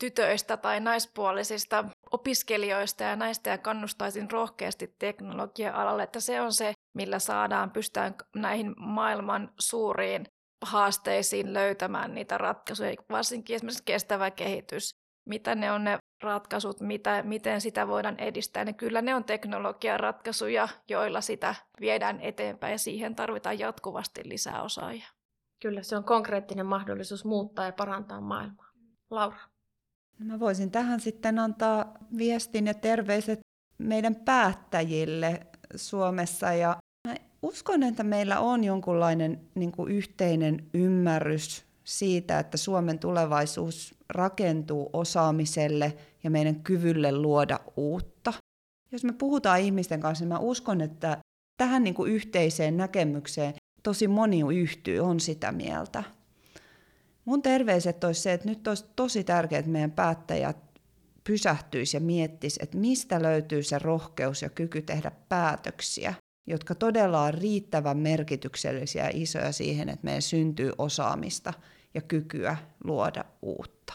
tytöistä 0.00 0.56
tai 0.56 0.80
naispuolisista 0.80 1.84
opiskelijoista 2.10 3.04
ja 3.04 3.16
näistä 3.16 3.50
ja 3.50 3.58
kannustaisin 3.58 4.30
rohkeasti 4.30 4.94
teknologia-alalle, 4.98 6.02
että 6.02 6.20
se 6.20 6.40
on 6.40 6.52
se, 6.52 6.72
millä 6.94 7.18
saadaan 7.18 7.70
pystytään 7.70 8.14
näihin 8.36 8.74
maailman 8.76 9.52
suuriin 9.60 10.26
haasteisiin 10.64 11.54
löytämään 11.54 12.14
niitä 12.14 12.38
ratkaisuja, 12.38 12.94
varsinkin 13.10 13.56
esimerkiksi 13.56 13.82
kestävä 13.84 14.30
kehitys. 14.30 14.90
Mitä 15.28 15.54
ne 15.54 15.72
on 15.72 15.84
ne 15.84 15.98
ratkaisut, 16.22 16.80
mitä, 16.80 17.22
miten 17.22 17.60
sitä 17.60 17.88
voidaan 17.88 18.18
edistää, 18.18 18.64
niin 18.64 18.74
kyllä 18.74 19.02
ne 19.02 19.14
on 19.14 19.24
teknologian 19.24 20.00
ratkaisuja, 20.00 20.68
joilla 20.88 21.20
sitä 21.20 21.54
viedään 21.80 22.20
eteenpäin 22.20 22.72
ja 22.72 22.78
siihen 22.78 23.14
tarvitaan 23.14 23.58
jatkuvasti 23.58 24.20
lisää 24.24 24.62
osaajia. 24.62 25.08
Kyllä, 25.62 25.82
se 25.82 25.96
on 25.96 26.04
konkreettinen 26.04 26.66
mahdollisuus 26.66 27.24
muuttaa 27.24 27.66
ja 27.66 27.72
parantaa 27.72 28.20
maailmaa. 28.20 28.70
Laura. 29.10 29.49
No 30.20 30.26
mä 30.26 30.40
voisin 30.40 30.70
tähän 30.70 31.00
sitten 31.00 31.38
antaa 31.38 31.94
viestin 32.18 32.66
ja 32.66 32.74
terveiset 32.74 33.40
meidän 33.78 34.14
päättäjille 34.14 35.46
Suomessa. 35.76 36.52
Ja 36.52 36.76
mä 37.08 37.14
uskon, 37.42 37.82
että 37.82 38.02
meillä 38.02 38.40
on 38.40 38.64
jonkunlainen 38.64 39.40
niin 39.54 39.72
kuin 39.72 39.92
yhteinen 39.92 40.66
ymmärrys 40.74 41.64
siitä, 41.84 42.38
että 42.38 42.56
Suomen 42.56 42.98
tulevaisuus 42.98 43.94
rakentuu 44.08 44.90
osaamiselle 44.92 45.96
ja 46.24 46.30
meidän 46.30 46.60
kyvylle 46.60 47.12
luoda 47.12 47.60
uutta. 47.76 48.32
Jos 48.92 49.04
me 49.04 49.12
puhutaan 49.12 49.60
ihmisten 49.60 50.00
kanssa, 50.00 50.24
niin 50.24 50.32
mä 50.32 50.38
uskon, 50.38 50.80
että 50.80 51.18
tähän 51.56 51.84
niin 51.84 51.94
kuin 51.94 52.12
yhteiseen 52.12 52.76
näkemykseen 52.76 53.54
tosi 53.82 54.08
moni 54.08 54.40
yhtyy, 54.54 55.00
on 55.00 55.20
sitä 55.20 55.52
mieltä. 55.52 56.04
Mun 57.24 57.42
terveiset 57.42 58.04
olisi 58.04 58.20
se, 58.20 58.32
että 58.32 58.48
nyt 58.48 58.68
olisi 58.68 58.86
tosi 58.96 59.24
tärkeää, 59.24 59.58
että 59.58 59.70
meidän 59.70 59.92
päättäjät 59.92 60.56
pysähtyisi 61.24 61.96
ja 61.96 62.00
miettisi, 62.00 62.60
että 62.62 62.78
mistä 62.78 63.22
löytyy 63.22 63.62
se 63.62 63.78
rohkeus 63.78 64.42
ja 64.42 64.48
kyky 64.48 64.82
tehdä 64.82 65.10
päätöksiä, 65.28 66.14
jotka 66.46 66.74
todella 66.74 67.22
on 67.22 67.34
riittävän 67.34 67.96
merkityksellisiä 67.96 69.04
ja 69.04 69.10
isoja 69.14 69.52
siihen, 69.52 69.88
että 69.88 70.04
meidän 70.04 70.22
syntyy 70.22 70.72
osaamista 70.78 71.52
ja 71.94 72.00
kykyä 72.00 72.56
luoda 72.84 73.24
uutta. 73.42 73.94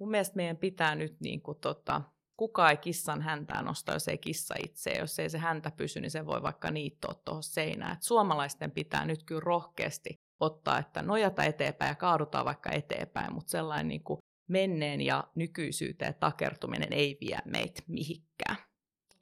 Mun 0.00 0.10
mielestä 0.10 0.36
meidän 0.36 0.56
pitää 0.56 0.94
nyt 0.94 1.20
niin 1.20 1.42
kuin 1.42 1.58
tota, 1.60 2.02
kuka 2.36 2.70
ei 2.70 2.76
kissan 2.76 3.22
häntää 3.22 3.62
nosta, 3.62 3.92
jos 3.92 4.08
ei 4.08 4.18
kissa 4.18 4.54
itse. 4.64 4.90
Jos 4.90 5.18
ei 5.18 5.30
se 5.30 5.38
häntä 5.38 5.70
pysy, 5.70 6.00
niin 6.00 6.10
se 6.10 6.26
voi 6.26 6.42
vaikka 6.42 6.70
niittoa 6.70 7.14
tuohon 7.24 7.42
seinään. 7.42 7.92
Et 7.92 8.02
suomalaisten 8.02 8.70
pitää 8.70 9.04
nyt 9.04 9.22
kyllä 9.22 9.40
rohkeasti 9.44 10.14
ottaa, 10.40 10.78
että 10.78 11.02
nojata 11.02 11.44
eteenpäin 11.44 11.88
ja 11.88 11.94
kaadutaan 11.94 12.44
vaikka 12.44 12.70
eteenpäin, 12.70 13.34
mutta 13.34 13.50
sellainen 13.50 13.88
niin 13.88 14.04
kuin 14.04 14.18
menneen 14.48 15.00
ja 15.00 15.24
nykyisyyteen 15.34 16.14
takertuminen 16.14 16.92
ei 16.92 17.18
vie 17.20 17.38
meitä 17.44 17.82
mihinkään. 17.86 18.56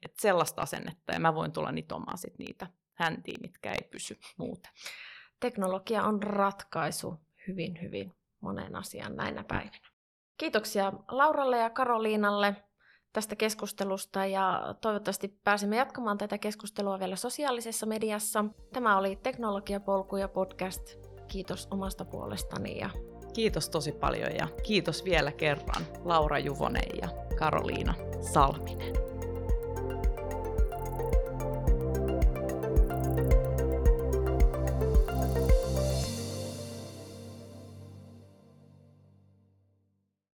Et 0.05 0.13
sellaista 0.19 0.61
asennetta, 0.61 1.13
ja 1.13 1.19
mä 1.19 1.35
voin 1.35 1.51
tulla 1.51 1.71
nitomaan 1.71 2.17
sit 2.17 2.37
niitä 2.39 2.67
häntiä, 2.93 3.37
mitkä 3.41 3.71
ei 3.71 3.87
pysy 3.91 4.19
muuten. 4.37 4.71
Teknologia 5.39 6.03
on 6.03 6.23
ratkaisu 6.23 7.19
hyvin, 7.47 7.81
hyvin 7.81 8.13
monen 8.41 8.75
asian 8.75 9.15
näinä 9.15 9.43
päivinä. 9.43 9.87
Kiitoksia 10.37 10.93
Lauralle 11.07 11.57
ja 11.57 11.69
Karoliinalle 11.69 12.55
tästä 13.17 13.35
keskustelusta 13.35 14.25
ja 14.25 14.75
toivottavasti 14.81 15.39
pääsemme 15.43 15.77
jatkamaan 15.77 16.17
tätä 16.17 16.37
keskustelua 16.37 16.99
vielä 16.99 17.15
sosiaalisessa 17.15 17.85
mediassa. 17.85 18.45
Tämä 18.73 18.97
oli 18.97 19.15
Teknologiapolkuja 19.15 20.27
podcast. 20.27 20.95
Kiitos 21.27 21.67
omasta 21.71 22.05
puolestani. 22.05 22.79
Ja... 22.79 22.89
Kiitos 23.33 23.69
tosi 23.69 23.91
paljon 23.91 24.35
ja 24.39 24.47
kiitos 24.63 25.05
vielä 25.05 25.31
kerran 25.31 25.85
Laura 26.03 26.39
Juvonen 26.39 26.89
ja 27.01 27.09
Karoliina 27.39 27.93
Salminen. 28.21 29.16